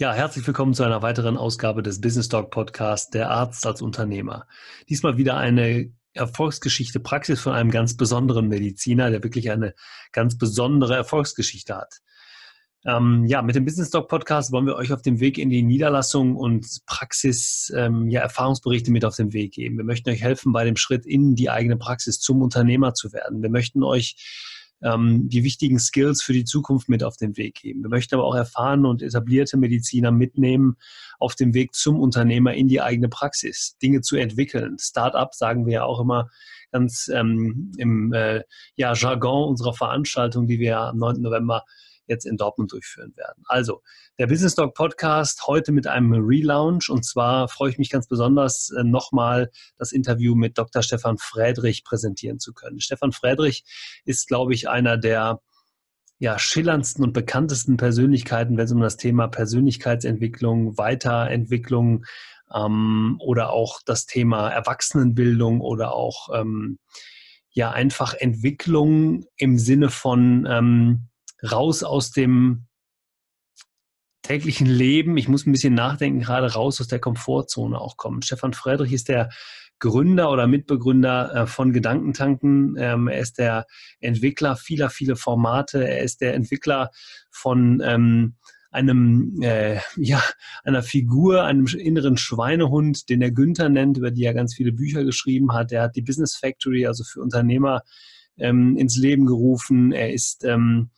Ja, 0.00 0.14
herzlich 0.14 0.46
willkommen 0.46 0.72
zu 0.72 0.82
einer 0.82 1.02
weiteren 1.02 1.36
Ausgabe 1.36 1.82
des 1.82 2.00
Business 2.00 2.30
Talk 2.30 2.50
Podcast, 2.50 3.12
der 3.12 3.28
Arzt 3.28 3.66
als 3.66 3.82
Unternehmer. 3.82 4.46
Diesmal 4.88 5.18
wieder 5.18 5.36
eine 5.36 5.92
Erfolgsgeschichte 6.14 7.00
Praxis 7.00 7.38
von 7.38 7.52
einem 7.52 7.70
ganz 7.70 7.98
besonderen 7.98 8.48
Mediziner, 8.48 9.10
der 9.10 9.22
wirklich 9.22 9.50
eine 9.50 9.74
ganz 10.12 10.38
besondere 10.38 10.96
Erfolgsgeschichte 10.96 11.76
hat. 11.76 11.98
Ähm, 12.86 13.26
ja, 13.26 13.42
mit 13.42 13.56
dem 13.56 13.66
Business 13.66 13.90
Talk 13.90 14.08
Podcast 14.08 14.52
wollen 14.52 14.64
wir 14.64 14.76
euch 14.76 14.90
auf 14.90 15.02
dem 15.02 15.20
Weg 15.20 15.36
in 15.36 15.50
die 15.50 15.62
Niederlassung 15.62 16.34
und 16.34 16.66
Praxis 16.86 17.70
ähm, 17.76 18.08
ja, 18.08 18.22
Erfahrungsberichte 18.22 18.90
mit 18.90 19.04
auf 19.04 19.16
den 19.16 19.34
Weg 19.34 19.52
geben. 19.52 19.76
Wir 19.76 19.84
möchten 19.84 20.08
euch 20.08 20.22
helfen 20.22 20.54
bei 20.54 20.64
dem 20.64 20.76
Schritt 20.76 21.04
in 21.04 21.34
die 21.34 21.50
eigene 21.50 21.76
Praxis 21.76 22.20
zum 22.20 22.40
Unternehmer 22.40 22.94
zu 22.94 23.12
werden. 23.12 23.42
Wir 23.42 23.50
möchten 23.50 23.82
euch 23.82 24.16
ähm, 24.82 25.28
die 25.28 25.44
wichtigen 25.44 25.78
Skills 25.78 26.22
für 26.22 26.32
die 26.32 26.44
Zukunft 26.44 26.88
mit 26.88 27.04
auf 27.04 27.16
den 27.16 27.36
Weg 27.36 27.56
geben. 27.56 27.82
Wir 27.82 27.90
möchten 27.90 28.14
aber 28.14 28.24
auch 28.24 28.34
erfahrene 28.34 28.88
und 28.88 29.02
etablierte 29.02 29.56
Mediziner 29.56 30.10
mitnehmen 30.10 30.76
auf 31.18 31.34
dem 31.34 31.54
Weg 31.54 31.74
zum 31.74 32.00
Unternehmer 32.00 32.54
in 32.54 32.68
die 32.68 32.80
eigene 32.80 33.08
Praxis, 33.08 33.76
Dinge 33.82 34.00
zu 34.00 34.16
entwickeln. 34.16 34.78
Start-up 34.78 35.34
sagen 35.34 35.66
wir 35.66 35.72
ja 35.72 35.84
auch 35.84 36.00
immer 36.00 36.30
ganz 36.72 37.08
ähm, 37.12 37.72
im 37.76 38.12
äh, 38.12 38.42
ja, 38.76 38.94
Jargon 38.94 39.48
unserer 39.48 39.74
Veranstaltung, 39.74 40.46
die 40.46 40.60
wir 40.60 40.78
am 40.78 40.98
9. 40.98 41.20
November 41.20 41.64
jetzt 42.10 42.26
in 42.26 42.36
Dortmund 42.36 42.72
durchführen 42.72 43.16
werden. 43.16 43.42
Also, 43.46 43.82
der 44.18 44.26
Business 44.26 44.54
Talk 44.54 44.74
Podcast 44.74 45.46
heute 45.46 45.72
mit 45.72 45.86
einem 45.86 46.12
Relaunch 46.12 46.90
und 46.90 47.04
zwar 47.06 47.48
freue 47.48 47.70
ich 47.70 47.78
mich 47.78 47.88
ganz 47.88 48.06
besonders, 48.06 48.70
äh, 48.70 48.84
nochmal 48.84 49.50
das 49.78 49.92
Interview 49.92 50.34
mit 50.34 50.58
Dr. 50.58 50.82
Stefan 50.82 51.16
Friedrich 51.16 51.84
präsentieren 51.84 52.38
zu 52.38 52.52
können. 52.52 52.80
Stefan 52.80 53.12
Friedrich 53.12 53.64
ist, 54.04 54.28
glaube 54.28 54.52
ich, 54.52 54.68
einer 54.68 54.98
der 54.98 55.40
ja, 56.18 56.38
schillerndsten 56.38 57.02
und 57.02 57.14
bekanntesten 57.14 57.78
Persönlichkeiten, 57.78 58.58
wenn 58.58 58.66
es 58.66 58.72
um 58.72 58.80
das 58.82 58.98
Thema 58.98 59.26
Persönlichkeitsentwicklung, 59.26 60.76
Weiterentwicklung 60.76 62.04
ähm, 62.54 63.16
oder 63.20 63.50
auch 63.50 63.80
das 63.86 64.04
Thema 64.04 64.50
Erwachsenenbildung 64.50 65.62
oder 65.62 65.94
auch 65.94 66.28
ähm, 66.34 66.78
ja 67.52 67.70
einfach 67.70 68.14
Entwicklung 68.14 69.24
im 69.36 69.58
Sinne 69.58 69.88
von 69.88 70.46
ähm, 70.48 71.08
raus 71.42 71.82
aus 71.82 72.10
dem 72.10 72.66
täglichen 74.22 74.66
Leben, 74.66 75.16
ich 75.16 75.28
muss 75.28 75.46
ein 75.46 75.52
bisschen 75.52 75.74
nachdenken, 75.74 76.20
gerade 76.20 76.52
raus 76.52 76.80
aus 76.80 76.88
der 76.88 76.98
Komfortzone 76.98 77.78
auch 77.78 77.96
kommen. 77.96 78.22
Stefan 78.22 78.52
Friedrich 78.52 78.92
ist 78.92 79.08
der 79.08 79.30
Gründer 79.80 80.30
oder 80.30 80.46
Mitbegründer 80.46 81.34
äh, 81.34 81.46
von 81.46 81.72
Gedankentanken. 81.72 82.76
Ähm, 82.78 83.08
er 83.08 83.20
ist 83.20 83.38
der 83.38 83.66
Entwickler 83.98 84.56
vieler, 84.56 84.90
vieler 84.90 85.16
Formate. 85.16 85.88
Er 85.88 86.02
ist 86.04 86.20
der 86.20 86.34
Entwickler 86.34 86.90
von 87.30 87.80
ähm, 87.82 88.36
einem, 88.70 89.40
äh, 89.42 89.80
ja, 89.96 90.22
einer 90.62 90.82
Figur, 90.82 91.44
einem 91.44 91.66
inneren 91.66 92.16
Schweinehund, 92.16 93.08
den 93.08 93.22
er 93.22 93.32
Günther 93.32 93.68
nennt, 93.68 93.96
über 93.96 94.10
die 94.10 94.24
er 94.24 94.34
ganz 94.34 94.54
viele 94.54 94.72
Bücher 94.72 95.02
geschrieben 95.02 95.52
hat. 95.54 95.72
Er 95.72 95.82
hat 95.82 95.96
die 95.96 96.02
Business 96.02 96.36
Factory, 96.36 96.86
also 96.86 97.02
für 97.02 97.20
Unternehmer, 97.20 97.82
ähm, 98.38 98.76
ins 98.76 98.96
Leben 98.96 99.26
gerufen. 99.26 99.92
Er 99.92 100.12
ist 100.12 100.44
ähm, 100.44 100.90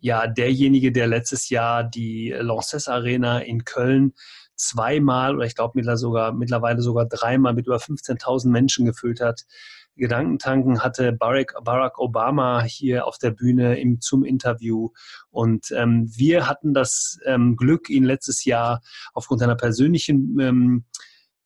ja 0.00 0.26
derjenige, 0.26 0.92
der 0.92 1.06
letztes 1.06 1.48
Jahr 1.50 1.84
die 1.84 2.30
Lanxess 2.30 2.88
Arena 2.88 3.40
in 3.40 3.64
Köln 3.64 4.14
zweimal 4.56 5.36
oder 5.36 5.46
ich 5.46 5.54
glaube 5.54 5.72
mittlerweile 5.76 6.82
sogar, 6.82 7.06
dreimal 7.06 7.54
mit 7.54 7.66
über 7.66 7.76
15.000 7.76 8.48
Menschen 8.48 8.86
gefüllt 8.86 9.20
hat. 9.20 9.44
Gedankentanken 9.98 10.82
hatte 10.82 11.12
Barack, 11.12 11.54
Barack 11.64 11.98
Obama 11.98 12.62
hier 12.62 13.06
auf 13.06 13.18
der 13.18 13.32
Bühne 13.32 13.80
im, 13.80 14.00
zum 14.00 14.24
Interview. 14.24 14.90
Und 15.30 15.72
ähm, 15.72 16.08
wir 16.14 16.48
hatten 16.48 16.72
das 16.72 17.18
ähm, 17.26 17.56
Glück, 17.56 17.90
ihn 17.90 18.04
letztes 18.04 18.44
Jahr 18.44 18.80
aufgrund 19.12 19.42
einer 19.42 19.56
persönlichen 19.56 20.38
ähm, 20.40 20.84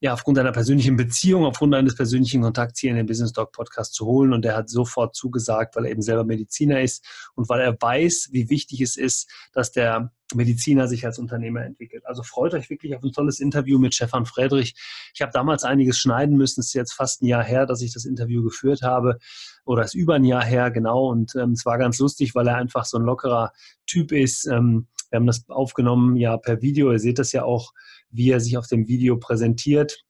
ja, 0.02 0.12
aufgrund 0.12 0.36
einer 0.36 0.50
persönlichen 0.50 0.96
Beziehung, 0.96 1.44
aufgrund 1.44 1.76
eines 1.76 1.94
persönlichen 1.94 2.42
Kontakts 2.42 2.80
hier 2.80 2.90
in 2.90 2.96
den 2.96 3.06
Business 3.06 3.32
Dog 3.32 3.52
Podcast 3.52 3.94
zu 3.94 4.04
holen. 4.04 4.32
Und 4.32 4.44
er 4.44 4.56
hat 4.56 4.68
sofort 4.68 5.14
zugesagt, 5.14 5.76
weil 5.76 5.84
er 5.84 5.92
eben 5.92 6.02
selber 6.02 6.24
Mediziner 6.24 6.80
ist 6.80 7.06
und 7.36 7.48
weil 7.48 7.60
er 7.60 7.80
weiß, 7.80 8.30
wie 8.32 8.50
wichtig 8.50 8.80
es 8.80 8.96
ist, 8.96 9.30
dass 9.52 9.70
der 9.70 10.10
Mediziner 10.34 10.88
sich 10.88 11.06
als 11.06 11.20
Unternehmer 11.20 11.64
entwickelt. 11.64 12.04
Also 12.04 12.24
freut 12.24 12.52
euch 12.52 12.68
wirklich 12.68 12.96
auf 12.96 13.04
ein 13.04 13.12
tolles 13.12 13.38
Interview 13.38 13.78
mit 13.78 13.94
Stefan 13.94 14.26
Friedrich. 14.26 14.74
Ich 15.14 15.22
habe 15.22 15.30
damals 15.30 15.62
einiges 15.62 15.98
schneiden 15.98 16.36
müssen. 16.36 16.62
Es 16.62 16.68
ist 16.68 16.74
jetzt 16.74 16.94
fast 16.94 17.22
ein 17.22 17.26
Jahr 17.26 17.44
her, 17.44 17.64
dass 17.64 17.80
ich 17.80 17.92
das 17.92 18.04
Interview 18.04 18.42
geführt 18.42 18.82
habe. 18.82 19.18
Oder 19.64 19.82
es 19.82 19.94
ist 19.94 20.00
über 20.00 20.14
ein 20.14 20.24
Jahr 20.24 20.44
her, 20.44 20.72
genau. 20.72 21.10
Und 21.10 21.36
ähm, 21.36 21.52
es 21.52 21.64
war 21.64 21.78
ganz 21.78 22.00
lustig, 22.00 22.34
weil 22.34 22.48
er 22.48 22.56
einfach 22.56 22.86
so 22.86 22.98
ein 22.98 23.04
lockerer 23.04 23.52
Typ 23.86 24.10
ist. 24.10 24.48
Ähm, 24.48 24.88
wir 25.10 25.18
haben 25.18 25.26
das 25.26 25.48
aufgenommen 25.48 26.16
ja 26.16 26.36
per 26.38 26.60
Video. 26.60 26.90
Ihr 26.90 26.98
seht 26.98 27.20
das 27.20 27.30
ja 27.30 27.44
auch, 27.44 27.72
wie 28.12 28.30
er 28.30 28.40
sich 28.40 28.56
auf 28.56 28.68
dem 28.68 28.86
Video 28.86 29.16
präsentiert. 29.16 30.04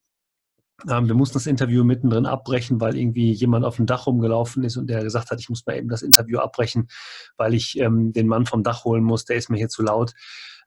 Ähm, 0.90 1.06
wir 1.06 1.14
mussten 1.14 1.34
das 1.34 1.46
Interview 1.46 1.84
mittendrin 1.84 2.26
abbrechen, 2.26 2.80
weil 2.80 2.96
irgendwie 2.96 3.32
jemand 3.32 3.64
auf 3.64 3.76
dem 3.76 3.86
Dach 3.86 4.06
rumgelaufen 4.06 4.64
ist 4.64 4.76
und 4.76 4.88
der 4.88 5.02
gesagt 5.02 5.30
hat, 5.30 5.40
ich 5.40 5.48
muss 5.48 5.64
mal 5.64 5.76
eben 5.76 5.88
das 5.88 6.02
Interview 6.02 6.38
abbrechen, 6.38 6.88
weil 7.36 7.54
ich 7.54 7.78
ähm, 7.78 8.12
den 8.12 8.26
Mann 8.26 8.46
vom 8.46 8.62
Dach 8.62 8.84
holen 8.84 9.04
muss, 9.04 9.24
der 9.24 9.36
ist 9.36 9.48
mir 9.48 9.58
hier 9.58 9.68
zu 9.68 9.82
laut. 9.82 10.12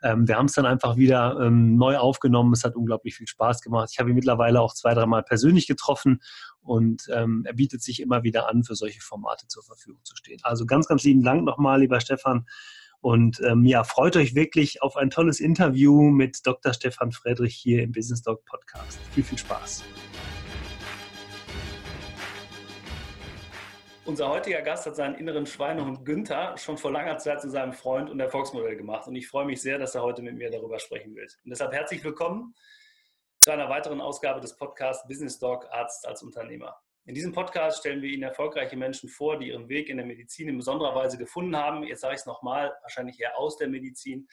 Ähm, 0.02 0.28
wir 0.28 0.38
haben 0.38 0.46
es 0.46 0.54
dann 0.54 0.66
einfach 0.66 0.98
wieder 0.98 1.38
ähm, 1.42 1.78
neu 1.78 1.98
aufgenommen. 1.98 2.54
Es 2.54 2.64
hat 2.64 2.76
unglaublich 2.76 3.16
viel 3.16 3.28
Spaß 3.28 3.62
gemacht. 3.62 3.90
Ich 3.92 4.00
habe 4.00 4.10
ihn 4.10 4.16
mittlerweile 4.16 4.62
auch 4.62 4.74
zwei, 4.74 4.94
dreimal 4.94 5.24
persönlich 5.24 5.68
getroffen 5.68 6.22
und 6.62 7.08
ähm, 7.12 7.44
er 7.46 7.54
bietet 7.54 7.82
sich 7.82 8.02
immer 8.02 8.24
wieder 8.24 8.50
an, 8.50 8.64
für 8.64 8.76
solche 8.76 9.02
Formate 9.02 9.48
zur 9.48 9.64
Verfügung 9.64 10.02
zu 10.04 10.16
stehen. 10.16 10.40
Also 10.44 10.66
ganz, 10.66 10.88
ganz 10.88 11.04
lieben 11.04 11.24
Dank 11.24 11.44
nochmal, 11.44 11.82
lieber 11.82 12.00
Stefan. 12.00 12.46
Und 13.06 13.40
ähm, 13.42 13.66
ja, 13.66 13.84
freut 13.84 14.18
euch 14.18 14.34
wirklich 14.34 14.82
auf 14.82 14.98
ein 14.98 15.12
tolles 15.12 15.40
Interview 15.40 16.10
mit 16.10 16.44
Dr. 16.48 16.74
Stefan 16.74 17.12
Friedrich 17.12 17.56
hier 17.56 17.84
im 17.84 17.92
Business 17.92 18.24
Dog 18.24 18.44
Podcast. 18.46 19.00
Viel, 19.12 19.24
viel 19.24 19.38
Spaß. 19.38 19.84
Unser 24.06 24.30
heutiger 24.30 24.64
Gast 24.64 24.88
hat 24.88 24.96
seinen 24.96 25.14
inneren 25.14 25.46
Schweinehund 25.46 26.04
Günther 26.04 26.58
schon 26.58 26.80
vor 26.80 26.92
langer 26.92 27.20
Zeit 27.20 27.42
zu 27.42 27.50
seinem 27.52 27.74
Freund 27.74 28.10
und 28.10 28.20
Erfolgsmodell 28.20 28.76
gemacht. 28.76 29.08
Und 29.08 29.16
ich 29.16 29.28
freue 29.28 29.46
mich 29.46 29.62
sehr, 29.62 29.78
dass 29.78 29.94
er 29.94 30.02
heute 30.02 30.24
mit 30.24 30.36
mir 30.36 30.50
darüber 30.50 30.80
sprechen 30.80 31.14
will. 31.14 31.28
Und 31.44 31.52
deshalb 31.52 31.74
herzlich 31.74 32.04
willkommen 32.04 32.56
zu 33.38 33.52
einer 33.52 33.70
weiteren 33.70 34.02
Ausgabe 34.02 34.42
des 34.42 34.58
Podcasts 34.58 35.08
Business 35.08 35.38
Dog 35.38 35.68
Arzt 35.70 36.08
als 36.08 36.24
Unternehmer. 36.24 36.76
In 37.08 37.14
diesem 37.14 37.34
Podcast 37.34 37.80
stellen 37.80 38.02
wir 38.02 38.10
Ihnen 38.10 38.24
erfolgreiche 38.24 38.76
Menschen 38.76 39.10
vor, 39.10 39.38
die 39.38 39.50
ihren 39.50 39.70
Weg 39.70 39.90
in 39.90 39.98
der 39.98 40.08
Medizin 40.08 40.50
in 40.50 40.58
besonderer 40.58 40.96
Weise 40.96 41.20
gefunden 41.20 41.56
haben. 41.56 41.84
Jetzt 41.84 42.02
sage 42.02 42.16
ich 42.16 42.22
es 42.22 42.26
nochmal, 42.26 42.76
wahrscheinlich 42.82 43.20
eher 43.20 43.38
aus 43.38 43.58
der 43.58 43.68
Medizin 43.68 44.28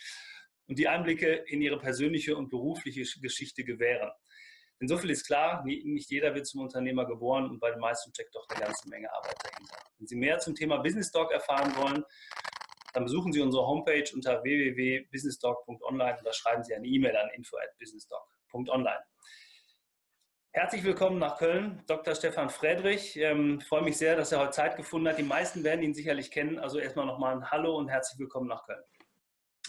und 0.69 0.79
die 0.79 0.89
Einblicke 0.89 1.45
in 1.49 1.61
ihre 1.61 1.79
persönliche 1.79 2.35
und 2.35 2.49
berufliche 2.49 3.05
Geschichte 3.21 3.63
gewähren. 3.63 4.11
Denn 4.81 4.89
so 4.89 4.97
viel 4.97 5.11
ist 5.11 5.27
klar, 5.27 5.63
nicht 5.65 6.11
jeder 6.11 6.35
wird 6.35 6.47
zum 6.47 6.63
Unternehmer 6.63 7.05
geboren 7.05 7.51
und 7.51 7.61
bei 7.61 7.71
den 7.71 7.79
meisten 7.79 8.11
steckt 8.11 8.35
doch 8.35 8.49
eine 8.49 8.61
ganze 8.61 8.89
Menge 8.89 9.13
Arbeit 9.13 9.37
dahinter. 9.45 9.77
Wenn 9.99 10.07
Sie 10.07 10.17
mehr 10.17 10.39
zum 10.39 10.55
Thema 10.55 10.79
Business 10.79 11.13
Talk 11.13 11.31
erfahren 11.31 11.77
wollen, 11.77 12.05
dann 12.95 13.05
besuchen 13.05 13.33
Sie 13.33 13.43
unsere 13.43 13.67
Homepage 13.67 14.11
unter 14.15 14.43
www.businesstalk.online 14.43 16.19
oder 16.21 16.33
schreiben 16.33 16.65
Sie 16.65 16.75
eine 16.75 16.87
E-Mail 16.87 17.17
an 17.17 17.29
info@businesstalk.online. 17.35 19.05
Herzlich 20.55 20.85
willkommen 20.85 21.19
nach 21.19 21.39
Köln, 21.39 21.83
Dr. 21.87 22.15
Stefan 22.15 22.51
Friedrich. 22.51 23.17
Ähm, 23.17 23.57
ich 23.59 23.67
freue 23.67 23.81
mich 23.81 23.97
sehr, 23.97 24.17
dass 24.17 24.33
er 24.33 24.41
heute 24.41 24.51
Zeit 24.51 24.77
gefunden 24.77 25.09
hat. 25.09 25.17
Die 25.17 25.23
meisten 25.23 25.65
werden 25.65 25.83
ihn 25.83 25.95
sicherlich 25.95 26.31
kennen. 26.31 26.59
Also 26.59 26.79
erstmal 26.79 27.07
nochmal 27.07 27.35
ein 27.35 27.51
Hallo 27.51 27.79
und 27.79 27.89
herzlich 27.89 28.19
willkommen 28.19 28.49
nach 28.49 28.67
Köln. 28.67 28.83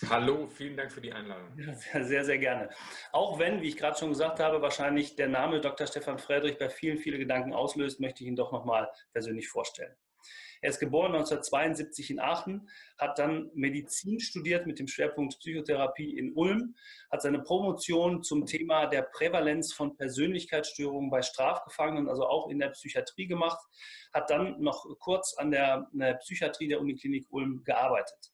Hallo, 0.10 0.50
vielen 0.50 0.76
Dank 0.76 0.92
für 0.92 1.00
die 1.00 1.14
Einladung. 1.14 1.58
Sehr, 2.02 2.26
sehr 2.26 2.38
gerne. 2.38 2.70
Auch 3.14 3.40
wenn, 3.40 3.62
wie 3.62 3.70
ich 3.70 3.78
gerade 3.78 3.98
schon 3.98 4.10
gesagt 4.10 4.42
habe, 4.42 4.62
wahrscheinlich 4.62 5.16
der 5.16 5.30
Name 5.30 5.62
Dr. 5.62 5.88
Stefan 5.88 6.20
Friedrich 6.20 6.58
bei 6.58 6.70
vielen 6.70 6.98
viele 6.98 7.18
Gedanken 7.18 7.54
auslöst, 7.54 8.02
möchte 8.02 8.22
ich 8.26 8.28
ihn 8.28 8.36
doch 8.36 8.52
nochmal 8.52 8.92
persönlich 9.14 9.48
vorstellen. 9.48 9.96
Er 10.62 10.70
ist 10.70 10.80
geboren 10.80 11.14
1972 11.14 12.12
in 12.12 12.20
Aachen, 12.20 12.70
hat 12.98 13.20
dann 13.20 13.52
Medizin 13.54 14.20
studiert 14.20 14.66
mit 14.66 14.80
dem 14.80 14.88
Schwerpunkt 14.88 15.38
Psychotherapie 15.40 16.18
in 16.18 16.34
Ulm, 16.34 16.76
hat 17.12 17.22
seine 17.22 17.40
Promotion 17.40 18.24
zum 18.24 18.46
Thema 18.46 18.86
der 18.88 19.02
Prävalenz 19.02 19.74
von 19.74 19.98
Persönlichkeitsstörungen 19.98 21.10
bei 21.10 21.22
Strafgefangenen, 21.22 22.08
also 22.08 22.26
auch 22.26 22.50
in 22.50 22.60
der 22.60 22.70
Psychiatrie 22.70 23.28
gemacht, 23.28 23.60
hat 24.14 24.30
dann 24.30 24.62
noch 24.62 24.86
kurz 25.00 25.34
an 25.38 25.52
der, 25.52 25.88
der 25.92 26.16
Psychiatrie 26.16 26.68
der 26.68 26.80
Uniklinik 26.80 27.28
Ulm 27.30 27.64
gearbeitet. 27.64 28.32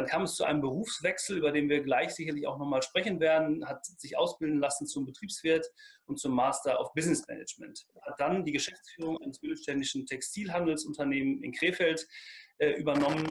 Dann 0.00 0.08
kam 0.08 0.22
es 0.22 0.36
zu 0.36 0.44
einem 0.44 0.62
Berufswechsel, 0.62 1.36
über 1.36 1.52
den 1.52 1.68
wir 1.68 1.82
gleich 1.82 2.14
sicherlich 2.14 2.46
auch 2.46 2.56
nochmal 2.56 2.80
sprechen 2.80 3.20
werden, 3.20 3.68
hat 3.68 3.84
sich 3.84 4.16
ausbilden 4.16 4.58
lassen 4.58 4.86
zum 4.86 5.04
Betriebswirt 5.04 5.70
und 6.06 6.18
zum 6.18 6.34
Master 6.34 6.80
of 6.80 6.94
Business 6.94 7.28
Management. 7.28 7.86
Hat 8.00 8.18
dann 8.18 8.42
die 8.46 8.52
Geschäftsführung 8.52 9.20
eines 9.20 9.42
mittelständischen 9.42 10.06
Textilhandelsunternehmens 10.06 11.42
in 11.42 11.52
Krefeld 11.52 12.08
äh, 12.56 12.70
übernommen, 12.80 13.28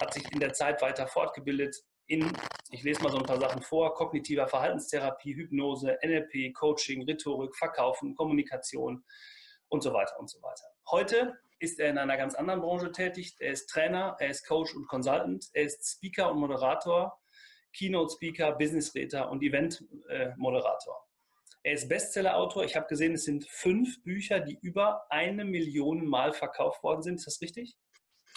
hat 0.00 0.12
sich 0.12 0.24
in 0.32 0.40
der 0.40 0.54
Zeit 0.54 0.82
weiter 0.82 1.06
fortgebildet 1.06 1.76
in, 2.08 2.32
ich 2.72 2.82
lese 2.82 3.00
mal 3.00 3.12
so 3.12 3.18
ein 3.18 3.24
paar 3.24 3.38
Sachen 3.38 3.62
vor, 3.62 3.94
kognitiver 3.94 4.48
Verhaltenstherapie, 4.48 5.36
Hypnose, 5.36 5.98
NLP, 6.02 6.52
Coaching, 6.52 7.04
Rhetorik, 7.04 7.54
Verkaufen, 7.54 8.16
Kommunikation 8.16 9.04
und 9.68 9.82
so 9.84 9.92
weiter 9.92 10.18
und 10.18 10.28
so 10.28 10.42
weiter. 10.42 10.64
Heute 10.90 11.38
ist 11.58 11.80
er 11.80 11.90
in 11.90 11.98
einer 11.98 12.16
ganz 12.16 12.34
anderen 12.34 12.60
Branche 12.60 12.92
tätig. 12.92 13.36
Er 13.38 13.52
ist 13.52 13.68
Trainer, 13.68 14.16
er 14.18 14.30
ist 14.30 14.46
Coach 14.46 14.74
und 14.74 14.86
Consultant, 14.86 15.46
er 15.52 15.64
ist 15.64 15.96
Speaker 15.96 16.30
und 16.30 16.38
Moderator 16.38 17.18
Keynote-Speaker, 17.78 18.52
Business-Redner 18.52 19.30
und 19.30 19.42
Event-Moderator. 19.42 21.06
Er 21.62 21.72
ist 21.72 21.88
Bestseller-Autor. 21.88 22.64
Ich 22.64 22.76
habe 22.76 22.86
gesehen, 22.86 23.14
es 23.14 23.24
sind 23.24 23.46
fünf 23.48 24.02
Bücher, 24.02 24.40
die 24.40 24.58
über 24.62 25.10
eine 25.10 25.44
Million 25.44 26.06
Mal 26.06 26.32
verkauft 26.32 26.82
worden 26.82 27.02
sind. 27.02 27.16
Ist 27.16 27.26
das 27.26 27.40
richtig? 27.40 27.76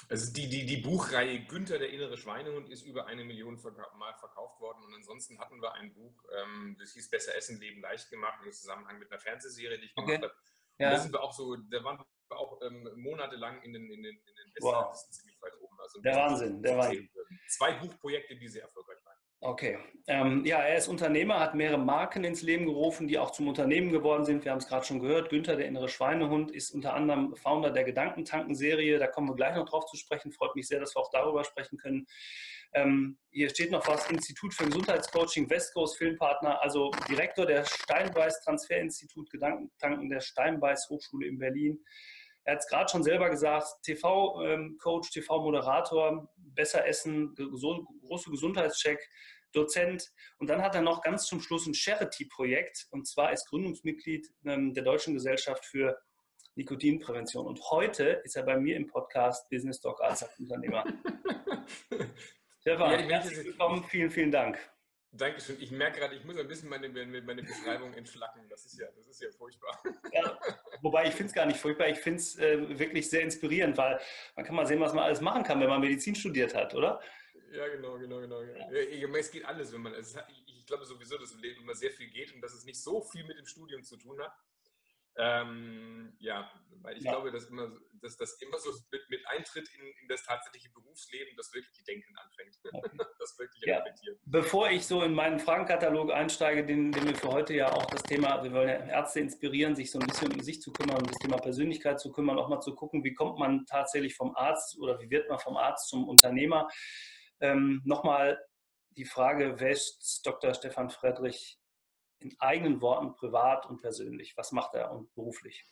Also 0.09 0.33
die, 0.33 0.50
die, 0.50 0.65
die 0.65 0.77
Buchreihe 0.77 1.45
Günther, 1.45 1.79
der 1.79 1.89
innere 1.89 2.17
Schweinehund, 2.17 2.69
ist 2.69 2.83
über 2.83 3.06
eine 3.06 3.24
Million 3.24 3.56
Mal 3.97 4.13
verkauft 4.15 4.59
worden. 4.59 4.83
Und 4.83 4.94
ansonsten 4.95 5.39
hatten 5.39 5.62
wir 5.62 5.74
ein 5.74 5.94
Buch, 5.94 6.24
ähm, 6.41 6.75
das 6.79 6.94
hieß 6.94 7.09
Besser 7.09 7.35
Essen, 7.35 7.59
Leben 7.59 7.81
leicht 7.81 8.09
gemacht, 8.09 8.39
im 8.44 8.51
Zusammenhang 8.51 9.00
mit 9.00 9.12
einer 9.12 9.21
Fernsehserie, 9.21 9.79
die 9.79 9.85
ich 9.85 9.95
gemacht 9.95 10.12
okay. 10.15 10.24
habe. 10.24 10.33
Ja. 10.79 10.91
Da 10.91 10.97
sind 10.97 11.13
wir 11.13 11.21
auch 11.21 11.33
so, 11.33 11.56
da 11.56 11.83
waren 11.83 12.03
wir 12.31 12.39
auch 12.39 12.59
ähm, 12.61 12.89
monatelang 12.95 13.61
in 13.63 13.73
den, 13.73 13.83
in 13.83 14.03
den, 14.03 14.15
in 14.15 14.35
den 14.35 14.53
wow. 14.61 14.93
ziemlich 15.09 15.41
weit 15.41 15.53
oben. 15.61 15.79
Also 15.79 16.01
der 16.01 16.15
Wahnsinn, 16.15 16.61
der 16.61 16.77
Wahnsinn. 16.77 17.09
Zwei 17.47 17.73
Buchprojekte, 17.73 18.35
die 18.35 18.47
sehr 18.47 18.63
erfolgreich 18.63 18.97
waren. 19.05 19.17
Okay. 19.43 19.79
Ähm, 20.05 20.45
ja, 20.45 20.59
er 20.59 20.77
ist 20.77 20.87
Unternehmer, 20.87 21.39
hat 21.39 21.55
mehrere 21.55 21.79
Marken 21.79 22.23
ins 22.23 22.43
Leben 22.43 22.67
gerufen, 22.67 23.07
die 23.07 23.17
auch 23.17 23.31
zum 23.31 23.47
Unternehmen 23.47 23.91
geworden 23.91 24.23
sind. 24.23 24.45
Wir 24.45 24.51
haben 24.51 24.59
es 24.59 24.67
gerade 24.67 24.85
schon 24.85 24.99
gehört. 24.99 25.29
Günther, 25.29 25.55
der 25.55 25.65
innere 25.65 25.89
Schweinehund, 25.89 26.51
ist 26.51 26.69
unter 26.69 26.93
anderem 26.93 27.35
Founder 27.35 27.71
der 27.71 27.83
Gedankentanken-Serie. 27.83 28.99
Da 28.99 29.07
kommen 29.07 29.27
wir 29.27 29.35
gleich 29.35 29.55
noch 29.55 29.67
drauf 29.67 29.87
zu 29.87 29.97
sprechen. 29.97 30.31
Freut 30.31 30.55
mich 30.55 30.67
sehr, 30.67 30.79
dass 30.79 30.95
wir 30.95 31.01
auch 31.01 31.09
darüber 31.09 31.43
sprechen 31.43 31.79
können. 31.79 32.05
Ähm, 32.73 33.17
hier 33.31 33.49
steht 33.49 33.71
noch 33.71 33.87
was: 33.87 34.11
Institut 34.11 34.53
für 34.53 34.65
Gesundheitscoaching, 34.65 35.49
West 35.49 35.73
Coast 35.73 35.97
Filmpartner, 35.97 36.61
also 36.61 36.91
Direktor 37.09 37.47
der 37.47 37.65
Steinbeiß 37.65 38.43
Transferinstitut 38.43 39.31
Gedankentanken 39.31 40.07
der 40.09 40.19
Steinbeiß 40.19 40.87
Hochschule 40.91 41.25
in 41.25 41.39
Berlin. 41.39 41.83
Er 42.43 42.53
hat 42.53 42.61
es 42.61 42.67
gerade 42.67 42.89
schon 42.89 43.03
selber 43.03 43.29
gesagt, 43.29 43.67
TV-Coach, 43.83 45.09
ähm, 45.15 45.23
TV-Moderator, 45.23 46.27
besser 46.38 46.88
essen, 46.88 47.35
große 47.35 48.29
Gesundheitscheck, 48.29 48.99
Dozent. 49.53 50.11
Und 50.38 50.49
dann 50.49 50.61
hat 50.61 50.75
er 50.75 50.81
noch 50.81 51.01
ganz 51.01 51.25
zum 51.25 51.41
Schluss 51.41 51.67
ein 51.67 51.73
Charity-Projekt 51.73 52.88
und 52.91 53.07
zwar 53.07 53.31
ist 53.31 53.49
Gründungsmitglied 53.49 54.29
ähm, 54.45 54.73
der 54.73 54.83
Deutschen 54.83 55.13
Gesellschaft 55.13 55.65
für 55.65 55.99
Nikotinprävention. 56.55 57.45
Und 57.45 57.61
heute 57.69 58.21
ist 58.23 58.35
er 58.35 58.43
bei 58.43 58.57
mir 58.57 58.75
im 58.75 58.88
Podcast 58.88 59.49
Business 59.49 59.79
Doc 59.79 60.01
als 60.01 60.25
Unternehmer. 60.39 60.83
Stefan, 62.61 62.91
ja, 62.91 63.17
herzlich 63.17 63.45
willkommen, 63.45 63.83
vielen, 63.85 64.11
vielen 64.11 64.31
Dank. 64.31 64.57
Dankeschön. 65.13 65.57
Ich 65.59 65.71
merke 65.71 65.99
gerade, 65.99 66.15
ich 66.15 66.23
muss 66.23 66.37
ein 66.37 66.47
bisschen 66.47 66.69
meine, 66.69 66.87
meine 66.87 67.43
Beschreibung 67.43 67.93
entschlacken. 67.93 68.47
Das 68.49 68.65
ist 68.65 68.79
ja, 68.79 68.87
das 68.95 69.07
ist 69.07 69.21
ja 69.21 69.29
furchtbar. 69.31 69.81
Ja, 70.13 70.39
wobei 70.81 71.07
ich 71.07 71.13
finde 71.13 71.27
es 71.27 71.33
gar 71.33 71.45
nicht 71.45 71.59
furchtbar. 71.59 71.89
Ich 71.89 71.99
finde 71.99 72.19
es 72.19 72.37
äh, 72.37 72.79
wirklich 72.79 73.09
sehr 73.09 73.21
inspirierend, 73.21 73.77
weil 73.77 73.99
man 74.35 74.45
kann 74.45 74.55
mal 74.55 74.65
sehen, 74.65 74.79
was 74.79 74.93
man 74.93 75.03
alles 75.03 75.19
machen 75.19 75.43
kann, 75.43 75.59
wenn 75.59 75.67
man 75.67 75.81
Medizin 75.81 76.15
studiert 76.15 76.55
hat, 76.55 76.73
oder? 76.75 77.01
Ja, 77.51 77.67
genau, 77.67 77.97
genau, 77.97 78.21
genau. 78.21 78.41
Ja. 78.41 78.69
Es 79.17 79.31
geht 79.31 79.43
alles, 79.43 79.73
wenn 79.73 79.81
man. 79.81 79.93
Es 79.95 80.15
hat, 80.15 80.27
ich 80.45 80.65
glaube 80.65 80.85
sowieso, 80.85 81.17
dass 81.17 81.33
im 81.33 81.39
Leben 81.41 81.61
immer 81.61 81.75
sehr 81.75 81.91
viel 81.91 82.09
geht 82.09 82.33
und 82.33 82.41
dass 82.41 82.53
es 82.53 82.63
nicht 82.63 82.81
so 82.81 83.01
viel 83.01 83.25
mit 83.25 83.37
dem 83.37 83.45
Studium 83.45 83.83
zu 83.83 83.97
tun 83.97 84.17
hat. 84.21 84.33
Ähm, 85.17 86.13
ja, 86.19 86.49
weil 86.83 86.97
ich 86.97 87.03
ja. 87.03 87.11
glaube, 87.11 87.31
dass, 87.31 87.45
immer, 87.45 87.71
dass 88.01 88.17
das 88.17 88.41
immer 88.41 88.57
so 88.57 88.71
mit, 88.91 89.01
mit 89.09 89.27
Eintritt 89.27 89.69
in, 89.75 89.85
in, 89.85 90.07
das 90.07 90.23
tatsächliche 90.23 90.69
Berufsleben 90.71 91.35
das 91.37 91.53
wirkliche 91.53 91.83
Denken 91.83 92.15
anfängt. 92.17 92.57
Okay. 92.71 92.97
das 93.19 93.37
wirkliche 93.37 93.67
ja. 93.67 93.77
Reflektieren. 93.77 94.19
Bevor 94.25 94.69
ich 94.69 94.85
so 94.85 95.03
in 95.03 95.13
meinen 95.13 95.39
Fragenkatalog 95.39 96.11
einsteige, 96.11 96.65
den, 96.65 96.91
den 96.91 97.07
wir 97.07 97.15
für 97.15 97.29
heute 97.29 97.53
ja 97.53 97.71
auch 97.71 97.85
das 97.85 98.03
Thema, 98.03 98.43
wir 98.43 98.51
wollen 98.51 98.69
ja 98.69 98.85
Ärzte 98.85 99.19
inspirieren, 99.19 99.75
sich 99.75 99.91
so 99.91 99.99
ein 99.99 100.07
bisschen 100.07 100.31
um 100.31 100.39
sich 100.39 100.61
zu 100.61 100.71
kümmern, 100.71 100.97
um 100.97 101.07
das 101.07 101.17
Thema 101.17 101.37
Persönlichkeit 101.37 101.99
zu 101.99 102.11
kümmern, 102.11 102.39
auch 102.39 102.49
mal 102.49 102.61
zu 102.61 102.73
gucken, 102.73 103.03
wie 103.03 103.13
kommt 103.13 103.37
man 103.37 103.65
tatsächlich 103.65 104.15
vom 104.15 104.35
Arzt 104.35 104.79
oder 104.79 104.99
wie 104.99 105.09
wird 105.09 105.29
man 105.29 105.39
vom 105.39 105.57
Arzt 105.57 105.89
zum 105.89 106.07
Unternehmer. 106.07 106.67
Ähm, 107.41 107.81
Nochmal 107.85 108.39
die 108.97 109.05
Frage, 109.05 109.55
ist 109.69 110.21
Dr. 110.25 110.53
Stefan 110.53 110.89
Friedrich 110.89 111.60
in 112.21 112.35
eigenen 112.39 112.81
Worten 112.81 113.13
privat 113.15 113.69
und 113.69 113.81
persönlich? 113.81 114.35
Was 114.38 114.51
macht 114.51 114.75
er 114.75 114.91
und 114.91 115.13
beruflich? 115.13 115.68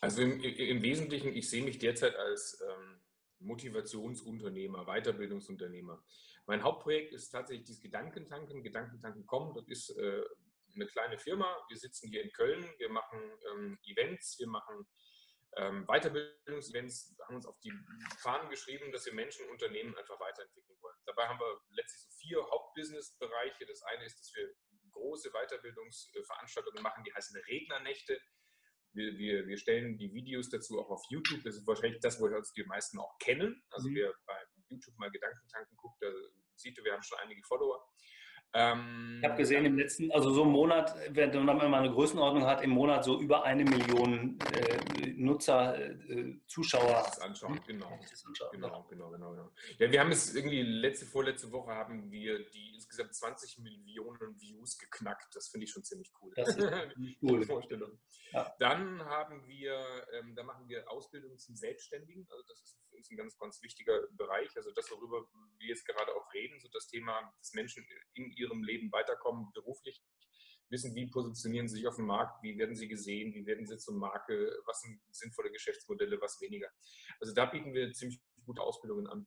Also 0.00 0.22
im, 0.22 0.40
im 0.40 0.82
Wesentlichen, 0.82 1.34
ich 1.34 1.48
sehe 1.48 1.64
mich 1.64 1.78
derzeit 1.78 2.16
als 2.16 2.60
ähm, 2.60 3.00
Motivationsunternehmer, 3.38 4.84
Weiterbildungsunternehmer. 4.84 6.02
Mein 6.46 6.62
Hauptprojekt 6.62 7.12
ist 7.12 7.30
tatsächlich 7.30 7.66
dieses 7.66 7.82
Gedankentanken, 7.82 8.62
Gedankentanken.com. 8.62 9.54
Das 9.54 9.66
ist 9.68 9.90
äh, 9.96 10.22
eine 10.74 10.86
kleine 10.86 11.18
Firma. 11.18 11.46
Wir 11.68 11.76
sitzen 11.76 12.08
hier 12.08 12.22
in 12.22 12.32
Köln, 12.32 12.64
wir 12.78 12.90
machen 12.90 13.18
ähm, 13.52 13.78
Events, 13.84 14.38
wir 14.38 14.48
machen 14.48 14.86
ähm, 15.56 15.86
Weiterbildungsevents, 15.86 17.16
haben 17.26 17.36
uns 17.36 17.46
auf 17.46 17.58
die 17.60 17.72
Fahnen 18.18 18.50
geschrieben, 18.50 18.92
dass 18.92 19.06
wir 19.06 19.14
Menschen 19.14 19.46
und 19.46 19.52
Unternehmen 19.52 19.96
einfach 19.96 20.20
weiterentwickeln 20.20 20.78
wollen. 20.80 20.96
Dabei 21.06 21.26
haben 21.28 21.40
wir 21.40 21.60
letztlich 21.70 22.02
so 22.02 22.10
vier 22.18 22.50
Hauptbusinessbereiche. 22.50 23.66
Das 23.66 23.82
eine 23.82 24.04
ist, 24.04 24.20
dass 24.20 24.34
wir 24.34 24.52
große 24.96 25.30
Weiterbildungsveranstaltungen 25.30 26.82
machen, 26.82 27.04
die 27.04 27.12
heißen 27.12 27.40
Rednernächte. 27.46 28.18
Wir, 28.92 29.12
wir, 29.18 29.46
wir 29.46 29.58
stellen 29.58 29.98
die 29.98 30.12
Videos 30.12 30.48
dazu 30.48 30.80
auch 30.80 30.90
auf 30.90 31.02
YouTube. 31.10 31.44
Das 31.44 31.54
ist 31.56 31.66
wahrscheinlich 31.66 32.00
das, 32.00 32.18
wo 32.18 32.26
uns 32.26 32.52
die 32.52 32.64
meisten 32.64 32.98
auch 32.98 33.18
kennen. 33.18 33.62
Also 33.70 33.90
mhm. 33.90 33.94
wer 33.96 34.14
bei 34.24 34.40
YouTube 34.68 34.96
mal 34.98 35.10
Gedankentanken 35.10 35.76
guckt, 35.76 36.00
da 36.00 36.08
sieht, 36.56 36.76
wir 36.82 36.92
haben 36.92 37.02
schon 37.02 37.18
einige 37.18 37.42
Follower. 37.46 37.86
Ähm, 38.52 39.18
ich 39.20 39.28
habe 39.28 39.36
gesehen, 39.36 39.64
im 39.64 39.76
letzten, 39.76 40.10
also 40.12 40.30
so 40.30 40.42
im 40.42 40.50
Monat, 40.50 40.94
wenn 41.10 41.44
man 41.44 41.56
mal 41.70 41.74
eine 41.74 41.90
Größenordnung 41.90 42.44
hat, 42.44 42.62
im 42.62 42.70
Monat 42.70 43.04
so 43.04 43.20
über 43.20 43.44
eine 43.44 43.64
Million 43.64 44.38
äh, 44.52 45.12
Nutzer, 45.12 45.78
äh, 45.78 46.38
Zuschauer. 46.46 47.04
Das 47.04 47.20
anschauen, 47.20 47.60
genau. 47.66 47.98
Das 48.10 48.24
anschauen, 48.24 48.50
genau, 48.52 48.86
genau, 48.88 49.10
genau, 49.10 49.30
genau. 49.30 49.52
Ja, 49.78 49.90
wir 49.90 50.00
haben 50.00 50.12
es 50.12 50.34
irgendwie 50.34 50.62
letzte, 50.62 51.06
vorletzte 51.06 51.50
Woche 51.52 51.72
haben 51.72 52.10
wir 52.10 52.48
die 52.50 52.74
insgesamt 52.74 53.14
20 53.14 53.58
Millionen 53.58 54.40
Views 54.40 54.78
geknackt. 54.78 55.34
Das 55.34 55.48
finde 55.48 55.64
ich 55.64 55.70
schon 55.70 55.84
ziemlich 55.84 56.12
cool. 56.22 56.32
Das 56.36 56.56
ist 56.56 56.58
cool. 57.22 57.44
Vorstellung. 57.44 57.98
Ja. 58.32 58.54
Dann 58.58 59.04
haben 59.04 59.46
wir, 59.46 60.06
ähm, 60.12 60.34
da 60.34 60.42
machen 60.42 60.68
wir 60.68 60.90
Ausbildung 60.90 61.38
zum 61.38 61.56
Selbstständigen. 61.56 62.26
Also 62.30 62.44
das 62.48 62.62
ist 62.62 62.78
uns 62.96 63.10
ein 63.10 63.16
ganz, 63.16 63.36
ganz 63.38 63.62
wichtiger 63.62 64.06
Bereich. 64.12 64.56
Also 64.56 64.70
das, 64.72 64.90
worüber 64.90 65.26
wir 65.58 65.68
jetzt 65.68 65.86
gerade 65.86 66.14
auch 66.14 66.32
reden, 66.34 66.60
so 66.60 66.68
das 66.72 66.86
Thema, 66.88 67.32
dass 67.38 67.52
Menschen 67.52 67.86
in 68.14 68.30
ihrem 68.32 68.62
Leben 68.62 68.90
weiterkommen, 68.92 69.52
beruflich, 69.52 70.02
wissen, 70.68 70.94
wie 70.94 71.06
positionieren 71.06 71.68
sie 71.68 71.76
sich 71.76 71.86
auf 71.86 71.96
dem 71.96 72.06
Markt, 72.06 72.42
wie 72.42 72.58
werden 72.58 72.74
sie 72.74 72.88
gesehen, 72.88 73.34
wie 73.34 73.46
werden 73.46 73.66
sie 73.66 73.78
zur 73.78 73.94
Marke, 73.94 74.60
was 74.66 74.80
sind 74.80 75.00
sinnvolle 75.10 75.50
Geschäftsmodelle, 75.50 76.20
was 76.20 76.40
weniger. 76.40 76.68
Also 77.20 77.34
da 77.34 77.46
bieten 77.46 77.72
wir 77.72 77.92
ziemlich 77.92 78.20
gute 78.44 78.62
Ausbildungen 78.62 79.06
an. 79.06 79.26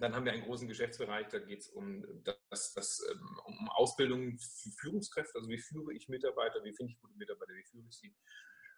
Dann 0.00 0.14
haben 0.14 0.24
wir 0.24 0.32
einen 0.32 0.44
großen 0.44 0.66
Geschäftsbereich, 0.66 1.28
da 1.28 1.38
geht 1.38 1.60
es 1.60 1.68
um, 1.68 2.04
das, 2.24 2.72
das, 2.72 3.00
ähm, 3.10 3.40
um 3.44 3.68
Ausbildung 3.70 4.38
für 4.38 4.70
Führungskräfte, 4.80 5.36
also 5.36 5.48
wie 5.48 5.58
führe 5.58 5.94
ich 5.94 6.08
Mitarbeiter, 6.08 6.64
wie 6.64 6.74
finde 6.74 6.92
ich 6.92 7.00
gute 7.00 7.14
Mitarbeiter, 7.16 7.54
wie 7.54 7.64
führe 7.64 7.86
ich 7.88 7.96
sie. 7.96 8.14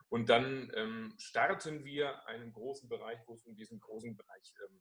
Und 0.08 0.28
dann 0.28 0.70
ähm, 0.74 1.14
starten 1.18 1.84
wir 1.84 2.26
einen 2.26 2.52
großen 2.52 2.88
Bereich, 2.88 3.18
wo 3.26 3.34
es 3.34 3.44
um 3.44 3.56
diesen 3.56 3.80
großen 3.80 4.16
Bereich 4.16 4.54
ähm, 4.64 4.80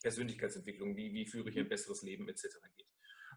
Persönlichkeitsentwicklung, 0.00 0.96
wie, 0.96 1.12
wie 1.12 1.26
führe 1.26 1.50
ich 1.50 1.58
ein 1.58 1.68
besseres 1.68 2.02
Leben 2.02 2.28
etc. 2.28 2.46
geht. 2.76 2.88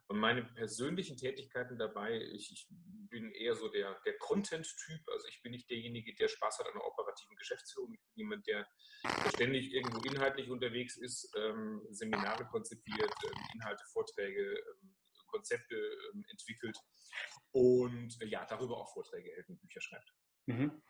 Und 0.07 0.19
meine 0.19 0.43
persönlichen 0.43 1.17
Tätigkeiten 1.17 1.77
dabei, 1.77 2.19
ich, 2.19 2.51
ich 2.51 2.67
bin 3.09 3.31
eher 3.31 3.55
so 3.55 3.69
der, 3.69 3.99
der 4.05 4.17
Content-Typ. 4.19 5.01
Also 5.09 5.27
ich 5.27 5.41
bin 5.41 5.51
nicht 5.51 5.69
derjenige, 5.69 6.13
der 6.15 6.27
Spaß 6.27 6.59
hat 6.59 6.67
an 6.67 6.73
der 6.73 6.85
operativen 6.85 7.35
Geschäftsführung. 7.35 7.93
Ich 7.93 8.01
bin 8.01 8.25
jemand, 8.25 8.45
der, 8.47 8.67
der 9.03 9.29
ständig 9.31 9.73
irgendwo 9.73 10.01
inhaltlich 10.01 10.49
unterwegs 10.49 10.97
ist, 10.97 11.31
ähm, 11.35 11.81
Seminare 11.89 12.45
konzipiert, 12.45 13.13
ähm, 13.23 13.41
Inhalte, 13.55 13.83
Vorträge, 13.91 14.53
ähm, 14.53 14.95
Konzepte 15.27 15.75
ähm, 15.75 16.23
entwickelt 16.29 16.77
und 17.51 18.21
äh, 18.21 18.27
ja, 18.27 18.45
darüber 18.45 18.77
auch 18.77 18.93
Vorträge 18.93 19.31
hält 19.31 19.49
und 19.49 19.59
Bücher 19.59 19.81
schreibt. 19.81 20.13
Mhm. 20.45 20.81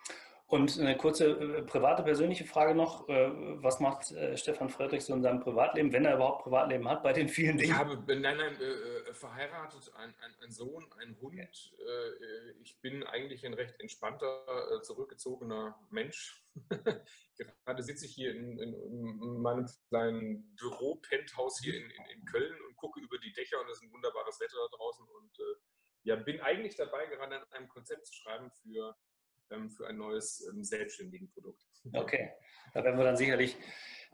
Und 0.47 0.79
eine 0.79 0.95
kurze 0.95 1.31
äh, 1.31 1.63
private, 1.63 2.03
persönliche 2.03 2.45
Frage 2.45 2.75
noch. 2.75 3.09
Äh, 3.09 3.31
was 3.63 3.79
macht 3.79 4.11
äh, 4.11 4.37
Stefan 4.37 4.69
Friedrich 4.69 5.03
so 5.03 5.15
in 5.15 5.23
seinem 5.23 5.39
Privatleben, 5.39 5.91
wenn 5.91 6.05
er 6.05 6.15
überhaupt 6.15 6.43
Privatleben 6.43 6.87
hat, 6.87 7.01
bei 7.01 7.13
den 7.13 7.27
vielen 7.27 7.57
Dingen? 7.57 7.71
Ich 7.71 7.77
habe, 7.77 7.95
nein, 8.15 8.37
nein, 8.37 8.55
äh, 8.61 9.11
verheiratet, 9.13 9.91
ein, 9.95 10.13
ein, 10.21 10.35
ein, 10.43 10.51
Sohn, 10.51 10.85
ein 10.99 11.19
Hund. 11.19 11.39
Äh, 11.39 12.51
ich 12.61 12.79
bin 12.79 13.01
eigentlich 13.03 13.43
ein 13.43 13.55
recht 13.55 13.79
entspannter, 13.79 14.45
äh, 14.77 14.81
zurückgezogener 14.83 15.79
Mensch. 15.89 16.45
Gerade 17.65 17.81
sitze 17.81 18.05
ich 18.05 18.13
hier 18.13 18.35
in, 18.35 18.59
in, 18.59 18.73
in 18.75 19.41
meinem 19.41 19.67
kleinen 19.89 20.55
Büro-Penthouse 20.57 21.59
hier 21.63 21.75
in, 21.75 21.89
in, 21.89 22.25
Köln 22.25 22.55
und 22.67 22.75
gucke 22.75 22.99
über 22.99 23.17
die 23.17 23.33
Dächer 23.33 23.59
und 23.59 23.69
es 23.69 23.77
ist 23.77 23.83
ein 23.83 23.91
wunderbares 23.91 24.39
Wetter 24.39 24.57
da 24.57 24.77
draußen 24.77 25.05
und 25.05 25.37
ja, 26.03 26.15
bin 26.15 26.39
eigentlich 26.39 26.75
dabei, 26.75 27.07
gerade 27.07 27.35
an 27.35 27.43
einem 27.51 27.67
Konzept 27.67 28.05
zu 28.05 28.13
schreiben 28.13 28.51
für 28.51 28.95
für 29.69 29.87
ein 29.87 29.97
neues 29.97 30.47
ähm, 30.49 30.63
selbstständigen 30.63 31.29
Produkt. 31.31 31.63
Okay, 31.93 32.31
da 32.73 32.83
werden 32.83 32.97
wir 32.97 33.05
dann 33.05 33.17
sicherlich 33.17 33.57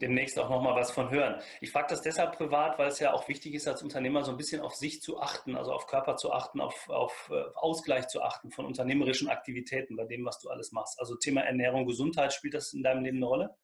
demnächst 0.01 0.38
auch 0.39 0.50
nochmal 0.50 0.75
was 0.75 0.91
von 0.91 1.11
hören. 1.11 1.41
Ich 1.61 1.71
frage 1.71 1.88
das 1.89 2.01
deshalb 2.01 2.35
privat, 2.35 2.79
weil 2.79 2.88
es 2.88 3.00
ja 3.00 3.13
auch 3.13 3.27
wichtig 3.27 3.53
ist, 3.53 3.67
als 3.67 3.83
Unternehmer 3.83 4.23
so 4.23 4.31
ein 4.31 4.38
bisschen 4.38 4.61
auf 4.61 4.75
sich 4.75 5.01
zu 5.01 5.19
achten, 5.19 5.55
also 5.55 5.71
auf 5.71 5.88
Körper 5.88 6.15
zu 6.15 6.31
achten, 6.31 6.59
auf, 6.59 6.89
auf 6.89 7.29
äh, 7.31 7.43
Ausgleich 7.55 8.07
zu 8.07 8.21
achten 8.21 8.51
von 8.51 8.65
unternehmerischen 8.65 9.29
Aktivitäten 9.29 9.95
bei 9.95 10.05
dem, 10.05 10.25
was 10.25 10.39
du 10.39 10.50
alles 10.50 10.71
machst. 10.71 11.00
Also 11.00 11.15
Thema 11.15 11.41
Ernährung, 11.41 11.85
Gesundheit, 11.85 12.33
spielt 12.33 12.53
das 12.53 12.73
in 12.73 12.83
deinem 12.83 13.03
Leben 13.03 13.17
eine 13.17 13.27
Rolle? 13.27 13.55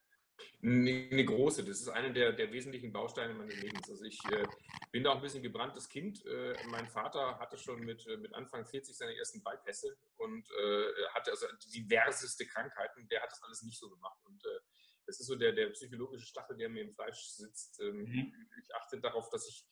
Eine 0.62 1.26
große. 1.26 1.64
Das 1.64 1.80
ist 1.80 1.90
einer 1.90 2.10
der, 2.10 2.34
der 2.34 2.52
wesentlichen 2.52 2.92
Bausteine 2.92 3.34
meines 3.34 3.62
Lebens. 3.62 3.90
Also 3.90 4.04
ich 4.04 4.20
äh, 4.32 4.46
bin 4.92 5.04
da 5.04 5.12
auch 5.12 5.16
ein 5.16 5.22
bisschen 5.22 5.44
gebranntes 5.44 5.88
Kind. 5.88 6.26
Äh, 6.26 6.56
mein 6.68 6.88
Vater 6.88 7.40
hatte 7.40 7.58
schon 7.58 7.82
mit, 7.82 8.06
äh, 8.08 8.18
mit 8.18 8.34
Anfang 8.34 8.66
40 8.66 8.98
seine 8.98 9.16
ersten 9.16 9.44
Bypässe 9.44 9.96
und 10.18 10.50
äh, 10.50 11.08
hatte 11.14 11.32
also 11.32 11.46
diverseste 11.74 12.46
Krankheiten. 12.46 13.08
Der 13.10 13.22
hat 13.22 13.32
das 13.32 13.42
alles 13.44 13.62
nicht 13.64 13.80
so 13.80 13.90
gemacht. 13.90 14.20
Und 14.26 14.44
äh, 14.46 14.60
das 15.06 15.20
ist 15.20 15.28
so 15.28 15.36
der, 15.36 15.54
der 15.54 15.70
psychologische 15.70 16.26
Stachel, 16.26 16.58
der 16.58 16.70
mir 16.70 16.82
im 16.82 16.94
Fleisch 16.94 17.22
sitzt. 17.22 17.80
Ähm, 17.82 18.04
mhm. 18.04 18.34
Ich 18.62 18.76
achte 18.76 19.00
darauf, 19.00 19.30
dass 19.30 19.48
ich 19.48 19.66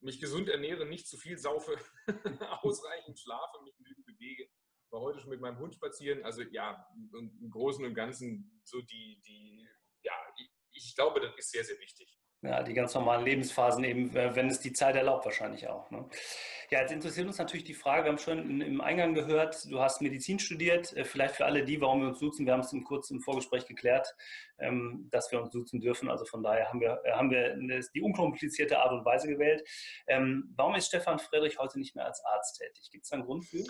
mich 0.00 0.20
gesund 0.20 0.48
ernähre, 0.48 0.86
nicht 0.86 1.08
zu 1.08 1.16
viel 1.16 1.38
saufe, 1.38 1.76
ausreichend 2.62 3.18
schlafe, 3.18 3.62
mich 3.64 3.76
genügend 3.76 4.06
bewege. 4.06 4.48
War 4.90 5.00
heute 5.00 5.20
schon 5.20 5.30
mit 5.30 5.40
meinem 5.40 5.58
Hund 5.58 5.74
spazieren. 5.74 6.22
Also 6.24 6.42
ja, 6.42 6.86
im 7.12 7.50
Großen 7.50 7.84
und 7.84 7.94
Ganzen 7.94 8.62
so 8.64 8.80
die, 8.80 9.20
die 9.26 9.68
ja, 10.02 10.12
ich, 10.72 10.94
glaube, 10.94 11.20
das 11.20 11.36
ist 11.36 11.50
sehr, 11.50 11.64
sehr 11.64 11.78
wichtig. 11.78 12.18
Ja, 12.40 12.62
die 12.62 12.72
ganz 12.72 12.94
normalen 12.94 13.24
Lebensphasen 13.24 13.82
eben, 13.82 14.14
wenn 14.14 14.48
es 14.48 14.60
die 14.60 14.72
Zeit 14.72 14.94
erlaubt, 14.94 15.24
wahrscheinlich 15.24 15.66
auch. 15.66 15.90
Ne? 15.90 16.08
Ja, 16.70 16.82
jetzt 16.82 16.92
interessiert 16.92 17.26
uns 17.26 17.38
natürlich 17.38 17.64
die 17.64 17.74
Frage, 17.74 18.04
wir 18.04 18.10
haben 18.10 18.18
schon 18.18 18.60
im 18.60 18.80
Eingang 18.80 19.14
gehört, 19.14 19.64
du 19.68 19.80
hast 19.80 20.02
Medizin 20.02 20.38
studiert. 20.38 20.96
Äh, 20.96 21.04
vielleicht 21.04 21.34
für 21.34 21.46
alle 21.46 21.64
die, 21.64 21.80
warum 21.80 22.02
wir 22.02 22.08
uns 22.08 22.20
duzen, 22.20 22.46
wir 22.46 22.52
haben 22.52 22.60
es 22.60 22.72
im 22.72 22.84
kurz 22.84 23.10
im 23.10 23.20
Vorgespräch 23.20 23.66
geklärt, 23.66 24.14
ähm, 24.58 25.08
dass 25.10 25.32
wir 25.32 25.40
uns 25.40 25.50
duzen 25.50 25.80
dürfen. 25.80 26.08
Also 26.08 26.26
von 26.26 26.44
daher 26.44 26.68
haben 26.68 26.80
wir, 26.80 27.00
äh, 27.04 27.12
haben 27.12 27.30
wir 27.30 27.56
die 27.92 28.02
unkomplizierte 28.02 28.78
Art 28.78 28.92
und 28.92 29.04
Weise 29.04 29.26
gewählt. 29.26 29.66
Ähm, 30.06 30.52
warum 30.54 30.76
ist 30.76 30.86
Stefan 30.86 31.18
Friedrich 31.18 31.58
heute 31.58 31.78
nicht 31.80 31.96
mehr 31.96 32.04
als 32.04 32.24
Arzt 32.24 32.60
tätig? 32.60 32.88
Gibt 32.92 33.02
es 33.02 33.10
da 33.10 33.16
einen 33.16 33.24
Grund 33.24 33.46
für? 33.46 33.64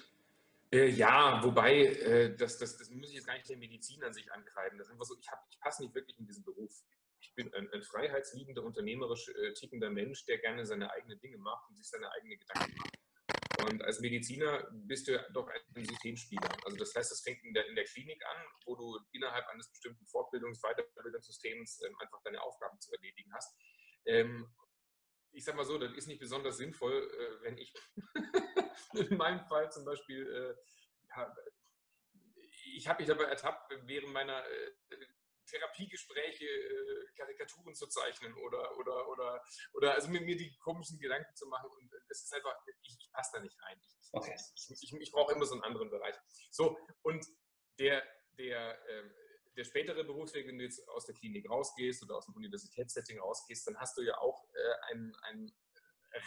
Äh, 0.71 0.89
ja, 0.89 1.43
wobei, 1.43 1.87
äh, 1.87 2.37
das, 2.37 2.59
das, 2.59 2.77
das 2.77 2.91
muss 2.91 3.09
ich 3.09 3.17
jetzt 3.17 3.27
gar 3.27 3.35
nicht 3.35 3.49
der 3.49 3.57
Medizin 3.57 4.03
an 4.05 4.13
sich 4.13 4.31
ankreiden. 4.33 4.79
Das 4.79 4.89
ist 4.89 4.93
einfach 4.93 5.07
so, 5.07 5.17
ich, 5.19 5.27
ich 5.51 5.61
passe 5.61 5.83
nicht 5.83 5.95
wirklich 5.95 6.19
in 6.19 6.27
diesen 6.27 6.45
Beruf 6.45 6.83
ich 7.21 7.35
bin 7.35 7.53
ein, 7.55 7.69
ein 7.73 7.83
freiheitsliebender, 7.83 8.63
unternehmerisch 8.63 9.29
äh, 9.29 9.53
tickender 9.55 9.91
Mensch, 9.91 10.25
der 10.27 10.39
gerne 10.39 10.65
seine 10.67 10.91
eigenen 10.93 11.19
Dinge 11.21 11.39
macht 11.39 11.69
und 11.69 11.77
sich 11.77 11.89
seine 11.89 12.11
eigenen 12.13 12.39
Gedanken 12.39 12.77
macht. 12.77 12.99
Und 13.71 13.83
als 13.83 14.01
Mediziner 14.01 14.69
bist 14.71 15.09
du 15.09 15.19
doch 15.33 15.49
ein 15.49 15.85
Systemspieler. 15.85 16.49
Also 16.65 16.77
das 16.77 16.95
heißt, 16.95 17.11
das 17.11 17.21
fängt 17.23 17.43
in 17.45 17.53
der, 17.53 17.67
in 17.67 17.75
der 17.75 17.85
Klinik 17.85 18.25
an, 18.25 18.43
wo 18.67 18.77
du 18.77 18.99
innerhalb 19.13 19.47
eines 19.49 19.69
bestimmten 19.69 20.05
Fortbildungs-, 20.07 20.63
Weiterbildungssystems 20.63 21.83
ähm, 21.83 21.97
einfach 22.01 22.23
deine 22.23 22.41
Aufgaben 22.41 22.79
zu 22.81 22.93
erledigen 22.93 23.33
hast. 23.35 23.57
Ähm, 24.07 24.49
ich 25.33 25.45
sag 25.45 25.57
mal 25.57 25.65
so, 25.65 25.79
das 25.79 25.93
ist 25.93 26.07
nicht 26.07 26.21
besonders 26.21 26.57
sinnvoll, 26.57 26.95
äh, 26.95 27.43
wenn 27.43 27.59
ich 27.59 27.73
in 28.95 29.17
meinem 29.17 29.45
Fall 29.47 29.71
zum 29.71 29.85
Beispiel, 29.85 30.27
äh, 30.27 30.55
ja, 31.17 31.35
ich 32.75 32.89
habe 32.89 33.01
mich 33.03 33.09
dabei 33.09 33.25
ertappt, 33.25 33.73
während 33.87 34.13
meiner 34.13 34.45
äh, 34.47 34.71
Therapiegespräche, 35.49 36.45
äh, 36.45 37.07
Karikaturen 37.17 37.75
zu 37.75 37.87
zeichnen 37.89 38.35
oder, 38.35 38.77
oder, 38.77 39.09
oder, 39.09 39.43
oder 39.73 39.95
also 39.95 40.09
mir, 40.09 40.21
mir 40.21 40.37
die 40.37 40.57
komischen 40.59 40.99
Gedanken 40.99 41.35
zu 41.35 41.47
machen. 41.47 41.71
Und 41.71 41.93
es 42.09 42.23
ist 42.23 42.35
einfach, 42.35 42.55
ich, 42.83 42.97
ich 43.01 43.11
passe 43.13 43.31
da 43.35 43.41
nicht 43.41 43.61
rein. 43.63 43.81
Ich, 43.81 44.09
okay. 44.13 44.37
ich, 44.55 44.83
ich, 44.83 44.93
ich 44.93 45.13
brauche 45.13 45.33
immer 45.33 45.47
so 45.47 45.55
einen 45.55 45.65
anderen 45.65 45.91
Bereich. 45.91 46.15
So, 46.51 46.79
und 47.03 47.27
der, 47.79 48.03
der, 48.39 48.79
äh, 48.89 49.11
der 49.59 49.65
spätere 49.65 50.05
Berufsweg, 50.05 50.47
wenn 50.47 50.57
du 50.57 50.65
jetzt 50.65 50.89
aus 50.89 51.05
der 51.05 51.17
Klinik 51.17 51.51
rausgehst 51.51 52.03
oder 52.05 52.17
aus 52.17 52.27
dem 52.27 52.35
Universitätssetting 52.37 53.19
rausgehst, 53.19 53.67
dann 53.67 53.77
hast 53.77 53.99
du 53.99 54.03
ja 54.03 54.17
auch 54.19 54.47
äh, 54.55 54.93
einen, 54.93 55.15
einen 55.17 55.53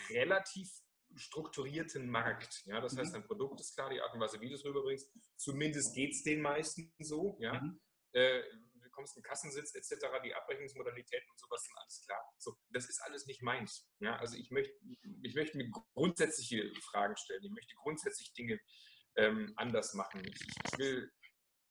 relativ 0.09 0.69
strukturierten 1.15 2.09
Markt. 2.09 2.61
Ja, 2.65 2.81
das 2.81 2.97
heißt, 2.97 3.11
mhm. 3.11 3.19
dein 3.19 3.27
Produkt 3.27 3.61
ist 3.61 3.73
klar, 3.73 3.89
die 3.89 4.01
Art 4.01 4.13
und 4.13 4.19
Weise, 4.19 4.39
wie 4.41 4.49
du 4.49 4.55
es 4.55 4.65
rüberbringst. 4.65 5.09
Zumindest 5.37 5.95
geht 5.95 6.11
es 6.11 6.23
den 6.23 6.41
meisten 6.41 6.93
so. 6.99 7.37
Ja. 7.39 7.61
Mhm. 7.61 7.79
Äh, 8.11 8.43
bekommst 8.83 9.15
einen 9.15 9.23
Kassensitz 9.23 9.73
etc., 9.73 10.07
die 10.23 10.35
Abrechnungsmodalitäten 10.35 11.29
und 11.31 11.39
sowas 11.39 11.63
sind 11.63 11.77
alles 11.77 12.03
klar. 12.05 12.21
So, 12.37 12.57
das 12.71 12.89
ist 12.89 13.01
alles 13.03 13.25
nicht 13.25 13.41
meins. 13.41 13.89
Ja, 13.99 14.17
also 14.17 14.35
ich 14.35 14.51
möchte, 14.51 14.73
ich 15.23 15.35
möchte 15.35 15.57
mir 15.57 15.69
grundsätzliche 15.93 16.69
Fragen 16.91 17.15
stellen. 17.15 17.43
Ich 17.43 17.51
möchte 17.51 17.73
grundsätzlich 17.75 18.33
Dinge 18.33 18.59
ähm, 19.15 19.53
anders 19.55 19.93
machen. 19.93 20.21
Ich, 20.25 20.41
ich 20.41 20.77
will, 20.77 21.11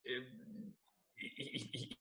ähm, 0.05 0.79
ich, 1.21 1.55
ich, 1.55 1.75
ich, 1.75 2.01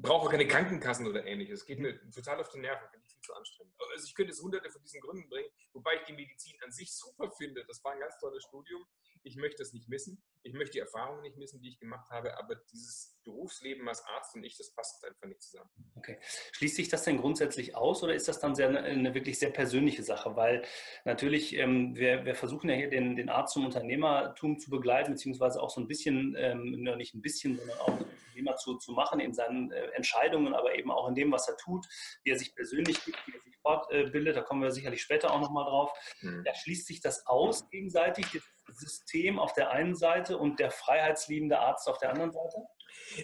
brauche 0.00 0.30
keine 0.30 0.46
Krankenkassen 0.46 1.06
oder 1.06 1.24
ähnliches. 1.26 1.60
Es 1.60 1.66
geht 1.66 1.78
mir 1.78 1.98
total 2.10 2.40
auf 2.40 2.48
die 2.50 2.58
Nerven, 2.58 2.88
finde 2.90 3.06
ich 3.06 3.12
viel 3.12 3.22
zu 3.22 3.34
anstrengend. 3.34 3.74
Also 3.92 4.06
ich 4.06 4.14
könnte 4.14 4.32
es 4.32 4.42
hunderte 4.42 4.70
von 4.70 4.82
diesen 4.82 5.00
Gründen 5.00 5.28
bringen, 5.28 5.48
wobei 5.72 5.96
ich 5.96 6.02
die 6.02 6.12
Medizin 6.12 6.56
an 6.62 6.72
sich 6.72 6.92
super 6.94 7.30
finde. 7.30 7.64
Das 7.66 7.82
war 7.84 7.92
ein 7.92 8.00
ganz 8.00 8.16
tolles 8.18 8.42
Studium. 8.44 8.86
Ich 9.26 9.34
möchte 9.34 9.60
es 9.60 9.72
nicht 9.72 9.88
missen. 9.88 10.22
Ich 10.44 10.52
möchte 10.52 10.74
die 10.74 10.78
Erfahrungen 10.78 11.22
nicht 11.22 11.36
missen, 11.36 11.60
die 11.60 11.68
ich 11.70 11.80
gemacht 11.80 12.08
habe, 12.10 12.38
aber 12.38 12.54
dieses 12.54 13.18
Berufsleben 13.24 13.88
als 13.88 14.04
Arzt 14.04 14.36
und 14.36 14.44
ich, 14.44 14.56
das 14.56 14.70
passt 14.72 15.04
einfach 15.04 15.26
nicht 15.26 15.42
zusammen. 15.42 15.68
Okay. 15.96 16.16
Schließt 16.52 16.76
sich 16.76 16.88
das 16.88 17.02
denn 17.02 17.18
grundsätzlich 17.18 17.74
aus 17.74 18.04
oder 18.04 18.14
ist 18.14 18.28
das 18.28 18.38
dann 18.38 18.54
sehr, 18.54 18.68
eine 18.68 19.14
wirklich 19.14 19.40
sehr 19.40 19.50
persönliche 19.50 20.04
Sache? 20.04 20.36
Weil 20.36 20.62
natürlich, 21.04 21.56
ähm, 21.56 21.96
wir, 21.96 22.24
wir, 22.24 22.36
versuchen 22.36 22.70
ja 22.70 22.76
hier 22.76 22.88
den, 22.88 23.16
den 23.16 23.28
Arzt 23.28 23.54
zum 23.54 23.64
Unternehmertum 23.64 24.60
zu 24.60 24.70
begleiten, 24.70 25.10
beziehungsweise 25.12 25.60
auch 25.60 25.70
so 25.70 25.80
ein 25.80 25.88
bisschen, 25.88 26.36
ähm, 26.38 26.84
nicht 26.96 27.14
ein 27.16 27.22
bisschen, 27.22 27.56
sondern 27.56 27.78
auch 27.80 27.98
Unternehmer 28.36 28.56
zu, 28.56 28.76
zu 28.76 28.92
machen 28.92 29.18
in 29.18 29.34
seinen 29.34 29.72
äh, 29.72 29.86
Entscheidungen, 29.96 30.54
aber 30.54 30.78
eben 30.78 30.92
auch 30.92 31.08
in 31.08 31.16
dem, 31.16 31.32
was 31.32 31.48
er 31.48 31.56
tut, 31.56 31.84
wie 32.22 32.30
er 32.30 32.38
sich 32.38 32.54
persönlich 32.54 33.04
gibt, 33.04 33.18
wie 33.26 33.34
er 33.34 33.40
sich 33.40 33.56
fortbildet. 33.56 34.36
Da 34.36 34.42
kommen 34.42 34.62
wir 34.62 34.70
sicherlich 34.70 35.02
später 35.02 35.32
auch 35.32 35.40
nochmal 35.40 35.64
drauf. 35.64 35.90
Hm. 36.20 36.44
Da 36.44 36.54
schließt 36.54 36.86
sich 36.86 37.00
das 37.00 37.26
aus 37.26 37.68
gegenseitig, 37.70 38.26
das 38.32 38.42
System 38.68 39.38
auf 39.38 39.52
der 39.52 39.70
einen 39.70 39.94
Seite 39.94 40.38
und 40.38 40.58
der 40.58 40.70
freiheitsliebende 40.70 41.58
Arzt 41.58 41.88
auf 41.88 41.98
der 41.98 42.10
anderen 42.10 42.32
Seite? 42.32 42.56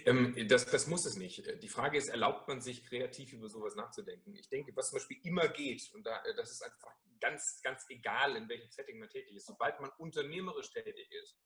Ähm, 0.04 0.34
das, 0.48 0.66
das, 0.66 0.86
muss 0.86 1.06
es 1.06 1.16
nicht. 1.16 1.42
Die 1.62 1.68
Frage 1.68 1.98
ist, 1.98 2.08
erlaubt 2.08 2.48
man 2.48 2.60
sich 2.60 2.84
kreativ 2.84 3.32
über 3.32 3.48
sowas 3.48 3.74
nachzudenken? 3.74 4.34
Ich 4.34 4.48
denke, 4.48 4.74
was 4.74 4.90
zum 4.90 4.98
Beispiel 4.98 5.18
immer 5.24 5.48
geht, 5.48 5.90
und 5.94 6.04
da, 6.04 6.22
das 6.36 6.50
ist 6.50 6.62
einfach 6.62 6.94
ganz, 7.20 7.60
ganz 7.62 7.86
egal, 7.88 8.36
in 8.36 8.48
welchem 8.48 8.70
Setting 8.70 8.98
man 8.98 9.08
tätig 9.08 9.36
ist, 9.36 9.46
sobald 9.46 9.80
man 9.80 9.90
unternehmerisch 9.98 10.70
tätig 10.72 11.10
ist, 11.10 11.38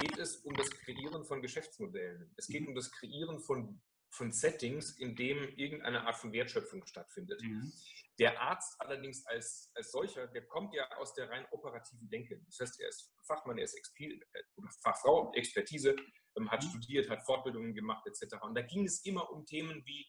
geht 0.00 0.18
es 0.18 0.36
um 0.38 0.54
das 0.54 0.70
Kreieren 0.70 1.24
von 1.24 1.40
Geschäftsmodellen. 1.40 2.32
Es 2.36 2.48
geht 2.48 2.62
mhm. 2.62 2.68
um 2.68 2.74
das 2.74 2.90
Kreieren 2.90 3.38
von, 3.38 3.80
von 4.10 4.32
Settings, 4.32 4.98
in 4.98 5.14
dem 5.14 5.48
irgendeine 5.56 6.06
Art 6.06 6.16
von 6.16 6.32
Wertschöpfung 6.32 6.84
stattfindet. 6.86 7.40
Mhm. 7.42 7.72
Der 8.18 8.40
Arzt 8.40 8.78
allerdings 8.80 9.24
als, 9.26 9.70
als 9.74 9.92
solcher, 9.92 10.26
der 10.26 10.46
kommt 10.46 10.74
ja 10.74 10.86
aus 10.98 11.14
der 11.14 11.30
rein 11.30 11.46
operativen 11.52 12.08
Denke. 12.10 12.38
Das 12.44 12.58
heißt, 12.60 12.80
er 12.80 12.88
ist 12.88 13.14
Fachmann, 13.26 13.56
er 13.56 13.64
ist 13.64 13.74
Exper 13.74 14.04
äh, 14.04 14.42
Fachfrau, 14.82 15.32
Expertise, 15.34 15.96
ähm, 16.36 16.50
hat 16.50 16.62
mhm. 16.62 16.68
studiert, 16.68 17.08
hat 17.08 17.24
Fortbildungen 17.24 17.74
gemacht 17.74 18.06
etc. 18.06 18.36
Und 18.42 18.54
da 18.54 18.62
ging 18.62 18.84
es 18.84 19.04
immer 19.06 19.30
um 19.30 19.46
Themen 19.46 19.82
wie 19.86 20.06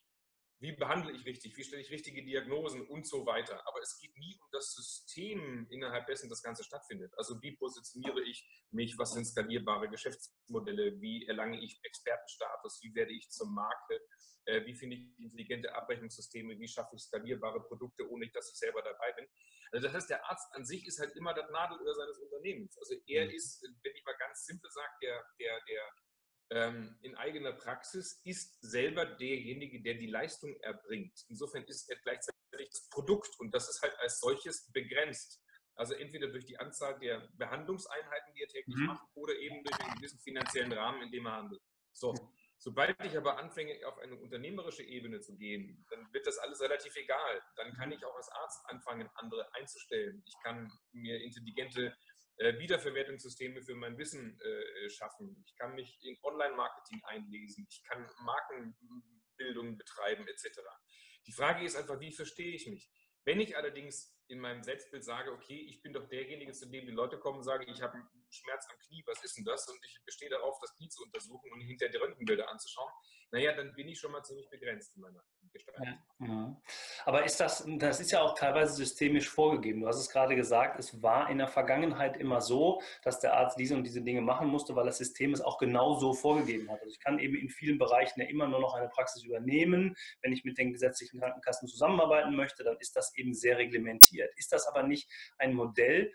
wie 0.61 0.73
behandle 0.73 1.11
ich 1.11 1.25
richtig, 1.25 1.57
wie 1.57 1.63
stelle 1.63 1.81
ich 1.81 1.89
richtige 1.89 2.23
Diagnosen 2.23 2.87
und 2.87 3.07
so 3.07 3.25
weiter. 3.25 3.67
Aber 3.67 3.81
es 3.81 3.97
geht 3.99 4.15
nie 4.15 4.37
um 4.39 4.47
das 4.51 4.73
System, 4.75 5.67
innerhalb 5.71 6.05
dessen 6.05 6.29
das 6.29 6.43
Ganze 6.43 6.63
stattfindet. 6.63 7.11
Also 7.17 7.41
wie 7.41 7.55
positioniere 7.57 8.21
ich 8.21 8.47
mich, 8.69 8.95
was 8.99 9.13
sind 9.13 9.25
skalierbare 9.25 9.89
Geschäftsmodelle, 9.89 11.01
wie 11.01 11.25
erlange 11.25 11.59
ich 11.59 11.79
Expertenstatus, 11.83 12.79
wie 12.83 12.93
werde 12.93 13.11
ich 13.11 13.31
zur 13.31 13.49
Marke, 13.49 13.99
äh, 14.45 14.63
wie 14.65 14.75
finde 14.75 14.97
ich 14.97 15.19
intelligente 15.19 15.73
Abrechnungssysteme, 15.73 16.59
wie 16.59 16.67
schaffe 16.67 16.95
ich 16.95 17.01
skalierbare 17.01 17.63
Produkte, 17.63 18.07
ohne 18.07 18.29
dass 18.29 18.51
ich 18.51 18.59
selber 18.59 18.83
dabei 18.83 19.11
bin. 19.13 19.25
Also 19.71 19.87
das 19.87 19.95
heißt, 19.95 20.09
der 20.11 20.29
Arzt 20.29 20.47
an 20.53 20.63
sich 20.63 20.85
ist 20.85 20.99
halt 20.99 21.15
immer 21.15 21.33
das 21.33 21.49
Nadelöhr 21.49 21.95
seines 21.95 22.19
Unternehmens. 22.19 22.77
Also 22.77 22.95
er 23.07 23.25
mhm. 23.25 23.31
ist, 23.31 23.63
wenn 23.63 23.95
ich 23.95 24.05
mal 24.05 24.17
ganz 24.17 24.45
simpel 24.45 24.69
sage, 24.69 24.93
der, 25.01 25.25
der, 25.39 25.59
der 25.67 25.91
ähm, 26.51 26.97
in 27.01 27.15
eigener 27.15 27.53
Praxis 27.53 28.19
ist 28.25 28.61
selber 28.61 29.05
derjenige, 29.05 29.81
der 29.81 29.95
die 29.95 30.07
Leistung 30.07 30.53
erbringt. 30.61 31.17
Insofern 31.29 31.63
ist 31.63 31.89
er 31.89 31.95
gleichzeitig 32.03 32.69
das 32.69 32.89
Produkt 32.89 33.39
und 33.39 33.55
das 33.55 33.69
ist 33.69 33.81
halt 33.81 33.97
als 33.99 34.19
solches 34.19 34.69
begrenzt. 34.73 35.41
Also 35.75 35.93
entweder 35.93 36.27
durch 36.27 36.45
die 36.45 36.59
Anzahl 36.59 36.99
der 36.99 37.29
Behandlungseinheiten, 37.37 38.33
die 38.35 38.41
er 38.41 38.49
täglich 38.49 38.75
mhm. 38.75 38.87
macht, 38.87 39.07
oder 39.13 39.33
eben 39.35 39.63
durch 39.63 39.79
einen 39.79 39.95
gewissen 39.95 40.19
finanziellen 40.19 40.73
Rahmen, 40.73 41.01
in 41.03 41.11
dem 41.11 41.25
er 41.25 41.37
handelt. 41.37 41.61
So, 41.93 42.13
sobald 42.57 43.01
ich 43.05 43.17
aber 43.17 43.37
anfange, 43.37 43.79
auf 43.87 43.97
eine 43.99 44.15
unternehmerische 44.15 44.83
Ebene 44.83 45.21
zu 45.21 45.37
gehen, 45.37 45.85
dann 45.89 46.11
wird 46.11 46.27
das 46.27 46.37
alles 46.37 46.59
relativ 46.59 46.93
egal. 46.97 47.41
Dann 47.55 47.73
kann 47.73 47.93
ich 47.93 48.05
auch 48.05 48.15
als 48.15 48.29
Arzt 48.29 48.59
anfangen, 48.65 49.09
andere 49.15 49.53
einzustellen. 49.55 50.21
Ich 50.25 50.35
kann 50.43 50.69
mir 50.91 51.21
intelligente 51.21 51.95
Wiederverwertungssysteme 52.37 53.61
für 53.61 53.75
mein 53.75 53.97
Wissen 53.97 54.39
äh, 54.39 54.89
schaffen. 54.89 55.43
Ich 55.45 55.55
kann 55.57 55.75
mich 55.75 55.99
in 56.01 56.17
Online-Marketing 56.23 57.01
einlesen. 57.03 57.67
Ich 57.69 57.83
kann 57.83 58.09
Markenbildung 58.23 59.77
betreiben 59.77 60.27
etc. 60.27 60.59
Die 61.27 61.33
Frage 61.33 61.63
ist 61.63 61.75
einfach, 61.75 61.99
wie 61.99 62.11
verstehe 62.11 62.55
ich 62.55 62.67
mich? 62.67 62.89
Wenn 63.23 63.39
ich 63.39 63.55
allerdings 63.55 64.17
in 64.27 64.39
meinem 64.39 64.63
Selbstbild 64.63 65.03
sage, 65.03 65.31
okay, 65.31 65.59
ich 65.69 65.81
bin 65.81 65.93
doch 65.93 66.07
derjenige, 66.07 66.53
zu 66.53 66.67
dem 66.67 66.85
die 66.85 66.93
Leute 66.93 67.19
kommen 67.19 67.39
und 67.39 67.43
sagen, 67.43 67.69
ich 67.69 67.81
habe 67.81 67.93
einen 67.93 68.07
Schmerz 68.29 68.65
am 68.71 68.79
Knie, 68.79 69.03
was 69.05 69.23
ist 69.23 69.37
denn 69.37 69.45
das? 69.45 69.67
Und 69.67 69.77
ich 69.85 70.01
bestehe 70.05 70.29
darauf, 70.29 70.57
das 70.59 70.73
Knie 70.77 70.89
zu 70.89 71.03
untersuchen 71.03 71.51
und 71.51 71.61
hinter 71.61 71.89
die 71.89 71.97
Röntgenbilder 71.97 72.49
anzuschauen, 72.49 72.91
naja, 73.31 73.53
dann 73.53 73.73
bin 73.75 73.89
ich 73.89 73.99
schon 73.99 74.11
mal 74.11 74.23
ziemlich 74.23 74.49
begrenzt 74.49 74.95
in 74.95 75.01
meiner, 75.01 75.23
gestaltet. 75.53 75.99
Ja. 76.19 76.55
Aber 77.05 77.25
ist 77.25 77.39
das, 77.39 77.65
das 77.77 77.99
ist 77.99 78.11
ja 78.11 78.21
auch 78.21 78.35
teilweise 78.35 78.73
systemisch 78.73 79.29
vorgegeben. 79.29 79.81
Du 79.81 79.87
hast 79.87 79.97
es 79.97 80.09
gerade 80.09 80.35
gesagt, 80.35 80.79
es 80.79 81.01
war 81.01 81.29
in 81.29 81.39
der 81.39 81.47
Vergangenheit 81.47 82.17
immer 82.17 82.41
so, 82.41 82.81
dass 83.03 83.19
der 83.19 83.33
Arzt 83.33 83.57
diese 83.57 83.75
und 83.75 83.83
diese 83.83 84.01
Dinge 84.01 84.21
machen 84.21 84.47
musste, 84.47 84.75
weil 84.75 84.85
das 84.85 84.97
System 84.97 85.33
es 85.33 85.41
auch 85.41 85.57
genau 85.57 85.95
so 85.95 86.13
vorgegeben 86.13 86.69
hat. 86.69 86.79
Also 86.81 86.91
ich 86.91 86.99
kann 86.99 87.19
eben 87.19 87.35
in 87.35 87.49
vielen 87.49 87.77
Bereichen 87.77 88.21
ja 88.21 88.27
immer 88.27 88.47
nur 88.47 88.59
noch 88.59 88.75
eine 88.75 88.89
Praxis 88.89 89.23
übernehmen. 89.23 89.95
Wenn 90.21 90.33
ich 90.33 90.43
mit 90.43 90.57
den 90.57 90.71
gesetzlichen 90.73 91.19
Krankenkassen 91.19 91.67
zusammenarbeiten 91.67 92.35
möchte, 92.35 92.63
dann 92.63 92.77
ist 92.79 92.95
das 92.95 93.15
eben 93.15 93.33
sehr 93.33 93.57
reglementiert. 93.57 94.31
Ist 94.37 94.51
das 94.51 94.67
aber 94.67 94.83
nicht 94.83 95.09
ein 95.37 95.53
Modell, 95.53 96.11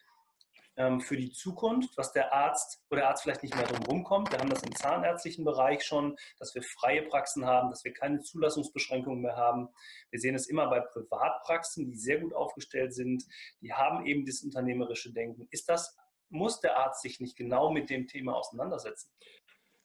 für 1.00 1.16
die 1.16 1.32
Zukunft, 1.32 1.96
was 1.96 2.12
der 2.12 2.34
Arzt, 2.34 2.84
wo 2.90 2.96
der 2.96 3.08
Arzt 3.08 3.22
vielleicht 3.22 3.42
nicht 3.42 3.56
mehr 3.56 3.66
drum 3.66 3.82
rumkommt. 3.84 4.30
Wir 4.30 4.38
haben 4.38 4.50
das 4.50 4.62
im 4.62 4.74
zahnärztlichen 4.76 5.44
Bereich 5.44 5.82
schon, 5.82 6.16
dass 6.38 6.54
wir 6.54 6.62
freie 6.62 7.02
Praxen 7.02 7.46
haben, 7.46 7.70
dass 7.70 7.82
wir 7.82 7.94
keine 7.94 8.20
Zulassungsbeschränkungen 8.20 9.22
mehr 9.22 9.36
haben. 9.36 9.68
Wir 10.10 10.20
sehen 10.20 10.34
es 10.34 10.48
immer 10.48 10.68
bei 10.68 10.80
Privatpraxen, 10.80 11.86
die 11.86 11.96
sehr 11.96 12.20
gut 12.20 12.34
aufgestellt 12.34 12.94
sind. 12.94 13.24
Die 13.62 13.72
haben 13.72 14.04
eben 14.04 14.26
das 14.26 14.42
unternehmerische 14.42 15.12
Denken. 15.12 15.48
Ist 15.50 15.68
das, 15.70 15.96
muss 16.28 16.60
der 16.60 16.76
Arzt 16.76 17.00
sich 17.00 17.20
nicht 17.20 17.36
genau 17.36 17.70
mit 17.70 17.88
dem 17.88 18.06
Thema 18.06 18.34
auseinandersetzen? 18.34 19.10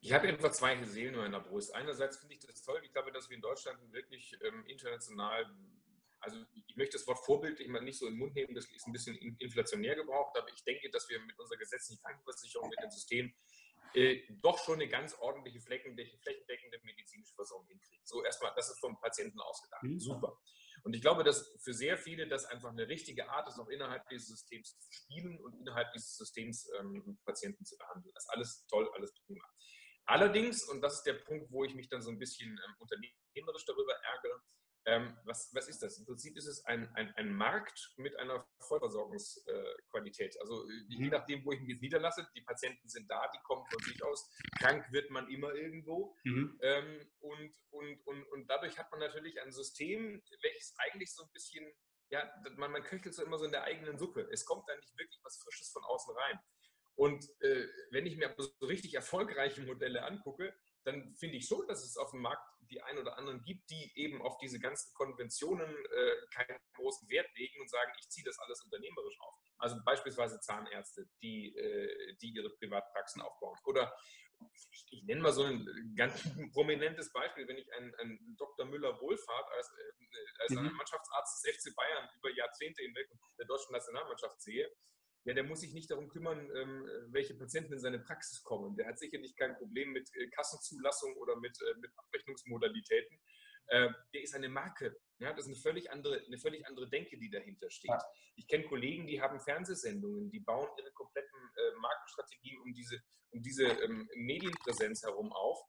Ich 0.01 0.11
habe 0.13 0.27
etwa 0.27 0.51
zwei 0.51 0.83
Seelen 0.83 1.13
in 1.13 1.19
meiner 1.19 1.39
Brust. 1.39 1.73
Einerseits 1.75 2.17
finde 2.17 2.33
ich 2.33 2.41
das 2.41 2.63
toll. 2.63 2.81
Ich 2.83 2.91
glaube, 2.91 3.11
dass 3.11 3.29
wir 3.29 3.35
in 3.35 3.41
Deutschland 3.41 3.79
wirklich 3.93 4.35
ähm, 4.43 4.65
international 4.65 5.45
also 6.21 6.37
ich 6.67 6.75
möchte 6.75 6.97
das 6.97 7.07
Wort 7.07 7.19
vorbildlich 7.25 7.67
mal 7.67 7.81
nicht 7.81 7.97
so 7.99 8.07
in 8.07 8.13
den 8.13 8.19
Mund 8.19 8.35
nehmen, 8.35 8.53
das 8.55 8.65
ist 8.65 8.87
ein 8.87 8.93
bisschen 8.93 9.15
inflationär 9.39 9.95
gebraucht, 9.95 10.37
aber 10.37 10.47
ich 10.53 10.63
denke, 10.63 10.89
dass 10.89 11.09
wir 11.09 11.19
mit 11.19 11.37
unserer 11.39 11.57
gesetzlichen 11.57 12.01
Krankenversicherung, 12.01 12.69
mit 12.69 12.79
dem 12.81 12.91
System 12.91 13.33
äh, 13.93 14.21
doch 14.41 14.57
schon 14.63 14.75
eine 14.75 14.87
ganz 14.87 15.15
ordentliche 15.15 15.59
flächendeckende 15.59 16.79
medizinische 16.83 17.33
Versorgung 17.35 17.67
hinkriegen. 17.67 18.05
So 18.05 18.23
erstmal, 18.23 18.53
das 18.55 18.69
ist 18.69 18.79
vom 18.79 18.99
Patienten 19.01 19.39
ausgedacht. 19.41 19.83
Mhm. 19.83 19.99
Super. 19.99 20.39
Und 20.83 20.95
ich 20.95 21.01
glaube, 21.01 21.23
dass 21.23 21.53
für 21.61 21.73
sehr 21.73 21.97
viele 21.97 22.27
das 22.27 22.45
einfach 22.45 22.69
eine 22.69 22.87
richtige 22.87 23.29
Art 23.29 23.47
ist, 23.47 23.59
auch 23.59 23.67
innerhalb 23.67 24.07
dieses 24.09 24.29
Systems 24.29 24.79
zu 24.79 24.91
spielen 24.91 25.39
und 25.39 25.59
innerhalb 25.59 25.91
dieses 25.93 26.15
Systems 26.15 26.69
ähm, 26.79 27.19
Patienten 27.25 27.65
zu 27.65 27.77
behandeln. 27.77 28.13
Das 28.13 28.23
ist 28.23 28.29
alles 28.29 28.65
toll, 28.67 28.89
alles 28.95 29.13
prima. 29.25 29.45
Allerdings, 30.05 30.63
und 30.63 30.81
das 30.81 30.95
ist 30.95 31.03
der 31.03 31.13
Punkt, 31.13 31.51
wo 31.51 31.63
ich 31.63 31.75
mich 31.75 31.89
dann 31.89 32.01
so 32.01 32.09
ein 32.09 32.17
bisschen 32.17 32.49
ähm, 32.49 32.75
unternehmerisch 32.79 33.65
darüber 33.65 33.93
ärgere, 33.93 34.41
ähm, 34.85 35.15
was, 35.25 35.53
was, 35.53 35.67
ist 35.67 35.83
das? 35.83 35.99
Im 35.99 36.05
Prinzip 36.05 36.35
ist 36.35 36.47
es 36.47 36.65
ein, 36.65 36.89
ein, 36.95 37.13
ein 37.15 37.33
Markt 37.33 37.93
mit 37.97 38.17
einer 38.17 38.47
Vollversorgungsqualität. 38.59 40.35
Äh, 40.35 40.39
also 40.39 40.67
je 40.87 41.05
mhm. 41.05 41.11
nachdem, 41.11 41.45
wo 41.45 41.51
ich 41.51 41.59
mich 41.59 41.69
jetzt 41.69 41.81
niederlasse, 41.81 42.27
die 42.35 42.41
Patienten 42.41 42.87
sind 42.87 43.09
da, 43.09 43.29
die 43.33 43.39
kommen 43.43 43.65
von 43.69 43.79
sich 43.83 44.03
aus. 44.03 44.29
Krank 44.57 44.91
wird 44.91 45.11
man 45.11 45.29
immer 45.29 45.53
irgendwo. 45.53 46.15
Mhm. 46.23 46.59
Ähm, 46.61 47.11
und, 47.19 47.53
und, 47.69 48.07
und, 48.07 48.23
und 48.23 48.47
dadurch 48.49 48.77
hat 48.79 48.89
man 48.91 49.01
natürlich 49.01 49.39
ein 49.41 49.51
System, 49.51 50.21
welches 50.41 50.73
eigentlich 50.77 51.13
so 51.13 51.23
ein 51.23 51.31
bisschen, 51.31 51.71
ja, 52.09 52.31
man, 52.57 52.71
man 52.71 52.83
köchelt 52.83 53.13
so 53.13 53.23
immer 53.23 53.37
so 53.37 53.45
in 53.45 53.51
der 53.51 53.63
eigenen 53.63 53.99
Suppe. 53.99 54.27
Es 54.31 54.45
kommt 54.45 54.67
da 54.67 54.75
nicht 54.75 54.97
wirklich 54.97 55.19
was 55.23 55.37
Frisches 55.43 55.69
von 55.69 55.83
außen 55.83 56.15
rein. 56.15 56.39
Und 56.95 57.23
äh, 57.41 57.67
wenn 57.91 58.05
ich 58.05 58.17
mir 58.17 58.33
so 58.37 58.65
richtig 58.65 58.95
erfolgreiche 58.95 59.61
Modelle 59.61 60.03
angucke, 60.03 60.53
dann 60.83 61.13
finde 61.15 61.37
ich 61.37 61.45
schon, 61.45 61.67
dass 61.67 61.83
es 61.83 61.97
auf 61.97 62.11
dem 62.11 62.21
Markt 62.21 62.43
die 62.69 62.81
ein 62.81 62.97
oder 62.97 63.17
anderen 63.17 63.43
gibt, 63.43 63.69
die 63.69 63.91
eben 63.95 64.21
auf 64.21 64.37
diese 64.37 64.59
ganzen 64.59 64.93
Konventionen 64.93 65.69
äh, 65.69 66.11
keinen 66.33 66.57
großen 66.73 67.09
Wert 67.09 67.27
legen 67.35 67.59
und 67.59 67.69
sagen, 67.69 67.91
ich 67.99 68.09
ziehe 68.09 68.25
das 68.25 68.39
alles 68.39 68.63
unternehmerisch 68.63 69.19
auf. 69.19 69.33
Also 69.57 69.75
beispielsweise 69.83 70.39
Zahnärzte, 70.39 71.05
die, 71.21 71.55
äh, 71.55 72.15
die 72.21 72.29
ihre 72.29 72.49
Privatpraxen 72.49 73.21
aufbauen. 73.21 73.57
Oder 73.65 73.93
ich, 74.53 74.85
ich, 74.89 75.03
nenne 75.03 75.21
mal 75.21 75.33
so 75.33 75.43
ein 75.43 75.93
ganz 75.95 76.23
prominentes 76.53 77.11
Beispiel, 77.11 77.47
wenn 77.47 77.57
ich 77.57 77.71
einen, 77.73 77.93
einen 77.95 78.35
Dr. 78.37 78.65
Müller-Wohlfahrt 78.65 79.51
als, 79.51 79.69
äh, 79.69 80.41
als 80.41 80.51
mhm. 80.51 80.75
Mannschaftsarzt 80.75 81.43
des 81.43 81.55
FC 81.57 81.75
Bayern 81.75 82.09
über 82.17 82.31
Jahrzehnte 82.31 82.81
hinweg 82.81 83.07
der 83.37 83.45
deutschen 83.45 83.73
Nationalmannschaft 83.73 84.41
sehe, 84.41 84.71
ja, 85.23 85.33
der 85.33 85.43
muss 85.43 85.61
sich 85.61 85.73
nicht 85.73 85.91
darum 85.91 86.07
kümmern, 86.09 86.49
ähm, 86.55 86.89
welche 87.09 87.35
Patienten 87.35 87.73
in 87.73 87.79
seine 87.79 87.99
Praxis 87.99 88.43
kommen. 88.43 88.75
Der 88.75 88.87
hat 88.87 88.97
sicherlich 88.97 89.35
kein 89.35 89.55
Problem 89.55 89.91
mit 89.91 90.09
äh, 90.15 90.27
Kassenzulassung 90.29 91.15
oder 91.17 91.35
mit, 91.35 91.55
äh, 91.61 91.77
mit 91.79 91.91
Abrechnungsmodalitäten. 91.95 93.19
Äh, 93.67 93.89
der 94.13 94.21
ist 94.23 94.33
eine 94.33 94.49
Marke. 94.49 94.97
Ja, 95.19 95.31
das 95.33 95.45
ist 95.45 95.51
eine 95.51 95.61
völlig 95.61 95.91
andere, 95.91 96.23
eine 96.25 96.39
völlig 96.39 96.65
andere 96.65 96.89
Denke, 96.89 97.19
die 97.19 97.29
dahinter 97.29 97.69
steht. 97.69 97.91
Ich 98.35 98.47
kenne 98.47 98.65
Kollegen, 98.65 99.05
die 99.05 99.21
haben 99.21 99.39
Fernsehsendungen, 99.39 100.31
die 100.31 100.39
bauen 100.39 100.67
ihre 100.79 100.91
kompletten 100.93 101.39
Markenstrategien 101.79 102.59
um 102.61 102.73
diese, 102.73 102.99
um 103.29 103.43
diese 103.43 103.65
ähm, 103.65 104.09
Medienpräsenz 104.15 105.03
herum 105.03 105.31
auf. 105.31 105.59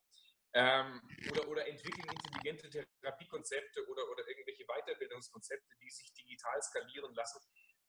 Ähm, 0.55 1.01
oder, 1.31 1.49
oder 1.49 1.69
entwickeln 1.69 2.07
intelligente 2.11 2.87
Therapiekonzepte 3.03 3.87
oder, 3.89 4.11
oder 4.11 4.27
irgendwelche 4.29 4.65
Weiterbildungskonzepte, 4.65 5.75
die 5.83 5.91
sich 5.91 6.13
digital 6.15 6.63
skalieren 6.63 7.15
lassen. 7.15 7.41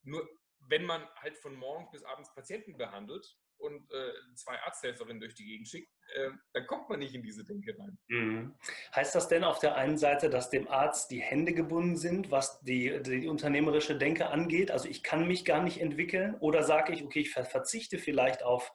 Nur 0.03 0.29
wenn 0.67 0.85
man 0.85 1.07
halt 1.15 1.37
von 1.37 1.55
morgens 1.55 1.91
bis 1.91 2.03
abends 2.03 2.33
Patienten 2.33 2.77
behandelt 2.77 3.25
und 3.57 3.89
äh, 3.91 4.35
zwei 4.35 4.59
Arzthelferinnen 4.59 5.19
durch 5.19 5.35
die 5.35 5.45
Gegend 5.45 5.67
schickt, 5.67 5.89
äh, 6.15 6.29
dann 6.53 6.67
kommt 6.67 6.89
man 6.89 6.99
nicht 6.99 7.15
in 7.15 7.23
diese 7.23 7.43
Denke 7.45 7.75
rein. 7.79 7.97
Mhm. 8.07 8.55
Heißt 8.95 9.15
das 9.15 9.27
denn 9.27 9.43
auf 9.43 9.59
der 9.59 9.75
einen 9.75 9.97
Seite, 9.97 10.29
dass 10.29 10.49
dem 10.49 10.67
Arzt 10.67 11.11
die 11.11 11.21
Hände 11.21 11.53
gebunden 11.53 11.95
sind, 11.95 12.31
was 12.31 12.59
die, 12.61 13.01
die 13.03 13.27
unternehmerische 13.27 13.97
Denke 13.97 14.27
angeht? 14.27 14.71
Also 14.71 14.89
ich 14.89 15.03
kann 15.03 15.27
mich 15.27 15.45
gar 15.45 15.63
nicht 15.63 15.79
entwickeln 15.79 16.35
oder 16.35 16.63
sage 16.63 16.93
ich, 16.93 17.03
okay, 17.03 17.21
ich 17.21 17.31
verzichte 17.31 17.97
vielleicht 17.97 18.43
auf 18.43 18.73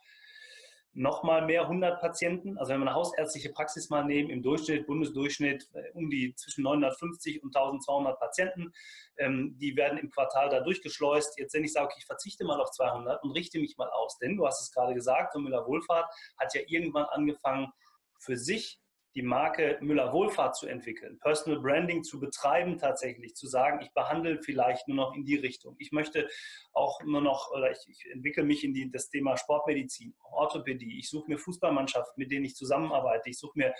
nochmal 0.95 1.45
mehr 1.45 1.63
100 1.63 2.01
Patienten. 2.01 2.59
Also 2.59 2.73
wenn 2.73 2.81
wir 2.81 2.87
eine 2.87 2.95
hausärztliche 2.95 3.51
Praxis 3.51 3.89
mal 3.91 4.05
nehmen, 4.05 4.31
im 4.31 4.43
Durchschnitt, 4.43 4.87
Bundesdurchschnitt 4.87 5.69
äh, 5.75 5.91
um 5.95 6.11
die 6.11 6.35
zwischen 6.35 6.65
950 6.65 7.43
und 7.43 7.55
1200 7.55 8.19
Patienten, 8.19 8.73
ähm, 9.17 9.57
die 9.59 9.77
werden 9.77 9.99
im 9.99 10.11
Quartal 10.11 10.49
da 10.49 10.61
durchgeschleust. 10.61 11.39
Jetzt, 11.39 11.55
wenn 11.55 11.65
ich 11.65 11.73
sage, 11.73 11.87
okay, 11.87 11.99
ich 11.99 12.07
verzichte 12.07 12.45
mal 12.45 12.61
auf 12.61 12.71
200 12.71 13.23
und 13.23 13.33
richte 13.33 13.59
mich 13.59 13.77
mal 13.77 13.89
aus, 13.91 14.19
denn 14.19 14.37
du 14.37 14.47
hast 14.47 14.61
es 14.61 14.73
gerade 14.73 14.95
gesagt, 14.95 15.35
und 15.37 15.45
Müller 15.45 15.67
Wohlfahrt 15.67 16.11
hat 16.39 16.55
ja 16.55 16.63
irgendwann 16.67 17.07
angefangen, 17.07 17.73
für 18.21 18.37
sich 18.37 18.81
die 19.15 19.23
Marke 19.23 19.79
Müller 19.81 20.13
Wohlfahrt 20.13 20.57
zu 20.57 20.67
entwickeln, 20.67 21.19
Personal 21.21 21.61
Branding 21.61 22.05
zu 22.05 22.21
betreiben 22.21 22.79
tatsächlich, 22.79 23.35
zu 23.35 23.47
sagen, 23.47 23.81
ich 23.83 23.93
behandle 23.93 24.41
vielleicht 24.43 24.87
nur 24.89 24.97
noch 24.97 25.15
in 25.15 25.25
die 25.25 25.37
Richtung. 25.37 25.77
Ich 25.79 25.93
möchte 25.93 26.29
auch 26.73 27.01
nur 27.05 27.21
noch, 27.21 27.51
oder 27.51 27.71
ich, 27.71 27.79
ich 27.89 28.11
entwickle 28.13 28.45
mich 28.45 28.65
in 28.65 28.75
die, 28.75 28.91
das 28.91 29.09
Thema 29.09 29.37
Sportmedizin, 29.37 30.15
Orthopädie. 30.31 30.99
Ich 30.99 31.09
suche 31.09 31.29
mir 31.29 31.39
Fußballmannschaften, 31.39 32.15
mit 32.17 32.31
denen 32.31 32.45
ich 32.45 32.55
zusammenarbeite. 32.55 33.31
Ich 33.31 33.39
suche 33.39 33.59
mir 33.59 33.75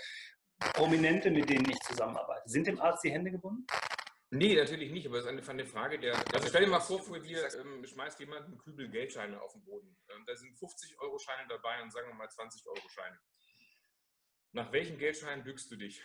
Prominente, 0.59 1.31
mit 1.31 1.49
denen 1.49 1.71
ich 1.71 1.79
zusammenarbeite. 1.81 2.49
Sind 2.49 2.67
dem 2.67 2.81
Arzt 2.81 3.05
die 3.05 3.13
Hände 3.13 3.31
gebunden? 3.31 3.67
Nee, 4.31 4.55
natürlich 4.57 4.93
nicht, 4.93 5.07
aber 5.07 5.19
es 5.19 5.25
ist 5.25 5.49
eine 5.49 5.65
Frage 5.65 5.99
der. 5.99 6.15
Also 6.35 6.49
stell 6.49 6.65
dir 6.65 6.71
mal 6.71 6.81
vor, 6.81 7.01
vor 7.01 7.19
dir 7.19 7.49
ähm, 7.61 7.83
schmeißt 7.87 8.21
jemand 8.21 8.45
einen 8.45 8.59
Kübel 8.59 8.91
Geldscheine 8.91 9.41
auf 9.41 9.53
den 9.53 9.65
Boden. 9.65 9.97
Ähm, 10.11 10.25
da 10.27 10.37
sind 10.37 10.55
50-Euro-Scheine 10.59 11.49
dabei 11.49 11.83
und 11.83 11.91
sagen 11.91 12.09
wir 12.09 12.15
mal 12.15 12.27
20-Euro-Scheine. 12.27 13.19
Nach 14.53 14.73
welchen 14.73 14.99
Geldscheinen 14.99 15.45
bückst 15.45 15.71
du 15.71 15.77
dich? 15.77 16.03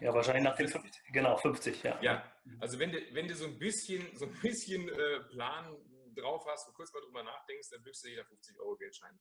Ja, 0.00 0.12
wahrscheinlich 0.12 0.44
nach 0.44 0.56
den 0.56 0.68
50, 0.68 1.04
genau, 1.12 1.36
50, 1.36 1.82
ja. 1.82 2.00
Ja, 2.02 2.32
also 2.60 2.78
wenn 2.78 2.92
du, 2.92 2.98
wenn 3.14 3.28
du 3.28 3.34
so 3.34 3.46
ein 3.46 3.58
bisschen, 3.58 4.14
so 4.16 4.26
ein 4.26 4.40
bisschen 4.42 4.88
äh, 4.88 5.20
Plan 5.30 5.74
drauf 6.14 6.44
hast 6.46 6.68
und 6.68 6.74
kurz 6.74 6.92
mal 6.92 7.00
drüber 7.00 7.22
nachdenkst, 7.22 7.70
dann 7.70 7.82
bückst 7.82 8.04
du 8.04 8.08
dich 8.08 8.18
nach 8.18 8.26
50 8.26 8.58
Euro 8.60 8.76
Geldschein. 8.76 9.18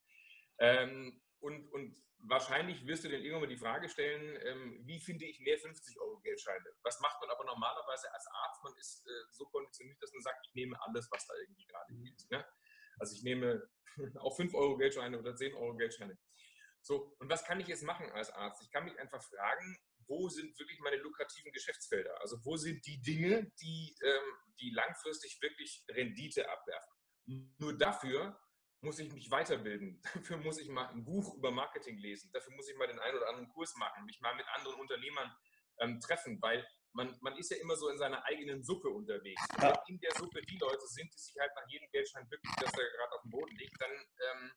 Ähm, 0.60 1.22
und, 1.40 1.68
und 1.74 1.96
wahrscheinlich 2.20 2.86
wirst 2.88 3.04
du 3.04 3.10
dann 3.10 3.22
irgendwann 3.22 3.42
mal 3.42 3.48
die 3.48 3.58
Frage 3.58 3.90
stellen, 3.90 4.38
ähm, 4.44 4.82
wie 4.86 5.00
finde 5.00 5.26
ich 5.26 5.40
mehr 5.40 5.58
50 5.58 6.00
Euro 6.00 6.20
Geldscheine? 6.20 6.66
Was 6.84 7.00
macht 7.02 7.22
man 7.22 7.30
aber 7.30 7.46
normalerweise 7.46 8.12
als 8.14 8.26
Arzt? 8.28 8.64
Man 8.64 8.74
ist 8.78 9.06
äh, 9.06 9.32
so 9.32 9.46
konditioniert, 9.46 10.02
dass 10.02 10.12
man 10.12 10.22
sagt, 10.22 10.46
ich 10.48 10.56
nehme 10.56 10.82
alles, 10.82 11.08
was 11.12 11.26
da 11.28 11.34
irgendwie 11.36 11.66
gerade 11.68 11.94
geht. 11.94 12.26
Ne? 12.32 12.46
Also 13.00 13.16
ich 13.16 13.24
nehme 13.24 13.70
auch 14.20 14.36
5 14.36 14.54
Euro 14.56 14.78
Geldscheine 14.78 15.20
oder 15.20 15.36
10 15.36 15.54
Euro 15.56 15.76
Geldscheine. 15.76 16.18
So, 16.86 17.15
und 17.17 17.30
was 17.32 17.43
kann 17.43 17.60
ich 17.60 17.67
jetzt 17.67 17.82
machen 17.82 18.12
als 18.12 18.30
Arzt? 18.30 18.62
Ich 18.62 18.69
kann 18.69 18.86
mich 18.86 19.00
einfach 19.00 19.21
fragen, 19.24 19.76
wo 20.08 20.30
sind 20.30 20.58
wirklich 20.60 20.80
meine 20.82 20.98
lukrativen 20.98 21.52
Geschäftsfelder? 21.52 22.21
Also 22.21 22.38
wo 22.45 22.58
sind 22.58 22.86
die 22.86 23.02
Dinge, 23.02 23.52
die, 23.60 23.95
ähm, 24.04 24.54
die 24.60 24.69
langfristig 24.69 25.41
wirklich 25.41 25.84
Rendite 25.89 26.48
abwerfen? 26.48 26.95
Nur 27.58 27.76
dafür 27.76 28.39
muss 28.82 29.00
ich 29.00 29.12
mich 29.12 29.32
weiterbilden. 29.32 30.00
Dafür 30.13 30.38
muss 30.38 30.60
ich 30.60 30.69
mal 30.69 30.89
ein 30.89 31.04
Buch 31.04 31.34
über 31.34 31.50
Marketing 31.50 31.98
lesen. 31.98 32.30
Dafür 32.32 32.54
muss 32.54 32.69
ich 32.69 32.78
mal 32.78 32.88
den 32.88 33.00
einen 33.00 33.17
oder 33.17 33.30
anderen 33.30 33.50
Kurs 33.50 33.74
machen, 33.78 34.06
mich 34.06 34.21
mal 34.21 34.36
mit 34.36 34.45
anderen 34.50 34.80
Unternehmern 34.80 35.36
ähm, 35.80 36.00
treffen, 36.00 36.39
weil 36.39 36.67
man, 36.93 37.17
man 37.21 37.36
ist 37.36 37.50
ja 37.50 37.58
immer 37.58 37.76
so 37.76 37.89
in 37.89 37.98
seiner 37.98 38.24
eigenen 38.26 38.63
Suppe 38.63 38.89
unterwegs. 38.89 39.41
Wenn 39.58 39.74
in 39.88 40.00
der 40.02 40.12
Suppe 40.12 40.39
die 40.41 40.58
Leute 40.60 40.86
sind, 40.86 41.12
die 41.12 41.17
sich 41.17 41.36
halt 41.39 41.52
nach 41.56 41.67
jedem 41.67 41.89
Geldschein 41.89 42.30
wirklich, 42.30 42.54
dass 42.58 42.71
er 42.74 42.91
gerade 42.91 43.15
auf 43.15 43.21
dem 43.24 43.32
Boden 43.32 43.56
liegt, 43.56 43.82
dann 43.82 43.91
ähm, 43.91 44.52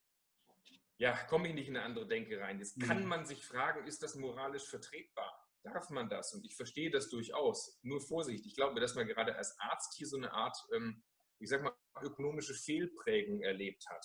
ja, 0.99 1.17
komme 1.27 1.49
ich 1.49 1.55
nicht 1.55 1.69
in 1.69 1.77
eine 1.77 1.85
andere 1.85 2.07
Denke 2.07 2.41
rein. 2.41 2.59
Jetzt 2.59 2.81
kann 2.81 3.03
mhm. 3.03 3.09
man 3.09 3.25
sich 3.25 3.45
fragen, 3.45 3.87
ist 3.87 4.03
das 4.03 4.17
moralisch 4.17 4.69
vertretbar? 4.69 5.33
Darf 5.63 5.91
man 5.91 6.09
das? 6.09 6.35
Und 6.35 6.45
ich 6.45 6.57
verstehe 6.57 6.91
das 6.91 7.09
durchaus. 7.09 7.79
Nur 7.83 8.01
Vorsicht, 8.01 8.45
ich 8.47 8.55
glaube, 8.55 8.81
dass 8.81 8.95
man 8.95 9.07
gerade 9.07 9.37
als 9.37 9.59
Arzt 9.61 9.95
hier 9.97 10.07
so 10.07 10.17
eine 10.17 10.33
Art, 10.33 10.57
ähm, 10.75 11.05
ich 11.39 11.49
sag 11.49 11.63
mal, 11.63 11.73
ökonomische 12.03 12.55
Fehlprägung 12.55 13.43
erlebt 13.43 13.85
hat. 13.89 14.05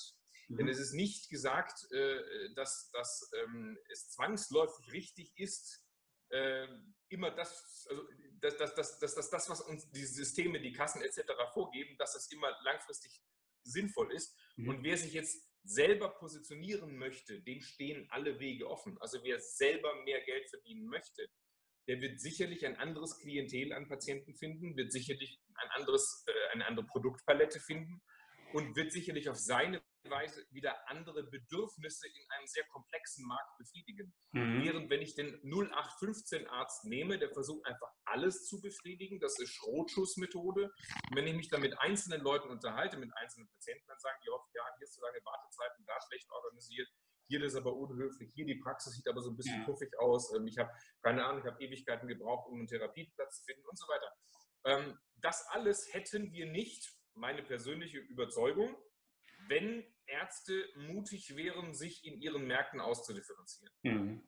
Mhm. 0.50 0.58
Denn 0.58 0.68
es 0.68 0.80
ist 0.80 0.94
nicht 0.94 1.30
gesagt, 1.30 1.92
äh, 1.92 2.54
dass, 2.56 2.92
dass 2.92 3.32
ähm, 3.44 3.78
es 3.90 4.10
zwangsläufig 4.10 4.92
richtig 4.92 5.34
ist, 5.36 5.84
äh, 6.30 6.68
immer 7.10 7.32
das, 7.32 7.88
also 7.90 8.08
das, 8.40 8.58
das, 8.58 8.76
das, 8.76 9.00
das, 9.00 9.16
das, 9.16 9.30
das, 9.30 9.50
was 9.50 9.62
uns 9.62 9.90
die 9.92 10.06
Systeme, 10.06 10.60
die 10.60 10.74
Kassen 10.74 11.02
etc. 11.02 11.22
vorgeben, 11.54 11.98
dass 11.98 12.14
das 12.14 12.32
immer 12.32 12.52
langfristig 12.64 13.22
sinnvoll 13.64 14.12
ist. 14.14 14.38
Mhm. 14.58 14.70
Und 14.70 14.84
wer 14.84 14.98
sich 14.98 15.14
jetzt 15.14 15.53
selber 15.64 16.10
positionieren 16.10 16.98
möchte, 16.98 17.42
dem 17.42 17.62
stehen 17.62 18.08
alle 18.10 18.40
Wege 18.40 18.70
offen. 18.70 18.98
Also 19.00 19.20
wer 19.24 19.40
selber 19.40 19.96
mehr 20.04 20.22
Geld 20.22 20.50
verdienen 20.50 20.88
möchte, 20.88 21.30
der 21.88 22.02
wird 22.02 22.20
sicherlich 22.20 22.66
ein 22.66 22.78
anderes 22.78 23.20
Klientel 23.20 23.74
an 23.74 23.88
Patienten 23.88 24.36
finden, 24.36 24.78
wird 24.78 24.92
sicherlich 24.92 25.40
ein 25.56 25.70
anderes, 25.72 26.24
äh, 26.28 26.54
eine 26.54 26.66
andere 26.66 26.86
Produktpalette 26.86 27.60
finden 27.60 28.02
und 28.54 28.76
wird 28.76 28.92
sicherlich 28.92 29.30
auf 29.30 29.38
seine 29.38 29.82
Weise 30.10 30.46
wieder 30.52 30.90
andere 30.90 31.24
Bedürfnisse 31.24 32.08
in 32.08 32.32
einem 32.32 32.48
sehr 32.48 32.66
komplexen 32.66 33.26
Markt 33.26 33.58
befriedigen. 33.58 34.14
Mhm. 34.32 34.64
Während 34.64 34.90
wenn 34.90 35.02
ich 35.02 35.16
den 35.16 35.36
0815-Arzt 35.44 36.86
nehme, 36.86 37.20
der 37.20 37.32
versucht 37.32 37.66
einfach 37.66 37.92
alles 38.06 38.46
zu 38.46 38.62
befriedigen, 38.62 39.20
das 39.20 39.40
ist 39.40 39.54
Schrotschussmethode. 39.54 40.64
Und 41.10 41.16
wenn 41.16 41.28
ich 41.28 41.36
mich 41.36 41.50
dann 41.50 41.62
mit 41.62 41.80
einzelnen 41.80 42.22
Leuten 42.22 42.50
unterhalte, 42.50 42.98
mit 42.98 43.12
einzelnen 43.18 43.48
Patienten, 43.50 43.88
dann 43.88 44.00
sagen 44.00 44.20
die 44.24 44.30
oft, 44.30 44.50
ja, 44.54 44.64
hier 44.78 44.84
ist 44.84 44.94
so 44.94 45.02
lange 45.02 45.20
Wartezeiten, 45.24 45.86
da 45.86 45.94
schlecht 46.08 46.30
organisiert, 46.32 46.90
hier 47.28 47.44
ist 47.44 47.56
aber 47.56 47.74
unhöflich, 47.74 48.32
hier 48.34 48.46
die 48.46 48.60
Praxis 48.60 48.94
sieht 48.94 49.08
aber 49.08 49.22
so 49.22 49.32
ein 49.32 49.38
bisschen 49.38 49.60
ja. 49.60 49.66
puffig 49.66 49.90
aus, 50.00 50.34
ähm, 50.36 50.46
ich 50.46 50.58
habe 50.58 50.70
keine 51.02 51.26
Ahnung, 51.26 51.42
ich 51.42 51.48
habe 51.48 51.64
Ewigkeiten 51.64 52.08
gebraucht, 52.08 52.48
um 52.50 52.60
einen 52.60 52.68
Therapieplatz 52.68 53.38
zu 53.38 53.46
finden 53.46 53.66
und 53.66 53.78
so 53.78 53.88
weiter. 53.88 54.14
Ähm, 54.66 55.00
das 55.16 55.46
alles 55.50 55.94
hätten 55.94 56.32
wir 56.32 56.46
nicht, 56.46 56.94
meine 57.16 57.44
persönliche 57.44 58.00
Überzeugung, 58.00 58.76
wenn 59.48 59.86
Ärzte 60.06 60.66
mutig 60.76 61.36
wären, 61.36 61.74
sich 61.74 62.06
in 62.06 62.20
ihren 62.20 62.46
Märkten 62.46 62.80
auszudifferenzieren. 62.80 63.74
Mhm. 63.84 64.24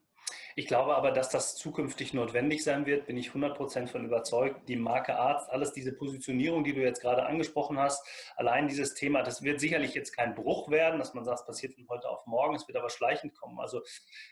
Ich 0.58 0.67
glaube 0.67 0.95
aber, 0.95 1.12
dass 1.12 1.30
das 1.30 1.56
zukünftig 1.58 2.13
notwendig 2.13 2.63
sein 2.63 2.86
wird, 2.86 3.08
bin 3.08 3.17
ich 3.17 3.30
100% 3.30 3.88
von 3.88 4.06
überzeugt. 4.06 4.69
Die 4.69 4.78
Marke 4.78 5.15
Arzt, 5.15 5.49
alles 5.49 5.73
diese 5.73 5.91
Positionierung, 5.93 6.63
die 6.63 6.73
du 6.73 6.82
jetzt 6.82 7.01
gerade 7.01 7.25
angesprochen 7.25 7.78
hast, 7.78 8.08
allein 8.38 8.69
dieses 8.69 8.93
Thema, 8.93 9.21
das 9.21 9.43
wird 9.43 9.60
sicherlich 9.60 9.93
jetzt 9.93 10.15
kein 10.15 10.34
Bruch 10.34 10.71
werden, 10.71 10.97
dass 10.97 11.13
man 11.13 11.25
sagt, 11.25 11.41
es 11.41 11.45
passiert 11.45 11.73
von 11.73 11.86
heute 11.89 12.08
auf 12.10 12.25
morgen, 12.25 12.56
es 12.56 12.67
wird 12.67 12.78
aber 12.78 12.89
schleichend 12.89 13.36
kommen. 13.36 13.60
Also 13.60 13.82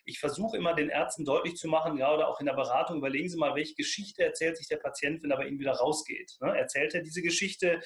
ich 0.06 0.20
versuche 0.20 0.56
immer 0.56 0.74
den 0.74 0.90
Ärzten 0.90 1.26
deutlich 1.26 1.58
zu 1.58 1.68
machen, 1.68 1.98
gerade 1.98 2.26
auch 2.26 2.40
in 2.40 2.46
der 2.46 2.54
Beratung, 2.54 2.98
überlegen 2.98 3.30
Sie 3.30 3.38
mal, 3.38 3.56
welche 3.56 3.76
Geschichte 3.76 4.24
erzählt 4.24 4.58
sich 4.58 4.70
der 4.70 4.78
Patient, 4.78 5.22
wenn 5.24 5.32
er 5.32 5.38
bei 5.38 5.48
Ihnen 5.48 5.60
wieder 5.60 5.74
rausgeht. 5.74 6.38
Ne? 6.40 6.58
Erzählt 6.58 6.94
er 6.96 7.02
diese 7.02 7.22
Geschichte, 7.22 7.82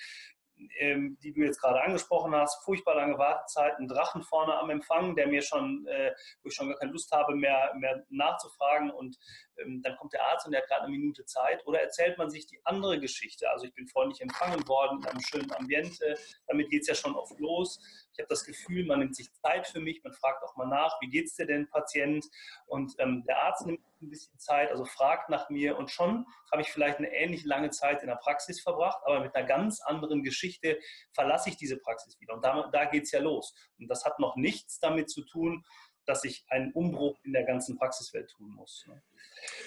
ähm, 0.80 1.18
die 1.22 1.34
du 1.34 1.42
jetzt 1.42 1.62
gerade 1.62 1.82
angesprochen 1.82 2.34
hast, 2.36 2.64
furchtbar 2.64 2.96
lange 2.96 3.18
Wartezeiten, 3.18 3.88
Drachen 3.88 4.24
vorne 4.24 4.54
am 4.56 4.70
Empfang, 4.70 5.16
der 5.16 5.28
mir 5.28 5.42
schon, 5.42 5.86
äh, 5.88 6.14
wo 6.42 6.50
ich 6.50 6.56
schon 6.56 6.70
gar 6.70 6.78
keine 6.78 6.92
Lust 6.92 7.12
habe, 7.12 7.36
mehr, 7.36 7.74
mehr 7.76 8.04
nachzufragen. 8.10 8.92
Und 8.92 9.18
ähm, 9.60 9.82
dann 9.84 9.96
kommt 9.98 10.14
der 10.14 10.24
Arzt 10.24 10.46
und 10.46 10.52
der 10.52 10.62
hat 10.62 10.70
gerade 10.70 10.84
eine 10.84 10.92
Minute 10.92 11.26
Zeit. 11.26 11.66
Oder 11.66 11.82
erzählt 11.82 12.18
man 12.18 12.30
sich 12.30 12.48
die 12.48 12.60
andere 12.64 13.00
Geschichte, 13.00 13.50
also 13.50 13.66
ich 13.66 13.74
bin 13.74 13.88
freundlich 13.88 14.22
empfangen 14.22 14.68
worden 14.68 15.00
in 15.02 15.08
einem 15.08 15.22
schönen 15.22 15.52
Ambiente, 15.54 16.16
damit 16.48 16.70
geht 16.70 16.82
es 16.82 16.88
ja 16.88 16.96
schon 16.96 17.16
oft 17.16 17.40
los. 17.40 17.80
Ich 18.18 18.24
habe 18.24 18.30
das 18.30 18.46
Gefühl, 18.46 18.84
man 18.84 18.98
nimmt 18.98 19.16
sich 19.16 19.32
Zeit 19.32 19.68
für 19.68 19.80
mich, 19.80 20.04
man 20.04 20.12
fragt 20.12 20.44
auch 20.44 20.56
mal 20.56 20.66
nach, 20.66 21.00
wie 21.02 21.08
geht 21.08 21.28
es 21.28 21.36
dir 21.36 21.46
denn, 21.46 21.70
Patient? 21.70 22.26
Und 22.66 22.96
ähm, 22.98 23.24
der 23.28 23.44
Arzt 23.44 23.68
nimmt 23.68 23.80
ein 24.02 24.10
bisschen 24.10 24.38
Zeit, 24.40 24.72
also 24.72 24.86
fragt 24.86 25.30
nach 25.30 25.52
mir 25.52 25.78
und 25.78 25.92
schon 25.92 26.26
habe 26.52 26.64
ich 26.64 26.70
vielleicht 26.70 26.98
eine 26.98 27.14
ähnlich 27.14 27.46
lange 27.46 27.70
Zeit 27.70 28.02
in 28.02 28.08
der 28.08 28.16
Praxis 28.16 28.60
verbracht, 28.60 29.00
aber 29.06 29.20
mit 29.20 29.36
einer 29.36 29.46
ganz 29.46 29.82
anderen 29.82 30.24
Geschichte 30.24 30.80
verlasse 31.14 31.50
ich 31.50 31.58
diese 31.58 31.78
Praxis 31.78 32.20
wieder. 32.20 32.34
Und 32.34 32.44
da, 32.44 32.70
da 32.72 32.86
geht 32.86 33.04
es 33.04 33.12
ja 33.12 33.20
los. 33.20 33.54
Und 33.78 33.88
das 33.88 34.04
hat 34.04 34.18
noch 34.18 34.36
nichts 34.36 34.80
damit 34.80 35.12
zu 35.12 35.24
tun, 35.24 35.64
dass 36.08 36.24
ich 36.24 36.46
einen 36.50 36.72
Umbruch 36.72 37.20
in 37.24 37.34
der 37.34 37.44
ganzen 37.44 37.78
Praxiswelt 37.78 38.30
tun 38.32 38.50
muss. 38.52 38.86
Ne? 38.88 39.02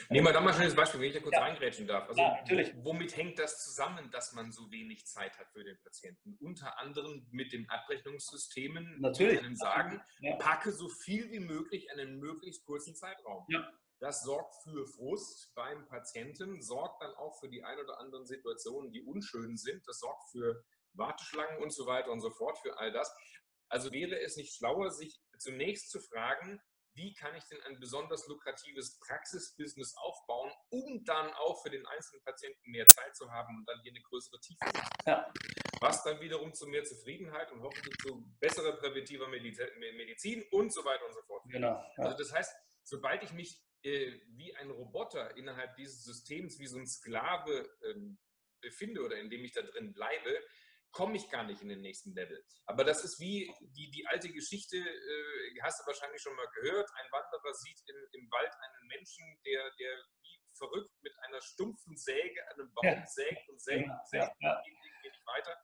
Nehmen 0.09 0.27
wir 0.27 0.33
da 0.33 0.41
mal 0.41 0.51
ein 0.51 0.57
schönes 0.57 0.75
Beispiel, 0.75 1.01
wenn 1.01 1.09
ich 1.09 1.15
da 1.15 1.21
kurz 1.21 1.35
ja. 1.35 1.43
reingrätschen 1.43 1.87
darf. 1.87 2.09
Also, 2.09 2.21
ja, 2.21 2.37
natürlich. 2.37 2.75
Womit 2.83 3.17
hängt 3.17 3.39
das 3.39 3.63
zusammen, 3.63 4.11
dass 4.11 4.33
man 4.33 4.51
so 4.51 4.71
wenig 4.71 5.07
Zeit 5.07 5.39
hat 5.39 5.49
für 5.53 5.63
den 5.63 5.79
Patienten? 5.83 6.37
Unter 6.41 6.79
anderem 6.79 7.27
mit 7.31 7.53
den 7.53 7.69
Abrechnungssystemen, 7.69 9.01
natürlich. 9.01 9.39
die 9.39 9.45
einem 9.45 9.57
sagen, 9.57 10.01
ja. 10.21 10.37
packe 10.37 10.73
so 10.73 10.89
viel 10.89 11.31
wie 11.31 11.41
möglich 11.41 11.89
in 11.93 12.01
einen 12.01 12.19
möglichst 12.19 12.65
kurzen 12.65 12.97
Zeitraum. 12.97 13.45
Ja. 13.49 13.71
Das 14.01 14.23
sorgt 14.23 14.55
für 14.65 14.87
Frust 14.87 15.55
beim 15.55 15.87
Patienten, 15.87 16.63
sorgt 16.63 17.03
dann 17.03 17.15
auch 17.17 17.39
für 17.39 17.51
die 17.51 17.63
ein 17.63 17.79
oder 17.79 18.01
anderen 18.01 18.27
Situationen, 18.27 18.91
die 18.91 19.03
unschön 19.03 19.59
sind. 19.59 19.87
Das 19.87 20.01
sorgt 20.01 20.31
für 20.33 20.65
Warteschlangen 20.95 21.63
und 21.63 21.73
so 21.73 21.87
weiter 21.87 22.11
und 22.11 22.21
so 22.21 22.31
fort, 22.31 22.59
für 22.59 22.79
all 22.79 22.93
das. 22.93 23.15
Also 23.71 23.93
wäre 23.93 24.21
es 24.21 24.37
nicht 24.37 24.55
schlauer, 24.55 24.91
sich 24.91 25.21
zunächst 25.39 25.91
zu 25.91 26.01
fragen, 26.01 26.61
wie 26.95 27.15
kann 27.15 27.35
ich 27.37 27.45
denn 27.45 27.63
ein 27.63 27.79
besonders 27.79 28.27
lukratives 28.27 28.99
Praxisbusiness 28.99 29.95
aufbauen, 29.97 30.53
um 30.71 31.05
dann 31.05 31.33
auch 31.35 31.63
für 31.63 31.71
den 31.71 31.87
einzelnen 31.87 32.23
Patienten 32.25 32.71
mehr 32.71 32.87
Zeit 32.89 33.15
zu 33.17 33.31
haben 33.31 33.59
und 33.59 33.69
dann 33.69 33.81
hier 33.83 33.93
eine 33.93 34.03
größere 34.03 34.41
Tiefe 34.41 34.59
zu 34.73 34.81
ja. 35.07 35.33
Was 35.81 36.03
dann 36.03 36.21
wiederum 36.21 36.53
zu 36.53 36.67
mehr 36.67 36.85
Zufriedenheit 36.85 37.51
und 37.53 37.63
hoffentlich 37.63 37.95
zu 38.03 38.23
besserer 38.39 38.77
präventiver 38.77 39.29
Medizin 39.29 40.45
und 40.51 40.73
so 40.75 40.85
weiter 40.85 41.07
und 41.07 41.15
so 41.15 41.23
fort. 41.23 41.43
Genau. 41.49 41.83
Ja. 41.97 42.05
Also 42.05 42.19
das 42.19 42.33
heißt, 42.33 42.55
sobald 42.83 43.23
ich 43.23 43.33
mich 43.33 43.63
äh, 43.83 44.13
wie 44.37 44.55
ein 44.57 44.71
Roboter 44.71 45.37
innerhalb 45.39 45.77
dieses 45.77 46.05
Systems, 46.05 46.59
wie 46.59 46.67
so 46.67 46.79
ein 46.79 46.87
Sklave 46.87 47.67
ähm, 47.85 48.19
befinde 48.61 49.03
oder 49.03 49.17
indem 49.17 49.43
ich 49.43 49.53
da 49.53 49.63
drin 49.63 49.95
bleibe, 49.95 50.39
komme 50.93 51.17
ich 51.17 51.29
gar 51.31 51.45
nicht 51.45 51.63
in 51.63 51.69
den 51.69 51.81
nächsten 51.81 52.13
Level. 52.15 52.45
Aber 52.67 52.85
das 52.85 53.05
ist 53.05 53.21
wie 53.21 53.53
die, 53.61 53.91
die 53.91 54.07
alte 54.07 54.31
Geschichte, 54.31 54.77
äh, 54.77 55.61
hast 55.63 55.81
du 55.81 55.87
wahrscheinlich 55.87 56.21
schon 56.21 56.35
mal 56.35 56.49
gehört. 56.55 56.89
Ein 56.95 57.13
Wanderer 57.13 57.55
sieht 57.55 57.81
im, 57.87 58.21
im 58.21 58.31
Wald 58.31 58.53
einen 58.53 58.89
Menschen, 58.89 59.25
der, 59.45 59.71
der 59.79 59.97
wie 60.23 60.41
verrückt 60.57 60.93
mit 61.03 61.13
einer 61.27 61.41
stumpfen 61.41 61.97
Säge 61.97 62.41
an 62.51 62.61
einem 62.61 62.75
Baum 62.75 62.85
ja. 62.87 63.07
sägt 63.07 63.49
und 63.49 63.61
sägt 63.61 63.89
und 63.89 64.09
sägt 64.09 64.31
und 64.31 64.65
geht, 64.65 64.75
geht 65.03 65.13
nicht 65.13 65.27
weiter. 65.27 65.57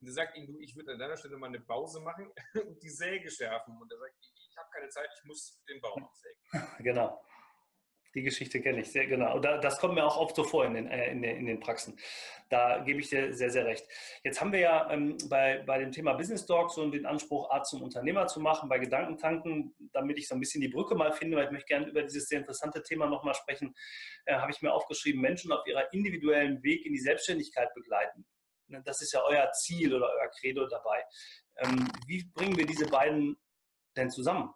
Und 0.00 0.08
er 0.08 0.12
sagt 0.12 0.36
ihm, 0.36 0.46
du, 0.46 0.58
ich 0.60 0.76
würde 0.76 0.92
an 0.92 0.98
deiner 0.98 1.16
Stelle 1.16 1.38
mal 1.38 1.46
eine 1.46 1.60
Pause 1.60 2.00
machen 2.00 2.30
und 2.66 2.82
die 2.82 2.90
Säge 2.90 3.30
schärfen. 3.30 3.76
Und 3.80 3.90
er 3.90 3.98
sagt, 3.98 4.14
ich, 4.20 4.32
ich 4.50 4.56
habe 4.56 4.68
keine 4.70 4.88
Zeit, 4.90 5.08
ich 5.18 5.24
muss 5.24 5.62
den 5.68 5.80
Baum 5.80 6.04
absägen. 6.04 6.84
Genau. 6.84 7.24
Die 8.14 8.22
Geschichte 8.22 8.60
kenne 8.60 8.80
ich 8.80 8.92
sehr 8.92 9.06
genau. 9.06 9.38
Da, 9.40 9.58
das 9.58 9.78
kommt 9.78 9.94
mir 9.94 10.04
auch 10.04 10.16
oft 10.16 10.36
so 10.36 10.44
vor 10.44 10.64
in 10.64 10.74
den, 10.74 10.86
äh, 10.86 11.10
in, 11.10 11.22
den, 11.22 11.36
in 11.36 11.46
den 11.46 11.60
Praxen. 11.60 11.98
Da 12.48 12.78
gebe 12.78 13.00
ich 13.00 13.08
dir 13.08 13.34
sehr, 13.34 13.50
sehr 13.50 13.64
recht. 13.64 13.86
Jetzt 14.22 14.40
haben 14.40 14.52
wir 14.52 14.60
ja 14.60 14.90
ähm, 14.90 15.16
bei, 15.28 15.62
bei 15.66 15.78
dem 15.78 15.90
Thema 15.90 16.12
Business 16.12 16.46
Talk 16.46 16.70
so 16.70 16.88
den 16.88 17.06
Anspruch, 17.06 17.50
Art 17.50 17.66
zum 17.66 17.82
Unternehmer 17.82 18.26
zu 18.26 18.40
machen, 18.40 18.68
bei 18.68 18.78
Gedankentanken, 18.78 19.74
damit 19.92 20.18
ich 20.18 20.28
so 20.28 20.34
ein 20.34 20.40
bisschen 20.40 20.60
die 20.60 20.68
Brücke 20.68 20.94
mal 20.94 21.12
finde, 21.12 21.36
weil 21.36 21.46
ich 21.46 21.50
möchte 21.50 21.66
gerne 21.66 21.86
über 21.86 22.02
dieses 22.02 22.28
sehr 22.28 22.38
interessante 22.38 22.82
Thema 22.82 23.06
nochmal 23.06 23.34
sprechen, 23.34 23.74
äh, 24.26 24.34
habe 24.36 24.52
ich 24.52 24.62
mir 24.62 24.72
aufgeschrieben, 24.72 25.20
Menschen 25.20 25.50
auf 25.52 25.66
ihrer 25.66 25.92
individuellen 25.92 26.62
Weg 26.62 26.86
in 26.86 26.92
die 26.92 27.00
Selbstständigkeit 27.00 27.74
begleiten. 27.74 28.24
Ne, 28.68 28.82
das 28.84 29.02
ist 29.02 29.12
ja 29.12 29.22
euer 29.24 29.50
Ziel 29.52 29.94
oder 29.94 30.06
euer 30.06 30.30
Credo 30.38 30.66
dabei. 30.66 31.04
Ähm, 31.58 31.88
wie 32.06 32.24
bringen 32.34 32.56
wir 32.56 32.66
diese 32.66 32.86
beiden 32.86 33.36
denn 33.96 34.10
zusammen? 34.10 34.54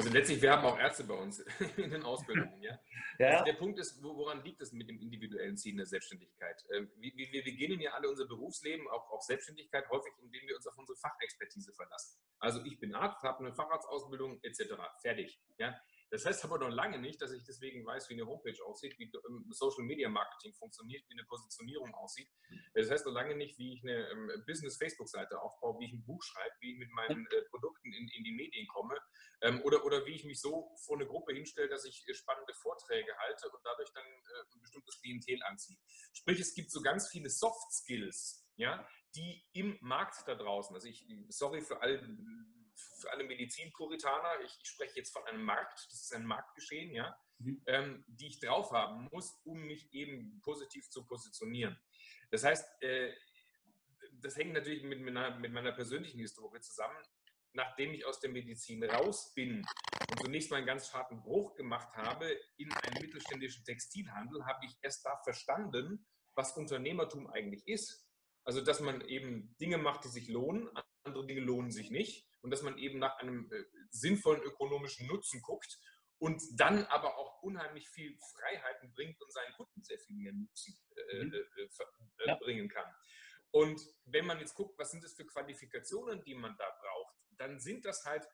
Also 0.00 0.14
letztlich, 0.14 0.40
wir 0.40 0.52
haben 0.52 0.64
auch 0.64 0.78
Ärzte 0.78 1.04
bei 1.04 1.14
uns 1.14 1.40
in 1.76 1.90
den 1.90 2.02
Ausbildungen. 2.02 2.62
Ja? 2.62 2.78
ja. 3.18 3.28
Also 3.28 3.44
der 3.44 3.52
Punkt 3.52 3.78
ist, 3.78 4.02
woran 4.02 4.42
liegt 4.42 4.62
es 4.62 4.72
mit 4.72 4.88
dem 4.88 4.98
individuellen 4.98 5.56
Ziel 5.58 5.76
der 5.76 5.84
Selbstständigkeit? 5.84 6.64
Ähm, 6.74 6.90
wir, 6.96 7.12
wir 7.14 7.44
beginnen 7.44 7.80
ja 7.80 7.92
alle 7.92 8.08
unser 8.08 8.26
Berufsleben, 8.26 8.88
auch 8.88 9.10
auf 9.10 9.22
Selbstständigkeit, 9.22 9.88
häufig, 9.90 10.12
indem 10.22 10.48
wir 10.48 10.56
uns 10.56 10.66
auf 10.66 10.78
unsere 10.78 10.96
Fachexpertise 10.96 11.74
verlassen. 11.74 12.18
Also 12.38 12.64
ich 12.64 12.80
bin 12.80 12.94
Arzt, 12.94 13.22
habe 13.22 13.40
eine 13.40 13.54
Facharztausbildung 13.54 14.40
etc. 14.42 14.72
Fertig. 15.02 15.38
Ja? 15.58 15.78
Das 16.10 16.26
heißt 16.26 16.44
aber 16.44 16.58
noch 16.58 16.70
lange 16.70 16.98
nicht, 16.98 17.22
dass 17.22 17.30
ich 17.30 17.44
deswegen 17.44 17.86
weiß, 17.86 18.08
wie 18.10 18.14
eine 18.14 18.26
Homepage 18.26 18.64
aussieht, 18.64 18.98
wie 18.98 19.10
Social 19.50 19.84
Media 19.84 20.08
Marketing 20.08 20.52
funktioniert, 20.54 21.04
wie 21.08 21.14
eine 21.14 21.24
Positionierung 21.24 21.94
aussieht. 21.94 22.28
Das 22.74 22.90
heißt 22.90 23.06
noch 23.06 23.12
lange 23.12 23.36
nicht, 23.36 23.58
wie 23.58 23.74
ich 23.74 23.82
eine 23.82 24.08
ähm, 24.10 24.44
Business-Facebook-Seite 24.46 25.40
aufbaue, 25.40 25.78
wie 25.78 25.86
ich 25.86 25.92
ein 25.92 26.04
Buch 26.04 26.22
schreibe, 26.22 26.54
wie 26.60 26.72
ich 26.72 26.78
mit 26.78 26.90
meinen 26.90 27.26
äh, 27.26 27.42
Produkten 27.50 27.92
in, 27.92 28.08
in, 28.08 28.24
die 28.24 28.32
Medien 28.32 28.66
komme 28.66 28.96
ähm, 29.42 29.62
oder, 29.62 29.84
oder 29.84 30.04
wie 30.04 30.14
ich 30.14 30.24
mich 30.24 30.40
so 30.40 30.74
vor 30.84 30.96
eine 30.96 31.06
Gruppe 31.06 31.32
hinstelle, 31.32 31.68
dass 31.68 31.84
ich 31.84 32.04
äh, 32.08 32.14
spannende 32.14 32.54
Vorträge 32.54 33.16
halte 33.16 33.48
und 33.48 33.60
dadurch 33.64 33.92
dann 33.92 34.04
äh, 34.04 34.54
ein 34.54 34.60
bestimmtes 34.60 35.00
Klientel 35.00 35.40
anziehe. 35.44 35.78
Sprich, 36.12 36.40
es 36.40 36.54
gibt 36.54 36.72
so 36.72 36.82
ganz 36.82 37.08
viele 37.08 37.30
Soft 37.30 37.72
Skills, 37.72 38.48
ja, 38.56 38.86
die 39.14 39.44
im 39.52 39.78
Markt 39.80 40.26
da 40.26 40.34
draußen, 40.34 40.74
also 40.74 40.88
ich, 40.88 41.06
sorry 41.28 41.62
für 41.62 41.80
alle 41.80 42.00
für 43.00 43.10
alle 43.10 43.24
Medizinpuritaner, 43.24 44.40
ich, 44.44 44.58
ich, 44.62 44.68
spreche 44.68 44.96
jetzt 44.96 45.12
von 45.12 45.24
einem 45.26 45.42
Markt, 45.42 45.74
das 45.90 46.02
ist 46.02 46.14
ein 46.14 46.24
Marktgeschehen, 46.24 46.92
ja, 46.92 47.16
mhm. 47.38 47.62
ähm, 47.66 48.04
die 48.08 48.28
ich 48.28 48.40
drauf 48.40 48.70
haben 48.72 49.08
muss, 49.10 49.40
um 49.44 49.62
mich 49.62 49.92
eben 49.92 50.40
positiv 50.42 50.88
zu 50.90 51.06
positionieren. 51.06 51.78
Das 52.30 52.44
heißt, 52.44 52.82
äh, 52.82 53.12
das 54.12 54.36
hängt 54.36 54.52
natürlich 54.52 54.82
mit 54.82 55.00
meiner, 55.00 55.38
mit 55.38 55.52
meiner 55.52 55.72
persönlichen 55.72 56.20
Historie 56.20 56.60
zusammen. 56.60 56.96
Nachdem 57.52 57.92
ich 57.92 58.04
aus 58.06 58.20
der 58.20 58.30
Medizin 58.30 58.84
raus 58.84 59.32
bin 59.34 59.64
und 60.08 60.20
zunächst 60.20 60.50
mal 60.50 60.58
einen 60.58 60.66
ganz 60.66 60.92
harten 60.94 61.20
Bruch 61.20 61.56
gemacht 61.56 61.96
habe 61.96 62.30
in 62.58 62.72
einen 62.72 63.02
mittelständischen 63.02 63.64
Textilhandel, 63.64 64.46
habe 64.46 64.66
ich 64.66 64.76
erst 64.82 65.04
da 65.04 65.20
verstanden, 65.24 66.06
was 66.34 66.56
Unternehmertum 66.56 67.26
eigentlich 67.28 67.66
ist. 67.66 68.06
Also, 68.44 68.60
dass 68.60 68.80
man 68.80 69.00
eben 69.02 69.56
Dinge 69.60 69.78
macht, 69.78 70.04
die 70.04 70.08
sich 70.08 70.28
lohnen, 70.28 70.70
andere 71.02 71.26
Dinge 71.26 71.40
lohnen 71.40 71.72
sich 71.72 71.90
nicht 71.90 72.29
und 72.42 72.50
dass 72.50 72.62
man 72.62 72.78
eben 72.78 72.98
nach 72.98 73.18
einem 73.18 73.50
äh, 73.52 73.64
sinnvollen 73.90 74.42
ökonomischen 74.42 75.06
Nutzen 75.06 75.40
guckt 75.42 75.78
und 76.18 76.42
dann 76.58 76.84
aber 76.86 77.16
auch 77.16 77.42
unheimlich 77.42 77.88
viel 77.88 78.16
Freiheiten 78.34 78.92
bringt 78.92 79.20
und 79.20 79.32
seinen 79.32 79.52
Kunden 79.54 79.82
sehr 79.82 79.98
viel 79.98 80.16
mehr 80.16 80.32
Nutzen 80.32 80.78
äh, 80.96 81.24
mhm. 81.24 81.32
äh, 81.32 81.62
äh, 81.62 81.68
ja. 82.26 82.34
bringen 82.36 82.68
kann. 82.68 82.92
Und 83.52 83.80
wenn 84.04 84.26
man 84.26 84.38
jetzt 84.38 84.54
guckt, 84.54 84.78
was 84.78 84.90
sind 84.90 85.02
das 85.02 85.14
für 85.14 85.26
Qualifikationen, 85.26 86.22
die 86.22 86.34
man 86.34 86.56
da 86.56 86.70
braucht, 86.80 87.16
dann 87.38 87.58
sind 87.58 87.84
das 87.84 88.04
halt 88.04 88.26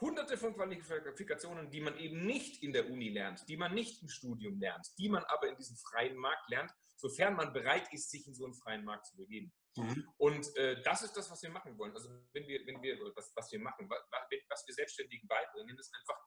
hunderte 0.00 0.36
von 0.36 0.54
Qualifikationen, 0.54 1.70
die 1.70 1.80
man 1.80 1.96
eben 1.98 2.26
nicht 2.26 2.62
in 2.62 2.72
der 2.72 2.90
Uni 2.90 3.10
lernt, 3.10 3.48
die 3.48 3.56
man 3.56 3.74
nicht 3.74 4.02
im 4.02 4.08
Studium 4.08 4.58
lernt, 4.58 4.86
die 4.98 5.08
man 5.08 5.24
aber 5.24 5.48
in 5.48 5.56
diesem 5.56 5.76
freien 5.76 6.16
Markt 6.16 6.50
lernt, 6.50 6.70
sofern 6.96 7.34
man 7.34 7.52
bereit 7.52 7.92
ist, 7.92 8.10
sich 8.10 8.26
in 8.26 8.34
so 8.34 8.44
einen 8.44 8.54
freien 8.54 8.84
Markt 8.84 9.06
zu 9.06 9.16
begeben. 9.16 9.52
Mhm. 9.76 10.08
Und 10.16 10.56
äh, 10.56 10.82
das 10.82 11.02
ist 11.02 11.16
das, 11.16 11.30
was 11.30 11.42
wir 11.42 11.50
machen 11.50 11.76
wollen. 11.78 11.94
Also 11.94 12.08
wenn 12.32 12.46
wir, 12.46 12.66
wenn 12.66 12.82
wir 12.82 12.98
was, 13.14 13.32
was 13.34 13.50
wir 13.52 13.60
machen, 13.60 13.88
was, 13.88 14.00
was 14.48 14.66
wir 14.66 14.74
Selbstständigen 14.74 15.28
beibringen, 15.28 15.78
ist 15.78 15.94
einfach, 15.94 16.20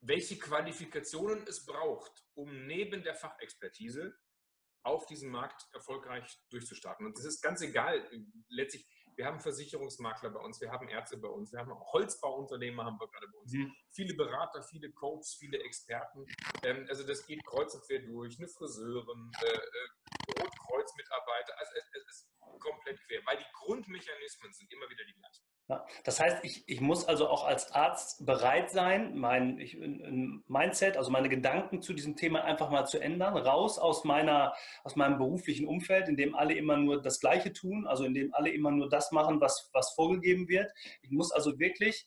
welche 0.00 0.38
Qualifikationen 0.38 1.46
es 1.46 1.64
braucht, 1.64 2.12
um 2.34 2.66
neben 2.66 3.02
der 3.02 3.14
Fachexpertise 3.14 4.16
auf 4.82 5.06
diesem 5.06 5.30
Markt 5.30 5.66
erfolgreich 5.72 6.24
durchzustarten. 6.50 7.06
Und 7.06 7.18
das 7.18 7.24
ist 7.24 7.42
ganz 7.42 7.60
egal. 7.60 8.08
Letztlich, 8.48 8.86
wir 9.16 9.26
haben 9.26 9.40
Versicherungsmakler 9.40 10.30
bei 10.30 10.40
uns, 10.40 10.60
wir 10.60 10.70
haben 10.70 10.88
Ärzte 10.88 11.18
bei 11.18 11.28
uns, 11.28 11.52
wir 11.52 11.58
haben 11.58 11.72
Holzbauunternehmer 11.92 12.84
haben 12.84 12.98
wir 13.00 13.08
gerade 13.08 13.26
bei 13.26 13.38
uns, 13.38 13.52
mhm. 13.52 13.74
viele 13.90 14.14
Berater, 14.14 14.62
viele 14.62 14.92
Coaches, 14.92 15.34
viele 15.38 15.58
Experten. 15.58 16.24
Ähm, 16.62 16.86
also 16.88 17.04
das 17.04 17.26
geht 17.26 17.44
kreuz 17.44 17.74
und 17.74 17.84
quer 17.84 17.98
durch, 18.00 18.38
eine 18.38 18.48
Friseurin, 18.48 19.30
äh, 19.42 19.58
Rotkreuz-Mitarbeiter. 20.68 21.58
Also 21.58 21.72
es, 21.76 21.84
es 21.94 22.08
ist 22.08 22.28
komplett 22.60 22.98
quer, 23.06 23.20
weil 23.26 23.36
die 23.36 23.46
Grundmechanismen 23.52 24.52
sind 24.52 24.72
immer 24.72 24.88
wieder 24.88 25.04
die 25.04 25.14
gleichen. 25.14 25.44
Ja, 25.70 25.86
das 26.04 26.18
heißt, 26.18 26.44
ich, 26.44 26.66
ich 26.66 26.80
muss 26.80 27.06
also 27.06 27.28
auch 27.28 27.44
als 27.44 27.72
Arzt 27.72 28.24
bereit 28.24 28.70
sein, 28.70 29.18
mein 29.18 29.58
ich, 29.58 29.76
Mindset, 30.46 30.96
also 30.96 31.10
meine 31.10 31.28
Gedanken 31.28 31.82
zu 31.82 31.92
diesem 31.92 32.16
Thema 32.16 32.42
einfach 32.44 32.70
mal 32.70 32.86
zu 32.86 32.98
ändern, 32.98 33.36
raus 33.36 33.78
aus, 33.78 34.02
meiner, 34.04 34.54
aus 34.82 34.96
meinem 34.96 35.18
beruflichen 35.18 35.66
Umfeld, 35.68 36.08
in 36.08 36.16
dem 36.16 36.34
alle 36.34 36.54
immer 36.54 36.78
nur 36.78 37.02
das 37.02 37.20
Gleiche 37.20 37.52
tun, 37.52 37.86
also 37.86 38.04
in 38.04 38.14
dem 38.14 38.32
alle 38.32 38.50
immer 38.50 38.70
nur 38.70 38.88
das 38.88 39.12
machen, 39.12 39.42
was, 39.42 39.68
was 39.74 39.92
vorgegeben 39.92 40.48
wird. 40.48 40.72
Ich 41.02 41.10
muss 41.10 41.32
also 41.32 41.58
wirklich 41.58 42.06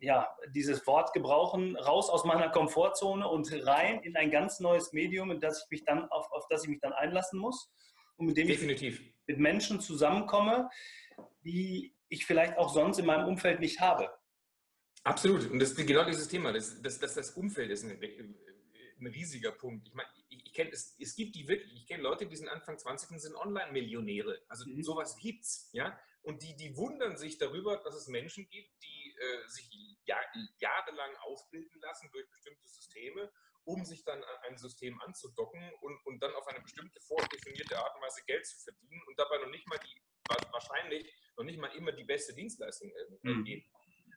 ja, 0.00 0.28
dieses 0.54 0.86
Wort 0.86 1.12
gebrauchen, 1.12 1.76
raus 1.76 2.10
aus 2.10 2.24
meiner 2.24 2.50
Komfortzone 2.50 3.26
und 3.26 3.50
rein 3.66 4.00
in 4.02 4.16
ein 4.16 4.30
ganz 4.30 4.60
neues 4.60 4.92
Medium, 4.92 5.30
in 5.30 5.40
das 5.40 5.64
ich 5.64 5.70
mich 5.70 5.84
dann, 5.84 6.08
auf, 6.10 6.30
auf 6.32 6.46
das 6.48 6.64
ich 6.64 6.68
mich 6.68 6.80
dann 6.80 6.92
einlassen 6.92 7.38
muss 7.38 7.70
und 8.16 8.26
mit 8.26 8.36
dem 8.36 8.48
Definitiv. 8.48 9.00
ich 9.00 9.14
mit 9.26 9.38
Menschen 9.38 9.80
zusammenkomme, 9.80 10.68
die 11.44 11.94
ich 12.08 12.26
vielleicht 12.26 12.56
auch 12.56 12.72
sonst 12.72 12.98
in 12.98 13.06
meinem 13.06 13.28
Umfeld 13.28 13.60
nicht 13.60 13.80
habe. 13.80 14.10
Absolut. 15.04 15.50
Und 15.50 15.58
das 15.58 15.70
ist 15.70 15.86
genau 15.86 16.04
dieses 16.04 16.28
Thema. 16.28 16.52
Das, 16.52 16.80
das, 16.82 16.98
das, 16.98 17.14
das 17.14 17.30
Umfeld 17.32 17.70
ist 17.70 17.84
ein, 17.84 18.00
ein 19.00 19.06
riesiger 19.06 19.52
Punkt. 19.52 19.86
Ich 19.88 19.94
meine, 19.94 20.08
ich, 20.28 20.46
ich 20.46 20.52
kenne 20.52 20.70
es, 20.70 20.96
es 20.98 21.14
gibt 21.14 21.34
die 21.34 21.46
wirklich, 21.46 21.72
ich 21.74 21.86
kenne 21.86 22.02
Leute, 22.02 22.26
die 22.26 22.36
sind 22.36 22.48
Anfang 22.48 22.78
20 22.78 23.10
und 23.10 23.20
sind 23.20 23.36
Online-Millionäre. 23.36 24.42
Also 24.48 24.68
mhm. 24.68 24.82
sowas 24.82 25.16
gibt's, 25.16 25.70
ja. 25.72 25.98
Und 26.22 26.42
die, 26.42 26.56
die 26.56 26.76
wundern 26.76 27.16
sich 27.16 27.38
darüber, 27.38 27.76
dass 27.78 27.94
es 27.94 28.08
Menschen 28.08 28.48
gibt, 28.50 28.70
die 28.82 29.07
äh, 29.18 29.48
sich 29.48 29.68
jahr, 30.04 30.24
jahrelang 30.58 31.16
ausbilden 31.18 31.80
lassen 31.80 32.08
durch 32.12 32.28
bestimmte 32.30 32.66
Systeme, 32.66 33.32
um 33.64 33.84
sich 33.84 34.04
dann 34.04 34.22
an 34.22 34.36
ein 34.48 34.56
System 34.56 35.00
anzudocken 35.02 35.72
und, 35.80 36.06
und 36.06 36.22
dann 36.22 36.34
auf 36.34 36.46
eine 36.46 36.60
bestimmte 36.60 37.00
vordefinierte 37.00 37.78
Art 37.78 37.94
und 37.96 38.02
Weise 38.02 38.22
Geld 38.26 38.46
zu 38.46 38.58
verdienen 38.58 39.02
und 39.06 39.18
dabei 39.18 39.38
noch 39.38 39.50
nicht 39.50 39.66
mal 39.68 39.78
die 39.78 40.00
wahrscheinlich 40.52 41.10
noch 41.36 41.44
nicht 41.44 41.58
mal 41.58 41.74
immer 41.76 41.92
die 41.92 42.04
beste 42.04 42.34
Dienstleistung 42.34 42.90
äh, 42.90 43.28
mhm. 43.28 43.44
geben. 43.44 43.70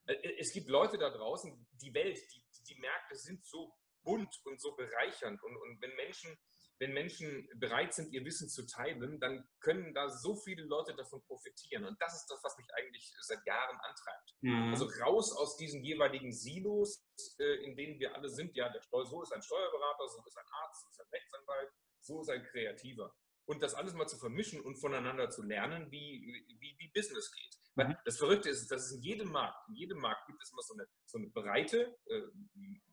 Äh, 0.07 0.37
es 0.39 0.51
gibt 0.51 0.69
Leute 0.69 0.97
da 0.97 1.09
draußen, 1.09 1.67
die 1.81 1.93
Welt, 1.93 2.19
die, 2.33 2.43
die 2.67 2.79
Märkte 2.79 3.15
sind 3.15 3.45
so 3.45 3.73
bunt 4.03 4.41
und 4.45 4.59
so 4.59 4.75
bereichernd. 4.75 5.41
Und, 5.43 5.55
und 5.57 5.81
wenn 5.81 5.95
Menschen 5.95 6.37
wenn 6.81 6.93
Menschen 6.93 7.47
bereit 7.59 7.93
sind, 7.93 8.11
ihr 8.11 8.25
Wissen 8.25 8.49
zu 8.49 8.65
teilen, 8.65 9.19
dann 9.19 9.47
können 9.59 9.93
da 9.93 10.09
so 10.09 10.35
viele 10.35 10.63
Leute 10.63 10.95
davon 10.95 11.21
profitieren. 11.27 11.85
Und 11.85 12.01
das 12.01 12.15
ist 12.15 12.25
das, 12.25 12.43
was 12.43 12.57
mich 12.57 12.67
eigentlich 12.73 13.13
seit 13.21 13.45
Jahren 13.45 13.77
antreibt. 13.77 14.33
Mhm. 14.41 14.71
Also 14.71 14.89
raus 15.03 15.31
aus 15.37 15.57
diesen 15.57 15.83
jeweiligen 15.83 16.33
Silos, 16.33 17.05
äh, 17.37 17.63
in 17.63 17.77
denen 17.77 17.99
wir 17.99 18.15
alle 18.15 18.29
sind. 18.29 18.55
Ja, 18.55 18.67
der 18.69 18.81
Steu 18.81 19.03
so 19.05 19.21
ist 19.21 19.31
ein 19.31 19.43
Steuerberater, 19.43 20.07
so 20.09 20.23
ist 20.25 20.37
ein 20.37 20.45
Arzt, 20.63 20.81
so 20.81 20.89
ist 20.89 20.99
ein 21.01 21.07
Rechtsanwalt, 21.13 21.71
so 21.99 22.21
ist 22.21 22.29
ein 22.29 22.43
Kreativer 22.43 23.15
und 23.45 23.61
das 23.61 23.73
alles 23.73 23.93
mal 23.93 24.07
zu 24.07 24.17
vermischen 24.17 24.61
und 24.61 24.77
voneinander 24.77 25.29
zu 25.29 25.43
lernen, 25.43 25.91
wie, 25.91 26.45
wie, 26.59 26.75
wie 26.77 26.91
Business 26.93 27.31
geht. 27.31 27.57
Mhm. 27.75 27.97
Das 28.05 28.17
Verrückte 28.17 28.49
ist, 28.49 28.71
dass 28.71 28.85
es 28.85 28.91
in 28.93 29.01
jedem 29.01 29.29
Markt, 29.29 29.67
in 29.69 29.75
jedem 29.75 29.99
Markt 29.99 30.25
gibt 30.27 30.41
es 30.41 30.51
immer 30.51 30.61
so 30.61 30.73
eine, 30.73 30.87
so 31.05 31.17
eine 31.17 31.27
breite, 31.27 31.97
äh, 32.05 32.21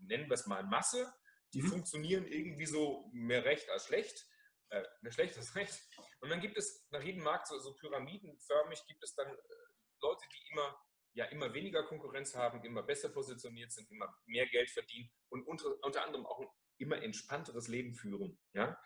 nennen 0.00 0.28
wir 0.28 0.34
es 0.34 0.46
mal 0.46 0.64
Masse, 0.64 1.12
die 1.54 1.62
mhm. 1.62 1.68
funktionieren 1.68 2.26
irgendwie 2.26 2.66
so 2.66 3.10
mehr 3.12 3.44
recht 3.44 3.68
als 3.70 3.86
schlecht, 3.86 4.26
äh, 4.70 4.82
mehr 5.02 5.12
schlecht 5.12 5.36
als 5.36 5.54
recht. 5.54 5.80
Und 6.20 6.30
dann 6.30 6.40
gibt 6.40 6.56
es 6.56 6.86
nach 6.90 7.02
jedem 7.02 7.22
Markt 7.22 7.48
so, 7.48 7.58
so 7.58 7.74
pyramidenförmig, 7.74 8.84
gibt 8.86 9.02
es 9.02 9.14
dann 9.14 9.28
äh, 9.28 9.40
Leute, 10.00 10.24
die 10.32 10.50
immer 10.52 10.78
ja 11.14 11.24
immer 11.26 11.52
weniger 11.52 11.82
Konkurrenz 11.84 12.36
haben, 12.36 12.62
immer 12.64 12.82
besser 12.82 13.08
positioniert 13.08 13.72
sind, 13.72 13.90
immer 13.90 14.14
mehr 14.26 14.46
Geld 14.46 14.70
verdienen 14.70 15.10
und 15.30 15.42
unter, 15.46 15.74
unter 15.82 16.04
anderem 16.04 16.26
auch 16.26 16.38
ein 16.38 16.48
immer 16.76 17.02
entspannteres 17.02 17.66
Leben 17.66 17.94
führen. 17.94 18.38
Ja? 18.52 18.78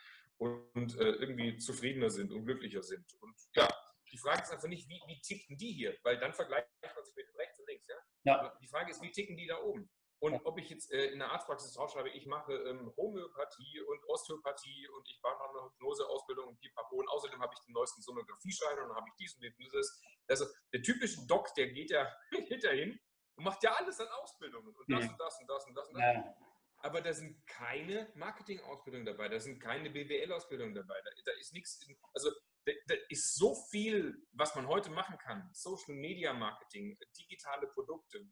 und 0.42 0.98
äh, 0.98 1.12
irgendwie 1.12 1.56
zufriedener 1.58 2.10
sind 2.10 2.32
und 2.32 2.44
glücklicher 2.44 2.82
sind. 2.82 3.06
Und 3.20 3.36
ja, 3.54 3.68
die 4.10 4.18
Frage 4.18 4.42
ist 4.42 4.50
einfach 4.50 4.68
nicht, 4.68 4.88
wie, 4.88 5.00
wie 5.06 5.20
ticken 5.20 5.56
die 5.56 5.72
hier, 5.72 5.96
weil 6.02 6.18
dann 6.18 6.34
vergleicht 6.34 6.68
man 6.82 7.04
sich 7.04 7.14
mit 7.14 7.26
rechts 7.36 7.60
und 7.60 7.68
links. 7.68 7.86
Ja? 7.86 7.96
ja. 8.24 8.58
Die 8.60 8.66
Frage 8.66 8.90
ist, 8.90 9.00
wie 9.02 9.12
ticken 9.12 9.36
die 9.36 9.46
da 9.46 9.58
oben? 9.58 9.88
Und 10.22 10.46
ob 10.46 10.56
ich 10.56 10.70
jetzt 10.70 10.92
äh, 10.92 11.06
in 11.06 11.18
der 11.18 11.32
Arztpraxis 11.32 11.72
draufschreibe, 11.72 12.10
ich 12.10 12.26
mache 12.26 12.52
ähm, 12.52 12.92
Homöopathie 12.96 13.80
und 13.80 14.04
Osteopathie 14.08 14.86
und 14.88 15.08
ich 15.08 15.20
mache 15.20 15.34
noch 15.34 15.50
eine 15.50 15.64
Hypnoseausbildung 15.64 16.46
und 16.46 16.60
Pipapo 16.60 16.94
und 16.94 17.08
außerdem 17.08 17.40
habe 17.40 17.52
ich 17.54 17.60
den 17.66 17.72
neuesten 17.72 18.02
Sonographieschein 18.02 18.78
und 18.78 18.88
dann 18.88 18.96
habe 18.96 19.06
ich 19.08 19.14
dies 19.18 19.34
und 19.34 19.42
dieses. 19.58 20.00
Also 20.28 20.46
der 20.72 20.80
typische 20.80 21.26
Doc, 21.26 21.52
der 21.56 21.72
geht 21.72 21.90
ja, 21.90 22.08
geht 22.48 22.62
ja 22.62 22.70
hin 22.70 23.00
und 23.34 23.44
macht 23.44 23.64
ja 23.64 23.72
alles 23.72 23.98
an 23.98 24.06
Ausbildungen 24.22 24.72
und 24.72 24.92
das 24.92 25.04
mhm. 25.04 25.10
und 25.10 25.20
das 25.20 25.40
und 25.40 25.50
das 25.50 25.66
und 25.66 25.74
das 25.74 25.88
und 25.88 25.94
das. 25.94 26.14
Ja 26.14 26.36
aber 26.84 27.00
da 27.00 27.12
sind 27.12 27.46
keine 27.46 28.10
Marketing-Ausbildungen 28.16 29.06
dabei, 29.06 29.28
da 29.28 29.38
sind 29.38 29.60
keine 29.60 29.88
BWL-Ausbildungen 29.90 30.74
dabei, 30.74 31.00
da, 31.04 31.10
da, 31.24 31.32
ist 31.38 31.52
nichts, 31.52 31.86
also 32.12 32.30
da, 32.64 32.72
da, 32.86 32.94
ist 33.08 33.36
so 33.36 33.54
viel, 33.70 34.26
was 34.32 34.54
man 34.56 34.66
heute 34.66 34.90
machen 34.90 35.16
kann. 35.18 35.48
Social 35.52 35.94
Media 35.94 36.32
Marketing, 36.32 36.98
digitale 37.16 37.68
Produkte. 37.68 38.26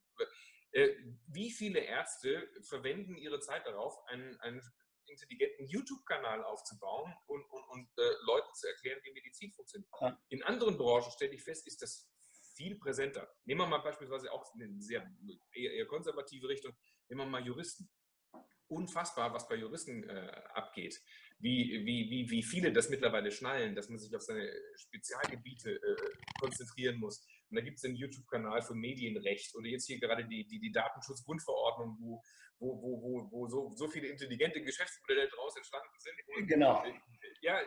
Äh, 0.73 0.89
wie 1.27 1.51
viele 1.51 1.81
Ärzte 1.81 2.49
verwenden 2.63 3.17
ihre 3.17 3.41
Zeit 3.41 3.67
darauf, 3.67 3.97
einen, 4.09 4.39
einen 4.41 4.63
intelligenten 5.07 5.67
YouTube-Kanal 5.67 6.45
aufzubauen 6.45 7.13
und, 7.27 7.43
und, 7.51 7.65
und 7.65 7.89
äh, 7.99 8.13
Leuten 8.23 8.55
zu 8.55 8.69
erklären, 8.69 9.01
wie 9.03 9.13
Medizin 9.13 9.53
funktioniert. 9.53 9.91
Ja. 10.01 10.21
In 10.29 10.43
anderen 10.45 10.77
Branchen 10.77 11.11
stelle 11.11 11.35
ich 11.35 11.43
fest, 11.43 11.67
ist 11.67 11.83
das 11.83 12.09
viel 12.55 12.79
präsenter. 12.79 13.29
Nehmen 13.45 13.63
wir 13.63 13.67
mal 13.67 13.79
beispielsweise 13.79 14.31
auch 14.33 14.55
eine 14.55 14.81
sehr 14.81 15.09
eher, 15.53 15.73
eher 15.73 15.87
konservative 15.87 16.49
Richtung, 16.49 16.77
nehmen 17.09 17.23
wir 17.23 17.27
mal 17.27 17.45
Juristen 17.45 17.91
unfassbar, 18.69 19.33
was 19.35 19.49
bei 19.49 19.57
Juristen 19.57 20.09
äh, 20.09 20.31
abgeht. 20.55 21.03
Wie, 21.39 21.85
wie, 21.85 22.11
wie, 22.11 22.31
wie 22.31 22.43
viele 22.43 22.73
das 22.73 22.89
mittlerweile 22.89 23.31
schnallen, 23.31 23.75
dass 23.75 23.89
man 23.89 23.99
sich 23.99 24.15
auf 24.15 24.23
seine 24.23 24.49
Spezialgebiete 24.77 25.73
äh, 25.73 25.97
konzentrieren 26.39 26.99
muss. 26.99 27.27
Und 27.51 27.57
da 27.57 27.63
gibt 27.63 27.79
es 27.79 27.85
einen 27.85 27.97
YouTube-Kanal 27.97 28.63
für 28.63 28.75
Medienrecht 28.75 29.55
oder 29.57 29.67
jetzt 29.67 29.87
hier 29.87 29.99
gerade 29.99 30.25
die, 30.27 30.47
die, 30.47 30.61
die 30.61 30.73
Datenschutzgrundverordnung, 30.73 31.97
wo, 32.01 32.23
wo, 32.59 32.83
wo, 32.83 33.03
wo, 33.03 33.31
wo 33.31 33.49
so, 33.49 33.73
so 33.75 33.89
viele 33.89 34.09
intelligente 34.09 34.63
Geschäftsmodelle 34.63 35.29
daraus 35.29 35.57
entstanden 35.57 35.99
sind. 35.99 36.47
Genau. 36.47 36.85
Ja, 37.43 37.61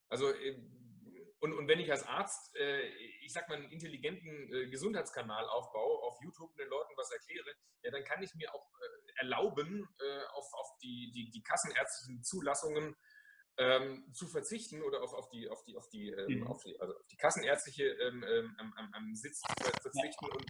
Also 0.08 0.30
äh, 0.30 0.58
und, 1.40 1.54
und 1.54 1.68
wenn 1.68 1.80
ich 1.80 1.90
als 1.90 2.06
Arzt, 2.06 2.54
äh, 2.56 2.86
ich 3.22 3.32
sag 3.32 3.48
mal, 3.48 3.56
einen 3.56 3.70
intelligenten 3.70 4.52
äh, 4.52 4.68
Gesundheitskanal 4.68 5.48
aufbaue, 5.48 6.02
auf 6.02 6.18
YouTube 6.22 6.54
den 6.56 6.68
Leuten 6.68 6.92
was 6.96 7.10
erkläre, 7.10 7.54
ja, 7.82 7.90
dann 7.90 8.04
kann 8.04 8.22
ich 8.22 8.34
mir 8.34 8.54
auch 8.54 8.70
äh, 8.78 9.20
erlauben, 9.20 9.88
äh, 10.00 10.22
auf, 10.34 10.52
auf 10.52 10.76
die, 10.82 11.10
die, 11.14 11.30
die 11.30 11.42
kassenärztlichen 11.42 12.22
Zulassungen 12.22 12.94
ähm, 13.58 14.12
zu 14.12 14.26
verzichten 14.26 14.82
oder 14.82 15.02
auf, 15.02 15.12
auf 15.12 15.28
die, 15.28 15.48
auf 15.48 15.62
die, 15.64 15.76
auf 15.76 15.88
die, 15.88 16.10
ähm, 16.10 16.40
mhm. 16.40 16.46
auf 16.46 16.62
die, 16.62 16.78
also 16.80 16.94
auf 16.94 17.06
die 17.06 17.16
kassenärztliche 17.16 17.84
ähm, 17.84 18.24
ähm 18.28 18.56
am, 18.58 18.92
am, 18.92 19.14
Sitz 19.14 19.40
zu 19.40 19.52
verzichten 19.82 20.26
und 20.26 20.44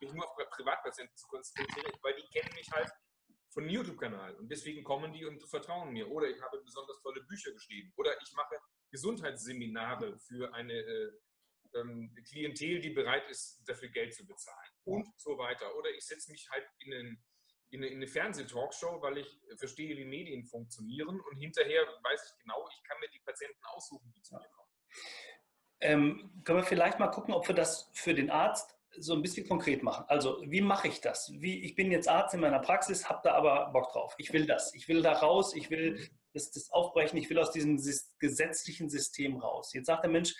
mich 0.00 0.12
nur 0.12 0.26
auf 0.26 0.36
Privatpatienten 0.50 1.16
zu 1.16 1.26
konzentrieren, 1.26 1.92
weil 2.02 2.14
die 2.14 2.26
kennen 2.32 2.54
mich 2.54 2.70
halt 2.72 2.90
von 3.54 3.68
YouTube-Kanal 3.68 4.34
und 4.36 4.50
deswegen 4.50 4.82
kommen 4.82 5.12
die 5.12 5.24
und 5.24 5.42
vertrauen 5.48 5.92
mir. 5.92 6.10
Oder 6.10 6.28
ich 6.28 6.40
habe 6.42 6.60
besonders 6.62 7.00
tolle 7.02 7.22
Bücher 7.22 7.52
geschrieben. 7.52 7.92
Oder 7.96 8.20
ich 8.20 8.32
mache 8.34 8.56
Gesundheitsseminare 8.90 10.18
für 10.18 10.52
eine 10.52 10.74
äh, 10.74 11.12
ähm, 11.74 12.14
Klientel, 12.28 12.80
die 12.80 12.90
bereit 12.90 13.28
ist, 13.30 13.62
dafür 13.66 13.88
Geld 13.88 14.12
zu 14.14 14.26
bezahlen. 14.26 14.70
Und 14.84 15.08
so 15.20 15.38
weiter. 15.38 15.74
Oder 15.76 15.90
ich 15.90 16.04
setze 16.04 16.32
mich 16.32 16.48
halt 16.50 16.66
in, 16.78 16.92
einen, 16.92 17.24
in 17.74 17.82
eine, 17.82 17.88
in 17.88 17.96
eine 17.96 18.06
Fernsehtalkshow, 18.06 19.02
weil 19.02 19.18
ich 19.18 19.38
verstehe, 19.56 19.96
wie 19.96 20.04
Medien 20.04 20.44
funktionieren. 20.44 21.20
Und 21.20 21.36
hinterher 21.38 21.82
weiß 22.02 22.32
ich 22.32 22.42
genau, 22.42 22.66
ich 22.70 22.82
kann 22.84 22.98
mir 23.00 23.08
die 23.08 23.20
Patienten 23.20 23.64
aussuchen, 23.74 24.12
die 24.16 24.22
zu 24.22 24.34
mir 24.34 24.48
kommen. 24.54 24.68
Ähm, 25.80 26.42
können 26.44 26.60
wir 26.60 26.64
vielleicht 26.64 26.98
mal 26.98 27.08
gucken, 27.08 27.34
ob 27.34 27.46
wir 27.48 27.54
das 27.54 27.90
für 27.92 28.14
den 28.14 28.30
Arzt 28.30 28.74
so 28.96 29.14
ein 29.14 29.22
bisschen 29.22 29.48
konkret 29.48 29.82
machen. 29.82 30.04
Also, 30.06 30.40
wie 30.46 30.60
mache 30.60 30.86
ich 30.86 31.00
das? 31.00 31.32
Wie, 31.40 31.64
ich 31.64 31.74
bin 31.74 31.90
jetzt 31.90 32.08
Arzt 32.08 32.32
in 32.34 32.40
meiner 32.40 32.60
Praxis, 32.60 33.08
habe 33.08 33.20
da 33.24 33.34
aber 33.34 33.70
Bock 33.72 33.92
drauf. 33.92 34.14
Ich 34.18 34.32
will 34.32 34.46
das. 34.46 34.72
Ich 34.74 34.88
will 34.88 35.02
da 35.02 35.12
raus. 35.14 35.54
Ich 35.54 35.68
will 35.68 36.08
das, 36.32 36.52
das 36.52 36.70
aufbrechen. 36.70 37.18
Ich 37.18 37.28
will 37.28 37.38
aus 37.38 37.50
diesem 37.50 37.80
gesetzlichen 38.20 38.88
System 38.88 39.36
raus. 39.36 39.72
Jetzt 39.74 39.86
sagt 39.86 40.04
der 40.04 40.10
Mensch, 40.10 40.34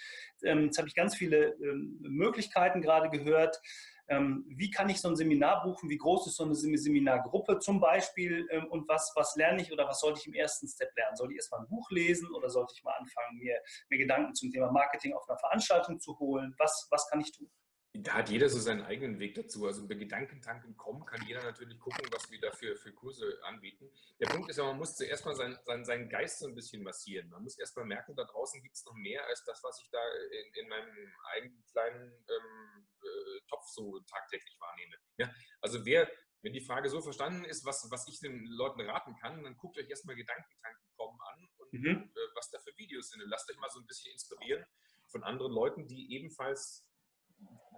ähm, 0.45 0.67
jetzt 0.67 0.79
habe 0.79 0.87
ich 0.89 0.95
ganz 0.95 1.17
viele 1.17 1.55
ähm, 1.55 1.99
Möglichkeiten 2.01 2.81
gerade 2.81 3.11
gehört. 3.11 3.61
Ähm, 4.09 4.45
wie 4.49 4.71
kann 4.71 4.89
ich 4.89 5.01
so 5.01 5.09
ein 5.09 5.17
Seminar 5.17 5.63
buchen? 5.63 5.89
Wie 5.89 5.97
groß 5.97 6.27
ist 6.27 6.37
so 6.37 6.45
eine 6.45 6.55
Seminargruppe 6.55 7.59
zum 7.59 7.81
Beispiel? 7.81 8.47
Ähm, 8.51 8.67
und 8.71 8.87
was, 8.89 9.13
was 9.17 9.35
lerne 9.37 9.63
ich 9.63 9.73
oder 9.73 9.87
was 9.89 10.01
sollte 10.01 10.21
ich 10.21 10.27
im 10.27 10.35
ersten 10.35 10.69
Step 10.69 10.95
lernen? 10.97 11.17
Soll 11.17 11.31
ich 11.31 11.37
erstmal 11.37 11.61
ein 11.61 11.69
Buch 11.69 11.91
lesen 11.91 12.33
oder 12.35 12.51
sollte 12.51 12.75
ich 12.77 12.85
mal 12.85 12.93
anfangen, 12.93 13.39
mir, 13.39 13.57
mir 13.89 13.99
Gedanken 13.99 14.35
zum 14.35 14.51
Thema 14.51 14.71
Marketing 14.71 15.15
auf 15.15 15.29
einer 15.29 15.39
Veranstaltung 15.39 15.99
zu 16.01 16.19
holen? 16.19 16.55
Was, 16.59 16.87
was 16.91 17.09
kann 17.09 17.21
ich 17.21 17.33
tun? 17.33 17.51
Da 17.97 18.15
hat 18.15 18.29
jeder 18.29 18.49
so 18.49 18.59
seinen 18.59 18.83
eigenen 18.83 19.21
Weg 19.21 19.37
dazu. 19.37 19.67
Also 19.67 19.87
bei 19.87 19.95
Gedankentanken.com 19.95 21.05
kann 21.05 21.25
jeder 21.29 21.45
natürlich 21.45 21.79
gucken, 21.79 22.05
was 22.11 22.29
wir 22.29 22.41
da 22.41 22.51
für, 22.51 22.75
Kurse 22.93 23.39
anbieten. 23.45 23.89
Der 24.19 24.27
Punkt 24.27 24.51
ist 24.51 24.57
ja, 24.57 24.65
man 24.65 24.79
muss 24.79 24.97
zuerst 24.97 25.25
mal 25.25 25.37
sein, 25.37 25.57
sein, 25.65 25.85
seinen 25.85 26.09
Geist 26.09 26.41
so 26.41 26.49
ein 26.49 26.57
bisschen 26.57 26.83
massieren. 26.83 27.29
Man 27.29 27.45
muss 27.45 27.57
erst 27.57 27.77
mal 27.77 27.85
merken, 27.85 28.17
da 28.17 28.25
draußen 28.25 28.61
gibt 28.63 28.75
es 28.75 28.85
noch 28.85 28.95
mehr 28.95 29.25
als 29.29 29.45
das, 29.45 29.63
was 29.63 29.81
ich 29.81 29.89
da 29.91 30.01
in, 30.33 30.65
in 30.65 30.69
meinem 30.69 31.13
eigenen 31.37 31.65
kleinen 31.71 32.25
ähm, 32.29 32.87
äh, 33.01 33.41
Topf 33.49 33.65
so 33.69 34.01
tagtäglich 34.01 34.57
wahrnehme. 34.59 34.97
Ja? 35.19 35.33
Also 35.61 35.87
wer, 35.87 36.11
wenn 36.43 36.53
die 36.53 36.65
Frage 36.67 36.91
so 36.91 37.01
verstanden 37.01 37.45
ist, 37.45 37.65
was, 37.65 37.87
was 37.93 38.09
ich 38.09 38.19
den 38.19 38.45
Leuten 38.45 38.81
raten 38.81 39.15
kann, 39.21 39.45
dann 39.45 39.57
guckt 39.57 39.79
euch 39.79 39.89
erstmal 39.89 40.17
Gedankentanken.com 40.17 41.21
an 41.21 41.49
und 41.59 41.73
mhm. 41.73 42.11
äh, 42.13 42.21
was 42.35 42.51
da 42.51 42.59
für 42.59 42.77
Videos 42.77 43.11
sind. 43.11 43.23
Und 43.23 43.29
lasst 43.29 43.49
euch 43.53 43.59
mal 43.59 43.71
so 43.71 43.79
ein 43.79 43.87
bisschen 43.87 44.11
inspirieren 44.11 44.65
von 45.13 45.23
anderen 45.23 45.53
Leuten, 45.53 45.87
die 45.87 46.13
ebenfalls 46.13 46.85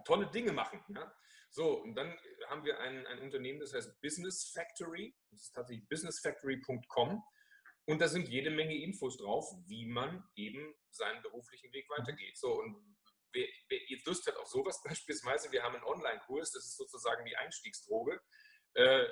tolle 0.07 0.27
Dinge 0.31 0.53
machen. 0.53 0.83
Ja? 0.89 1.13
So, 1.49 1.81
und 1.81 1.95
dann 1.95 2.17
haben 2.49 2.63
wir 2.65 2.79
ein, 2.79 3.05
ein 3.07 3.19
Unternehmen, 3.19 3.59
das 3.59 3.73
heißt 3.73 4.01
Business 4.01 4.51
Factory. 4.53 5.15
Das 5.31 5.41
ist 5.41 5.51
tatsächlich 5.53 5.87
businessfactory.com. 5.89 7.23
Und 7.85 8.01
da 8.01 8.07
sind 8.07 8.27
jede 8.27 8.49
Menge 8.49 8.75
Infos 8.75 9.17
drauf, 9.17 9.45
wie 9.65 9.85
man 9.85 10.23
eben 10.35 10.73
seinen 10.89 11.21
beruflichen 11.21 11.71
Weg 11.73 11.89
weitergeht. 11.89 12.37
So, 12.37 12.59
und 12.59 12.97
wer, 13.33 13.47
wer 13.69 13.79
jetzt 13.87 14.05
Lust 14.05 14.27
hat 14.27 14.35
auf 14.37 14.47
sowas 14.47 14.81
beispielsweise, 14.85 15.51
wir 15.51 15.63
haben 15.63 15.75
einen 15.75 15.85
Online-Kurs, 15.85 16.51
das 16.51 16.65
ist 16.65 16.77
sozusagen 16.77 17.25
die 17.25 17.35
Einstiegsdroge. 17.37 18.19
Äh, 18.73 19.05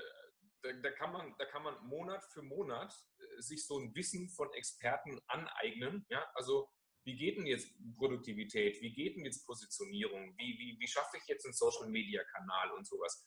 da, 0.62 0.73
da, 0.81 0.91
kann 0.91 1.12
man, 1.12 1.36
da 1.38 1.45
kann 1.45 1.63
man 1.63 1.77
Monat 1.86 2.23
für 2.34 2.41
Monat 2.41 2.93
äh, 3.17 3.41
sich 3.41 3.65
so 3.65 3.79
ein 3.79 3.95
Wissen 3.95 4.29
von 4.29 4.51
Experten 4.53 5.21
aneignen. 5.27 6.05
Ja? 6.10 6.29
Also 6.34 6.69
wie 7.05 7.15
geht 7.15 7.37
denn 7.37 7.45
jetzt 7.45 7.69
Produktivität, 7.95 8.81
wie 8.81 8.91
geht 8.91 9.15
denn 9.15 9.25
jetzt 9.25 9.45
Positionierung, 9.45 10.35
wie, 10.37 10.57
wie, 10.57 10.77
wie 10.79 10.87
schaffe 10.87 11.17
ich 11.17 11.27
jetzt 11.27 11.45
einen 11.45 11.53
Social-Media-Kanal 11.53 12.71
und 12.71 12.87
sowas. 12.87 13.23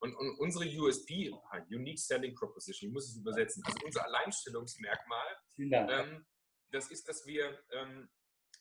Und, 0.00 0.14
und, 0.14 0.38
unsere 0.38 0.66
USP, 0.66 1.32
Unique 1.70 1.98
Selling 1.98 2.34
Proposition, 2.34 2.90
ich 2.90 2.92
muss 2.92 3.08
es 3.08 3.16
übersetzen, 3.16 3.62
also 3.64 3.78
unser 3.84 4.04
Alleinstellungsmerkmal, 4.04 5.36
ähm, 5.58 6.26
das 6.70 6.90
ist, 6.90 7.08
dass 7.08 7.26
wir, 7.26 7.58
ähm, 7.70 8.10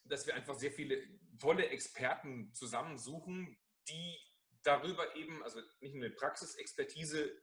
dass 0.05 0.25
wir 0.25 0.35
einfach 0.35 0.55
sehr 0.55 0.71
viele 0.71 1.01
tolle 1.39 1.67
Experten 1.67 2.53
zusammensuchen, 2.53 3.57
die 3.89 4.17
darüber 4.63 5.15
eben, 5.15 5.43
also 5.43 5.59
nicht 5.79 5.95
nur 5.95 6.05
eine 6.05 6.13
Praxisexpertise 6.13 7.25
äh, 7.25 7.37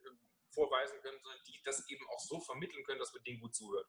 vorweisen 0.55 1.01
können, 1.03 1.19
sondern 1.23 1.41
die 1.47 1.61
das 1.65 1.89
eben 1.91 2.07
auch 2.09 2.21
so 2.21 2.41
vermitteln 2.41 2.85
können, 2.85 3.01
dass 3.01 3.13
wir 3.13 3.21
denen 3.23 3.41
gut 3.41 3.55
zuhören. 3.55 3.87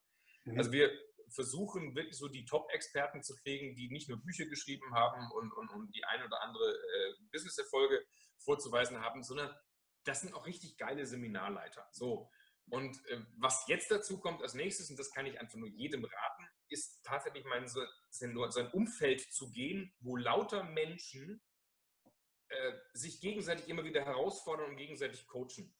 Mhm. 0.51 0.57
Also 0.57 0.71
wir 0.71 0.91
versuchen 1.29 1.95
wirklich 1.95 2.17
so 2.17 2.27
die 2.27 2.45
Top-Experten 2.45 3.23
zu 3.23 3.35
kriegen, 3.35 3.75
die 3.75 3.89
nicht 3.89 4.09
nur 4.09 4.21
Bücher 4.21 4.45
geschrieben 4.45 4.93
haben 4.93 5.31
und, 5.31 5.51
und, 5.53 5.69
und 5.69 5.95
die 5.95 6.03
ein 6.03 6.23
oder 6.23 6.41
andere 6.41 6.73
äh, 6.73 7.13
Business-Erfolge 7.31 8.03
vorzuweisen 8.39 8.99
haben, 9.01 9.23
sondern 9.23 9.55
das 10.05 10.21
sind 10.21 10.33
auch 10.33 10.45
richtig 10.45 10.77
geile 10.77 11.05
Seminarleiter. 11.05 11.87
So. 11.91 12.29
Und 12.69 13.05
äh, 13.07 13.21
was 13.37 13.65
jetzt 13.67 13.91
dazu 13.91 14.19
kommt 14.19 14.41
als 14.41 14.53
nächstes, 14.53 14.89
und 14.89 14.97
das 14.97 15.11
kann 15.11 15.25
ich 15.25 15.39
einfach 15.39 15.57
nur 15.57 15.69
jedem 15.69 16.03
raten, 16.03 16.47
ist 16.69 17.03
tatsächlich 17.03 17.45
mein, 17.45 17.67
so, 17.67 17.81
sein 18.09 18.71
Umfeld 18.71 19.21
zu 19.21 19.51
gehen, 19.51 19.93
wo 19.99 20.15
lauter 20.15 20.63
Menschen 20.63 21.41
äh, 22.47 22.73
sich 22.93 23.21
gegenseitig 23.21 23.67
immer 23.67 23.83
wieder 23.83 24.03
herausfordern 24.03 24.71
und 24.71 24.77
gegenseitig 24.77 25.27
coachen. 25.27 25.75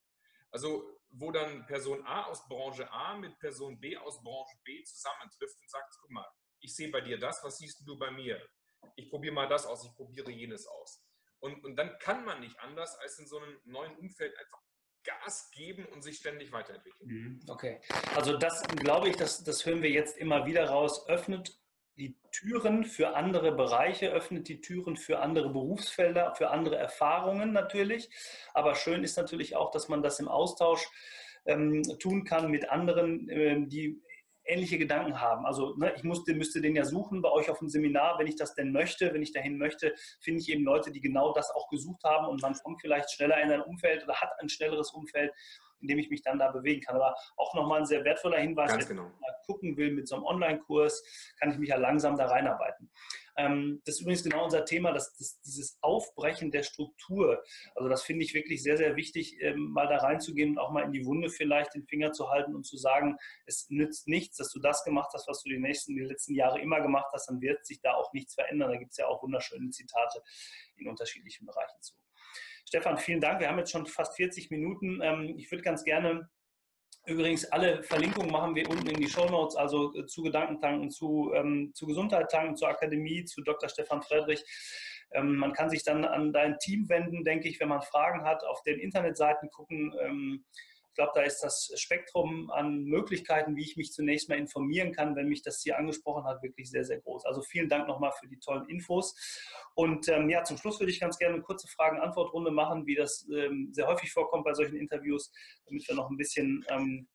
Also 0.52 0.99
wo 1.12 1.32
dann 1.32 1.66
Person 1.66 2.06
A 2.06 2.24
aus 2.24 2.48
Branche 2.48 2.92
A 2.92 3.16
mit 3.18 3.38
Person 3.40 3.80
B 3.80 3.98
aus 3.98 4.22
Branche 4.22 4.58
B 4.64 4.84
zusammentrifft 4.84 5.60
und 5.60 5.70
sagt, 5.70 5.96
guck 6.02 6.12
mal, 6.12 6.28
ich 6.62 6.76
sehe 6.76 6.90
bei 6.90 7.02
dir 7.02 7.18
das, 7.18 7.44
was 7.44 7.58
siehst 7.58 7.82
du 7.86 7.98
bei 7.98 8.12
mir? 8.12 8.42
Ich 8.96 9.10
probiere 9.10 9.34
mal 9.34 9.48
das 9.48 9.66
aus, 9.66 9.86
ich 9.86 9.96
probiere 9.96 10.32
jenes 10.32 10.68
aus. 10.68 11.04
Und, 11.40 11.64
und 11.64 11.76
dann 11.76 11.98
kann 12.00 12.26
man 12.26 12.42
nicht 12.42 12.60
anders, 12.60 12.96
als 12.98 13.18
in 13.20 13.28
so 13.28 13.40
einem 13.40 13.60
neuen 13.64 13.96
Umfeld 13.98 14.38
einfach 14.38 14.62
Gas 15.04 15.50
geben 15.52 15.86
und 15.86 16.02
sich 16.02 16.18
ständig 16.18 16.52
weiterentwickeln. 16.52 17.10
Mhm, 17.10 17.42
okay, 17.48 17.80
also 18.16 18.38
das 18.38 18.64
glaube 18.64 19.10
ich, 19.10 19.16
das, 19.16 19.44
das 19.44 19.66
hören 19.66 19.82
wir 19.82 19.90
jetzt 19.90 20.18
immer 20.18 20.46
wieder 20.46 20.70
raus, 20.70 21.08
öffnet 21.08 21.58
die 22.00 22.16
Türen 22.32 22.86
für 22.86 23.16
andere 23.16 23.52
Bereiche, 23.52 24.10
öffnet 24.10 24.48
die 24.48 24.62
Türen 24.62 24.96
für 24.96 25.20
andere 25.20 25.50
Berufsfelder, 25.50 26.34
für 26.36 26.50
andere 26.50 26.78
Erfahrungen 26.78 27.52
natürlich. 27.52 28.10
Aber 28.54 28.76
schön 28.76 29.04
ist 29.04 29.18
natürlich 29.18 29.56
auch, 29.56 29.72
dass 29.72 29.90
man 29.90 30.02
das 30.02 30.20
im 30.20 30.30
Austausch 30.30 30.88
ähm, 31.46 31.84
tun 32.00 32.24
kann 32.24 32.50
mit 32.50 32.70
anderen, 32.70 33.28
ähm, 33.30 33.70
die 33.70 34.02
ähnliche 34.46 34.78
Gedanken 34.78 35.20
haben. 35.20 35.46
Also 35.46 35.76
ne, 35.76 35.94
ich 35.96 36.04
musste, 36.04 36.34
müsste 36.34 36.62
den 36.62 36.76
ja 36.76 36.86
suchen 36.86 37.22
bei 37.22 37.30
euch 37.30 37.50
auf 37.50 37.60
dem 37.60 37.70
Seminar, 37.70 38.18
wenn 38.18 38.28
ich 38.28 38.36
das 38.36 38.56
denn 38.56 38.72
möchte, 38.72 39.14
wenn 39.14 39.22
ich 39.22 39.32
dahin 39.32 39.58
möchte, 39.58 39.94
finde 40.22 40.42
ich 40.42 40.50
eben 40.50 40.64
Leute, 40.64 40.92
die 40.92 41.02
genau 41.02 41.34
das 41.34 41.52
auch 41.52 41.70
gesucht 41.70 42.04
haben 42.04 42.28
und 42.28 42.42
man 42.42 42.54
kommt 42.54 42.82
vielleicht 42.82 43.12
schneller 43.12 43.42
in 43.42 43.52
ein 43.52 43.62
Umfeld 43.62 44.04
oder 44.04 44.16
hat 44.16 44.32
ein 44.40 44.50
schnelleres 44.50 44.92
Umfeld 44.92 45.32
in 45.82 45.88
dem 45.88 46.00
ich 46.00 46.10
mich 46.10 46.22
dann 46.22 46.40
da 46.40 46.52
bewegen 46.52 46.82
kann. 46.82 46.96
Aber 46.96 47.16
auch 47.38 47.54
nochmal 47.54 47.80
ein 47.80 47.86
sehr 47.86 48.04
wertvoller 48.04 48.40
Hinweis, 48.40 48.72
Ganz 48.72 48.88
genau. 48.88 49.04
wenn 49.04 49.12
ich 49.12 49.20
mal 49.20 49.36
gucken 49.46 49.78
will 49.78 49.92
mit 49.92 50.08
so 50.08 50.16
einem 50.16 50.26
Online-Kurs, 50.26 51.04
kann 51.40 51.52
ich 51.52 51.58
mich 51.58 51.70
ja 51.70 51.78
langsam 51.78 52.18
da 52.18 52.28
reinarbeiten. 52.28 52.92
Ähm, 53.40 53.82
das 53.86 53.96
ist 53.96 54.02
übrigens 54.02 54.24
genau 54.24 54.44
unser 54.44 54.66
Thema, 54.66 54.92
das, 54.92 55.16
das, 55.18 55.40
dieses 55.42 55.78
Aufbrechen 55.82 56.52
der 56.52 56.64
Struktur. 56.64 57.42
Also 57.76 57.88
das 57.88 58.04
finde 58.04 58.26
ich 58.26 58.34
wirklich 58.34 58.62
sehr, 58.62 58.76
sehr 58.76 58.96
wichtig, 58.98 59.38
ähm, 59.42 59.72
mal 59.72 59.88
da 59.88 59.98
reinzugehen 59.98 60.52
und 60.52 60.58
auch 60.58 60.72
mal 60.72 60.84
in 60.84 60.92
die 60.92 61.06
Wunde 61.06 61.30
vielleicht 61.30 61.74
den 61.74 61.86
Finger 61.86 62.12
zu 62.12 62.30
halten 62.30 62.54
und 62.54 62.66
zu 62.66 62.78
sagen, 62.78 63.18
es 63.46 63.70
nützt 63.70 64.08
nichts, 64.08 64.38
dass 64.38 64.52
du 64.52 64.60
das 64.60 64.84
gemacht 64.84 65.12
hast, 65.14 65.28
was 65.28 65.42
du 65.42 65.50
die, 65.50 65.60
nächsten, 65.60 65.96
die 65.96 66.02
letzten 66.02 66.36
Jahre 66.36 66.60
immer 66.60 66.82
gemacht 66.82 67.08
hast, 67.14 67.30
dann 67.30 67.40
wird 67.40 67.66
sich 67.66 67.80
da 67.82 67.94
auch 67.94 68.12
nichts 68.14 68.34
verändern. 68.34 68.72
Da 68.72 68.78
gibt 68.78 68.92
es 68.92 68.98
ja 68.98 69.08
auch 69.08 69.24
wunderschöne 69.24 69.70
Zitate 69.70 70.22
in 70.76 70.88
unterschiedlichen 70.88 71.46
Bereichen 71.46 71.82
zu. 71.82 71.96
Stefan, 72.70 73.00
vielen 73.00 73.20
Dank. 73.20 73.40
Wir 73.40 73.50
haben 73.50 73.58
jetzt 73.58 73.72
schon 73.72 73.88
fast 73.88 74.16
40 74.16 74.52
Minuten. 74.52 75.02
Ähm, 75.02 75.34
ich 75.38 75.50
würde 75.52 75.64
ganz 75.64 75.84
gerne 75.84 76.30
Übrigens, 77.06 77.46
alle 77.46 77.82
Verlinkungen 77.82 78.30
machen 78.30 78.54
wir 78.54 78.70
unten 78.70 78.88
in 78.88 79.02
die 79.02 79.10
Show 79.10 79.26
Notes, 79.26 79.56
also 79.56 79.96
äh, 79.96 80.06
zu 80.06 80.22
Gedankentanken, 80.22 80.92
zu, 80.92 81.32
ähm, 81.34 81.72
zu 81.74 81.88
Gesundheit 81.88 82.30
tanken, 82.30 82.56
zur 82.56 82.68
Akademie, 82.68 83.26
zu 83.26 83.42
Dr. 83.42 83.68
Stefan 83.70 84.04
Friedrich. 84.04 84.44
Ähm, 85.14 85.38
man 85.38 85.54
kann 85.54 85.72
sich 85.72 85.84
dann 85.84 86.06
an 86.06 86.32
dein 86.32 86.60
Team 86.60 86.88
wenden, 86.88 87.24
denke 87.24 87.48
ich, 87.50 87.60
wenn 87.60 87.70
man 87.70 87.82
Fragen 87.82 88.24
hat, 88.26 88.44
auf 88.44 88.62
den 88.62 88.80
Internetseiten 88.80 89.50
gucken. 89.50 89.96
Ähm, 90.00 90.46
glaube, 91.00 91.14
da 91.16 91.22
ist 91.22 91.40
das 91.40 91.72
Spektrum 91.76 92.52
an 92.52 92.84
Möglichkeiten, 92.84 93.56
wie 93.56 93.64
ich 93.64 93.78
mich 93.78 93.94
zunächst 93.94 94.28
mal 94.28 94.38
informieren 94.38 94.92
kann, 94.92 95.16
wenn 95.16 95.30
mich 95.30 95.42
das 95.42 95.62
hier 95.62 95.78
angesprochen 95.78 96.26
hat, 96.26 96.44
wirklich 96.44 96.70
sehr, 96.70 96.84
sehr 96.84 97.00
groß. 97.00 97.26
Also 97.26 97.42
vielen 97.42 97.70
Dank 97.70 97.88
nochmal 97.88 98.12
für 98.20 98.28
die 98.28 98.38
tollen 98.38 98.68
Infos. 98.68 99.16
Und 99.76 100.10
ähm, 100.10 100.30
ja, 100.30 100.44
zum 100.44 100.58
Schluss 100.58 100.78
würde 100.82 100.92
ich 100.92 101.00
ganz 101.00 101.18
gerne 101.18 101.36
eine 101.36 101.44
kurze 101.44 101.70
Fragen-Antwort-Runde 101.70 102.52
machen, 102.52 102.86
wie 102.86 102.96
das 102.96 103.26
ähm, 103.34 103.70
sehr 103.72 103.88
häufig 103.88 104.12
vorkommt 104.12 104.44
bei 104.44 104.54
solchen 104.54 104.76
Interviews, 104.76 105.32
damit 105.68 105.88
wir 105.88 105.96
noch 105.96 106.10
ein 106.10 106.18
bisschen 106.18 106.66
ähm, 106.68 107.08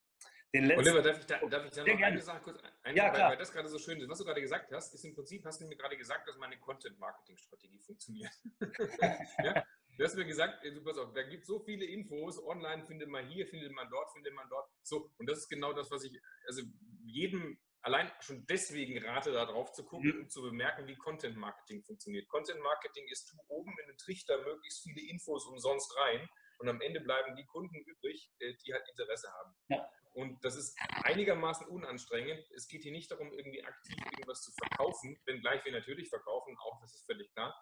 den 0.55 0.65
letzten. 0.65 0.89
Oliver, 0.89 1.03
darf 1.03 1.19
ich 1.19 1.27
da, 1.27 1.39
darf 1.47 1.65
ich 1.67 1.73
da 1.73 1.85
noch 1.85 2.01
eine 2.01 2.23
Sache 2.23 2.41
kurz 2.41 2.63
ein, 2.85 2.97
ja, 2.97 3.11
klar. 3.11 3.25
Weil, 3.25 3.31
weil 3.33 3.37
das 3.37 3.53
gerade 3.53 3.69
so 3.69 3.79
schön 3.79 4.01
ist. 4.01 4.09
Was 4.09 4.17
du 4.17 4.25
gerade 4.25 4.41
gesagt 4.41 4.73
hast, 4.73 4.95
ist 4.95 5.05
im 5.05 5.15
Prinzip, 5.15 5.45
hast 5.45 5.61
du 5.61 5.67
mir 5.67 5.77
gerade 5.77 5.99
gesagt, 5.99 6.27
dass 6.27 6.39
meine 6.39 6.59
Content-Marketing-Strategie 6.59 7.81
funktioniert. 7.81 8.33
ja? 9.45 9.63
Du 9.97 10.05
hast 10.05 10.17
mir 10.17 10.25
gesagt, 10.25 10.65
du 10.65 10.83
pass 10.83 10.99
auf, 10.99 11.13
da 11.13 11.23
gibt 11.23 11.43
es 11.43 11.47
so 11.47 11.61
viele 11.61 11.85
Infos, 11.85 12.43
online 12.45 12.85
findet 12.85 13.09
man 13.09 13.29
hier, 13.29 13.47
findet 13.47 13.73
man 13.73 13.89
dort, 13.91 14.13
findet 14.13 14.35
man 14.35 14.49
dort. 14.49 14.69
So, 14.83 15.11
und 15.19 15.29
das 15.29 15.39
ist 15.39 15.49
genau 15.49 15.73
das, 15.73 15.91
was 15.91 16.05
ich, 16.05 16.21
also 16.47 16.63
jedem 17.05 17.59
allein 17.85 18.11
schon 18.21 18.45
deswegen 18.47 18.99
rate, 19.05 19.33
da 19.33 19.45
drauf 19.45 19.73
zu 19.73 19.85
gucken, 19.85 20.11
mhm. 20.11 20.21
um 20.23 20.31
zu 20.31 20.43
bemerken, 20.43 20.87
wie 20.87 20.97
Content 20.97 21.37
Marketing 21.37 21.83
funktioniert. 21.85 22.27
Content 22.29 22.61
Marketing 22.61 23.07
ist, 23.09 23.27
tu 23.27 23.37
oben 23.49 23.73
in 23.79 23.89
den 23.89 23.99
Trichter 23.99 24.43
möglichst 24.43 24.83
viele 24.83 25.03
Infos 25.11 25.47
umsonst 25.47 25.95
rein 25.99 26.29
und 26.59 26.69
am 26.69 26.81
Ende 26.81 27.01
bleiben 27.01 27.37
die 27.37 27.45
Kunden 27.45 27.77
übrig, 27.77 28.33
äh, 28.39 28.55
die 28.65 28.73
halt 28.73 28.89
Interesse 28.89 29.29
haben. 29.33 29.55
Ja. 29.69 29.89
Und 30.15 30.45
das 30.45 30.57
ist 30.57 30.79
einigermaßen 31.03 31.67
unanstrengend. 31.67 32.49
Es 32.55 32.69
geht 32.69 32.83
hier 32.83 32.93
nicht 32.93 33.11
darum, 33.11 33.33
irgendwie 33.33 33.65
aktiv 33.65 33.97
irgendwas 34.13 34.43
zu 34.43 34.53
verkaufen, 34.53 35.21
wenngleich 35.27 35.65
wir 35.65 35.73
natürlich 35.73 36.09
verkaufen, 36.09 36.57
auch 36.59 36.81
das 36.81 36.95
ist 36.95 37.05
völlig 37.05 37.31
klar. 37.33 37.55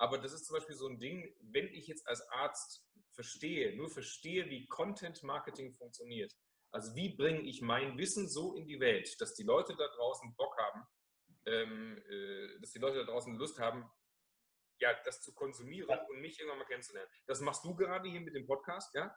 Aber 0.00 0.16
das 0.16 0.32
ist 0.32 0.46
zum 0.46 0.54
Beispiel 0.54 0.76
so 0.76 0.88
ein 0.88 0.98
Ding, 0.98 1.30
wenn 1.42 1.68
ich 1.74 1.86
jetzt 1.86 2.08
als 2.08 2.26
Arzt 2.30 2.86
verstehe, 3.12 3.76
nur 3.76 3.90
verstehe, 3.90 4.48
wie 4.48 4.66
Content 4.66 5.22
Marketing 5.22 5.74
funktioniert, 5.74 6.34
also 6.70 6.94
wie 6.94 7.14
bringe 7.14 7.42
ich 7.42 7.60
mein 7.60 7.98
Wissen 7.98 8.26
so 8.26 8.54
in 8.54 8.66
die 8.66 8.80
Welt, 8.80 9.20
dass 9.20 9.34
die 9.34 9.42
Leute 9.42 9.76
da 9.76 9.86
draußen 9.88 10.34
Bock 10.36 10.56
haben, 10.56 10.86
ähm, 11.44 12.02
äh, 12.08 12.60
dass 12.60 12.70
die 12.70 12.78
Leute 12.78 13.04
da 13.04 13.12
draußen 13.12 13.36
Lust 13.36 13.58
haben, 13.58 13.90
ja, 14.78 14.94
das 15.04 15.20
zu 15.20 15.34
konsumieren 15.34 15.90
und 16.08 16.20
mich 16.22 16.40
irgendwann 16.40 16.60
mal 16.60 16.64
kennenzulernen. 16.64 17.10
Das 17.26 17.42
machst 17.42 17.62
du 17.66 17.76
gerade 17.76 18.08
hier 18.08 18.22
mit 18.22 18.34
dem 18.34 18.46
Podcast, 18.46 18.94
ja? 18.94 19.14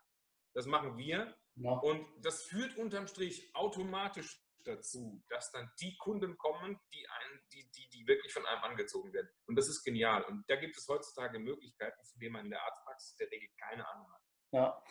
Das 0.53 0.65
machen 0.65 0.97
wir. 0.97 1.33
Ja. 1.55 1.71
Und 1.71 2.05
das 2.25 2.43
führt 2.43 2.75
unterm 2.75 3.07
Strich 3.07 3.55
automatisch 3.55 4.42
dazu, 4.63 5.23
dass 5.29 5.51
dann 5.51 5.69
die 5.79 5.95
Kunden 5.97 6.37
kommen, 6.37 6.79
die, 6.93 7.07
einen, 7.07 7.41
die, 7.51 7.69
die, 7.71 7.89
die 7.89 8.07
wirklich 8.07 8.33
von 8.33 8.45
einem 8.45 8.63
angezogen 8.63 9.13
werden. 9.13 9.29
Und 9.45 9.55
das 9.55 9.67
ist 9.67 9.83
genial. 9.83 10.23
Und 10.23 10.43
da 10.47 10.55
gibt 10.55 10.77
es 10.77 10.87
heutzutage 10.87 11.39
Möglichkeiten, 11.39 12.03
von 12.05 12.19
denen 12.19 12.33
man 12.33 12.45
in 12.45 12.51
der 12.51 12.63
Arztpraxis 12.63 13.15
der 13.17 13.29
Regel 13.31 13.49
keine 13.57 13.87
Ahnung 13.87 14.11
hat. 14.11 14.21
Ja, 14.53 14.83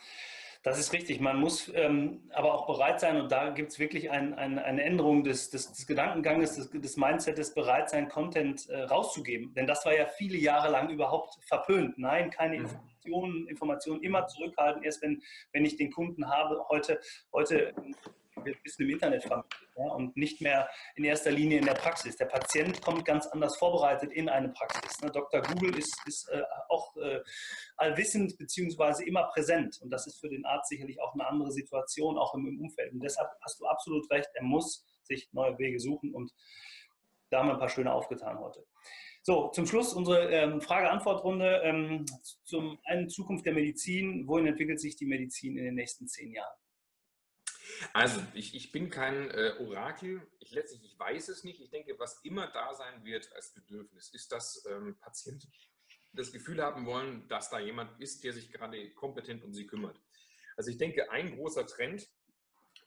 das 0.65 0.79
ist 0.79 0.93
richtig. 0.93 1.21
Man 1.21 1.39
muss 1.39 1.71
ähm, 1.75 2.29
aber 2.33 2.53
auch 2.53 2.67
bereit 2.67 3.01
sein, 3.01 3.21
und 3.21 3.31
da 3.31 3.51
gibt 3.51 3.71
es 3.71 3.79
wirklich 3.79 4.11
ein, 4.11 4.35
ein, 4.35 4.59
eine 4.59 4.83
Änderung 4.83 5.23
des, 5.23 5.51
des, 5.51 5.73
des 5.73 5.87
Gedankenganges, 5.87 6.57
des, 6.57 6.71
des 6.71 6.97
Mindsets, 6.97 7.55
bereit 7.55 7.89
sein, 7.91 8.09
Content 8.09 8.69
äh, 8.69 8.83
rauszugeben. 8.83 9.55
Denn 9.55 9.69
das 9.69 9.87
war 9.87 9.95
ja 9.95 10.07
viele 10.07 10.37
Jahre 10.37 10.71
lang 10.71 10.91
überhaupt 10.91 11.39
verpönt. 11.47 11.97
Nein, 11.97 12.31
keine 12.31 12.59
mhm. 12.59 12.65
Informationen, 12.65 13.49
Informationen 13.49 14.03
immer 14.03 14.27
zurückhalten, 14.27 14.83
erst 14.83 15.03
wenn, 15.03 15.23
wenn 15.53 15.65
ich 15.65 15.77
den 15.77 15.93
Kunden 15.93 16.29
habe. 16.29 16.65
Heute, 16.69 17.01
heute 17.33 17.73
wird 18.45 18.65
Wissen 18.65 18.83
im 18.83 18.91
Internet 18.91 19.25
vermittelt 19.25 19.71
ja, 19.77 19.85
und 19.93 20.17
nicht 20.17 20.41
mehr 20.41 20.69
in 20.97 21.05
erster 21.05 21.31
Linie 21.31 21.59
in 21.59 21.67
der 21.67 21.75
Praxis. 21.75 22.17
Der 22.17 22.27
Patient 22.27 22.81
kommt 22.83 23.05
ganz 23.05 23.27
anders 23.27 23.57
vorbereitet 23.59 24.13
in 24.13 24.29
eine 24.29 24.49
Praxis. 24.51 25.01
Ne? 25.01 25.11
Dr. 25.11 25.43
Google 25.43 25.77
ist, 25.77 25.97
ist 26.07 26.29
äh, 26.31 26.43
auch 26.69 26.97
äh, 26.97 27.21
allwissend 27.77 28.37
beziehungsweise 28.39 29.05
immer 29.05 29.25
präsent 29.25 29.79
und 29.83 29.91
das 29.91 30.07
ist 30.07 30.21
für 30.21 30.29
den 30.29 30.45
Arzt 30.45 30.69
sicherlich 30.69 31.01
auch 31.01 31.15
eine 31.15 31.27
andere 31.27 31.53
Situation, 31.53 32.19
auch 32.19 32.35
im, 32.35 32.47
im 32.47 32.61
Umfeld. 32.61 32.93
Und 32.93 33.01
deshalb 33.01 33.29
hast 33.41 33.61
du 33.61 33.67
absolut 33.67 34.11
recht, 34.11 34.29
er 34.35 34.45
muss 34.45 34.85
sich 35.03 35.29
neue 35.33 35.59
Wege 35.59 35.81
suchen 35.81 36.15
und 36.15 36.33
da 37.31 37.39
haben 37.39 37.49
wir 37.49 37.55
ein 37.55 37.59
paar 37.59 37.69
schöne 37.69 37.93
aufgetan 37.93 38.39
heute. 38.39 38.65
So, 39.25 39.49
zum 39.51 39.67
Schluss 39.67 39.95
unsere 39.95 40.31
ähm, 40.33 40.61
Frage-Antwort-Runde 40.61 41.63
ähm, 41.63 42.05
zum 42.43 42.79
einen 42.85 43.09
Zukunft 43.09 43.47
der 43.47 43.55
Medizin. 43.55 44.27
Wohin 44.27 44.49
entwickelt 44.49 44.81
sich 44.81 44.97
die 44.97 45.07
Medizin 45.07 45.57
in 45.57 45.65
den 45.65 45.77
nächsten 45.77 46.09
zehn 46.09 46.33
Jahren? 46.33 46.57
Also, 47.93 48.21
ich, 48.35 48.55
ich 48.55 48.73
bin 48.73 48.91
kein 48.91 49.31
äh, 49.31 49.55
Orakel. 49.61 50.27
Ich 50.41 50.51
letztlich, 50.53 50.85
ich 50.85 50.99
weiß 50.99 51.29
es 51.29 51.45
nicht. 51.45 51.61
Ich 51.61 51.71
denke, 51.71 51.99
was 51.99 52.21
immer 52.25 52.49
da 52.49 52.75
sein 52.75 53.05
wird 53.05 53.33
als 53.35 53.55
Bedürfnis, 53.55 54.11
ist, 54.11 54.33
dass 54.33 54.67
ähm, 54.71 54.97
Patienten 55.01 55.53
das 56.13 56.33
Gefühl 56.33 56.63
haben 56.63 56.87
wollen, 56.87 57.27
dass 57.29 57.51
da 57.51 57.59
jemand 57.59 58.01
ist, 58.01 58.23
der 58.25 58.33
sich 58.33 58.51
gerade 58.53 58.91
kompetent 58.91 59.43
um 59.43 59.53
sie 59.55 59.67
kümmert. 59.67 60.01
Also 60.57 60.71
ich 60.71 60.79
denke, 60.79 61.11
ein 61.11 61.37
großer 61.37 61.67
Trend 61.67 62.09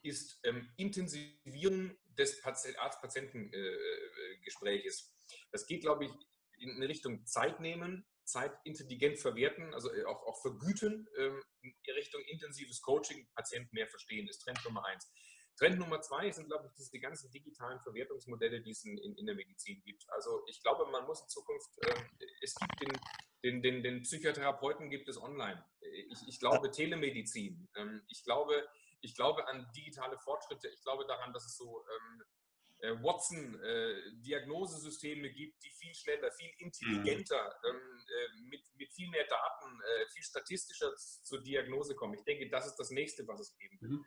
ist 0.03 0.39
ähm, 0.43 0.69
Intensivieren 0.77 1.97
des 2.17 2.41
Arzt-Patienten-Gespräches. 2.43 5.01
Äh, 5.01 5.05
das 5.51 5.65
geht, 5.65 5.81
glaube 5.81 6.05
ich, 6.05 6.11
in 6.57 6.81
Richtung 6.83 7.25
Zeit 7.25 7.59
nehmen, 7.59 8.05
Zeit 8.25 8.51
intelligent 8.63 9.19
verwerten, 9.19 9.73
also 9.73 9.93
äh, 9.93 10.05
auch, 10.05 10.21
auch 10.23 10.41
vergüten, 10.41 11.07
ähm, 11.17 11.41
in 11.61 11.73
Richtung 11.95 12.21
intensives 12.23 12.81
Coaching, 12.81 13.27
Patient 13.35 13.71
mehr 13.73 13.87
verstehen, 13.87 14.27
ist 14.27 14.39
Trend 14.39 14.63
Nummer 14.65 14.85
eins. 14.85 15.09
Trend 15.57 15.79
Nummer 15.79 16.01
zwei 16.01 16.29
sind, 16.31 16.47
glaube 16.47 16.67
ich, 16.67 16.73
diese 16.73 16.99
ganzen 16.99 17.31
digitalen 17.31 17.79
Verwertungsmodelle, 17.79 18.61
die 18.61 18.71
es 18.71 18.83
in, 18.83 18.97
in, 18.97 19.25
der 19.25 19.35
Medizin 19.35 19.81
gibt. 19.83 20.05
Also 20.09 20.43
ich 20.47 20.61
glaube, 20.61 20.85
man 20.91 21.05
muss 21.05 21.21
in 21.21 21.29
Zukunft, 21.29 21.69
äh, 21.83 21.95
es 22.41 22.55
gibt 22.55 22.81
den, 22.81 22.99
den, 23.43 23.61
den, 23.61 23.83
den, 23.83 24.01
Psychotherapeuten 24.01 24.89
gibt 24.89 25.07
es 25.07 25.21
online. 25.21 25.63
Ich, 25.79 26.27
ich 26.27 26.39
glaube 26.39 26.71
Telemedizin. 26.71 27.69
Ähm, 27.75 28.01
ich 28.09 28.23
glaube, 28.23 28.67
ich 29.01 29.15
glaube 29.15 29.47
an 29.47 29.71
digitale 29.75 30.17
Fortschritte. 30.17 30.67
Ich 30.67 30.81
glaube 30.81 31.05
daran, 31.05 31.31
dass 31.31 31.45
es 31.45 31.55
so 31.55 31.85
ähm, 31.87 32.21
äh, 32.21 32.34
Watson-Diagnosesysteme 33.03 35.27
äh, 35.27 35.33
gibt, 35.33 35.61
die 35.63 35.71
viel 35.71 35.95
schneller, 35.95 36.31
viel 36.31 36.51
intelligenter, 36.57 37.55
mhm. 37.63 37.69
äh, 37.69 38.29
mit, 38.49 38.61
mit 38.75 38.93
viel 38.93 39.09
mehr 39.09 39.25
Daten, 39.27 39.81
äh, 39.81 40.05
viel 40.13 40.23
statistischer 40.23 40.95
zur 40.95 41.41
Diagnose 41.41 41.95
kommen. 41.95 42.13
Ich 42.15 42.23
denke, 42.23 42.47
das 42.49 42.67
ist 42.67 42.75
das 42.75 42.91
nächste, 42.91 43.27
was 43.27 43.39
es 43.39 43.57
geben 43.57 43.81
wird. 43.81 43.91
Mhm. 43.91 44.05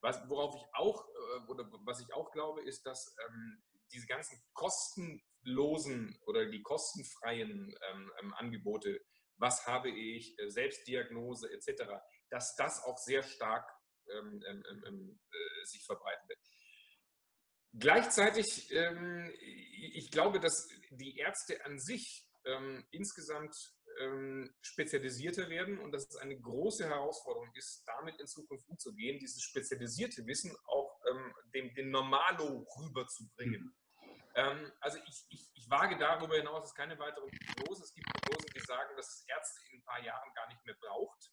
Was, 0.00 0.28
worauf 0.28 0.54
ich 0.54 0.62
auch, 0.74 1.08
äh, 1.08 1.40
oder 1.48 1.68
was 1.84 2.00
ich 2.00 2.14
auch 2.14 2.30
glaube, 2.32 2.62
ist, 2.62 2.86
dass 2.86 3.14
ähm, 3.26 3.62
diese 3.92 4.06
ganzen 4.06 4.40
kostenlosen 4.52 6.16
oder 6.26 6.46
die 6.46 6.62
kostenfreien 6.62 7.74
ähm, 7.90 8.12
ähm 8.20 8.32
Angebote, 8.34 9.00
was 9.36 9.66
habe 9.66 9.90
ich, 9.90 10.38
äh, 10.38 10.48
Selbstdiagnose 10.48 11.50
etc., 11.52 11.82
dass 12.30 12.54
das 12.56 12.82
auch 12.84 12.98
sehr 12.98 13.22
stark 13.22 13.68
ähm, 14.08 14.42
ähm, 14.46 14.64
ähm 14.86 15.20
sich 15.64 15.84
verbreiten 15.84 16.28
wird. 16.28 16.38
Gleichzeitig, 17.72 18.70
ähm, 18.72 19.30
ich 19.94 20.10
glaube, 20.10 20.40
dass 20.40 20.68
die 20.90 21.16
Ärzte 21.16 21.64
an 21.64 21.78
sich 21.78 22.26
ähm, 22.44 22.84
insgesamt 22.90 23.54
ähm, 24.00 24.52
spezialisierter 24.60 25.48
werden 25.48 25.78
und 25.78 25.92
dass 25.92 26.08
es 26.08 26.16
eine 26.16 26.38
große 26.38 26.88
Herausforderung 26.88 27.50
ist, 27.54 27.82
damit 27.86 28.18
in 28.20 28.26
Zukunft 28.26 28.68
umzugehen, 28.68 29.18
dieses 29.18 29.42
spezialisierte 29.42 30.26
Wissen 30.26 30.54
auch 30.66 31.00
ähm, 31.10 31.32
dem, 31.54 31.74
dem 31.74 31.90
Normalo 31.90 32.66
rüberzubringen. 32.78 33.62
Mhm. 33.62 33.74
Also 34.80 34.98
ich, 35.08 35.26
ich, 35.28 35.50
ich, 35.54 35.70
wage 35.70 35.98
darüber 35.98 36.36
hinaus, 36.36 36.68
es 36.68 36.74
keine 36.74 36.98
weiteren 36.98 37.28
Prognosen. 37.30 37.84
Es 37.84 37.92
gibt 37.94 38.08
Prognosen, 38.12 38.50
die 38.54 38.60
sagen, 38.60 38.96
dass 38.96 39.06
es 39.06 39.24
Ärzte 39.28 39.60
in 39.70 39.78
ein 39.78 39.84
paar 39.84 40.00
Jahren 40.02 40.32
gar 40.34 40.48
nicht 40.48 40.64
mehr 40.64 40.76
braucht. 40.80 41.30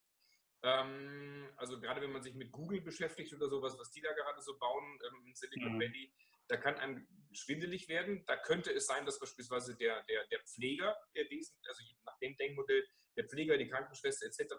Ähm, 0.63 1.49
also 1.57 1.79
gerade 1.79 2.01
wenn 2.01 2.11
man 2.11 2.23
sich 2.23 2.35
mit 2.35 2.51
Google 2.51 2.81
beschäftigt 2.81 3.33
oder 3.33 3.47
sowas, 3.47 3.77
was 3.77 3.91
die 3.91 4.01
da 4.01 4.11
gerade 4.13 4.41
so 4.41 4.57
bauen 4.57 4.99
ähm, 5.07 5.27
in 5.27 5.35
Silicon 5.35 5.75
mhm. 5.75 5.81
Valley, 5.81 6.13
da 6.47 6.57
kann 6.57 6.75
einem 6.75 7.07
schwindelig 7.33 7.89
werden. 7.89 8.23
Da 8.25 8.37
könnte 8.37 8.73
es 8.73 8.87
sein, 8.87 9.05
dass 9.05 9.19
beispielsweise 9.19 9.75
der, 9.75 10.03
der, 10.03 10.25
der 10.27 10.39
Pfleger, 10.43 10.95
der 11.15 11.25
diesen, 11.25 11.55
also 11.67 11.83
nach 12.05 12.17
dem 12.19 12.35
Denkmodell, 12.37 12.85
der 13.17 13.27
Pfleger, 13.27 13.57
die 13.57 13.67
Krankenschwester 13.67 14.25
etc., 14.27 14.55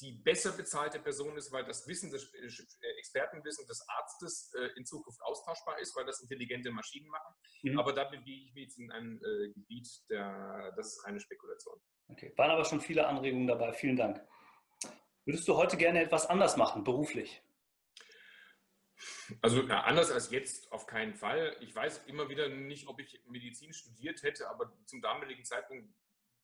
die 0.00 0.12
besser 0.12 0.52
bezahlte 0.52 1.00
Person 1.00 1.36
ist, 1.38 1.50
weil 1.52 1.64
das 1.64 1.86
Wissen, 1.88 2.10
das 2.12 2.30
äh, 2.34 2.98
Expertenwissen 2.98 3.66
des 3.66 3.82
Arztes 3.88 4.52
äh, 4.58 4.68
in 4.76 4.84
Zukunft 4.84 5.20
austauschbar 5.22 5.78
ist, 5.78 5.96
weil 5.96 6.04
das 6.04 6.20
intelligente 6.20 6.70
Maschinen 6.70 7.08
machen. 7.08 7.34
Mhm. 7.62 7.78
Aber 7.78 7.92
da 7.94 8.04
bewege 8.04 8.44
ich 8.44 8.54
mich 8.54 8.64
jetzt 8.64 8.78
in 8.78 8.90
einem 8.92 9.16
äh, 9.16 9.52
Gebiet, 9.54 9.88
der, 10.10 10.72
das 10.76 10.88
ist 10.88 11.06
reine 11.06 11.18
Spekulation. 11.18 11.80
Okay, 12.08 12.32
waren 12.36 12.50
aber 12.50 12.64
schon 12.64 12.80
viele 12.80 13.06
Anregungen 13.06 13.46
dabei. 13.46 13.72
Vielen 13.72 13.96
Dank. 13.96 14.20
Würdest 15.26 15.48
du 15.48 15.56
heute 15.56 15.76
gerne 15.76 16.00
etwas 16.00 16.26
anders 16.26 16.56
machen, 16.56 16.84
beruflich? 16.84 17.42
Also 19.42 19.62
ja, 19.62 19.82
anders 19.82 20.12
als 20.12 20.30
jetzt 20.30 20.70
auf 20.70 20.86
keinen 20.86 21.14
Fall. 21.14 21.56
Ich 21.60 21.74
weiß 21.74 22.04
immer 22.06 22.28
wieder 22.28 22.48
nicht, 22.48 22.86
ob 22.86 23.00
ich 23.00 23.20
Medizin 23.26 23.72
studiert 23.72 24.22
hätte, 24.22 24.48
aber 24.48 24.72
zum 24.86 25.02
damaligen 25.02 25.44
Zeitpunkt 25.44 25.92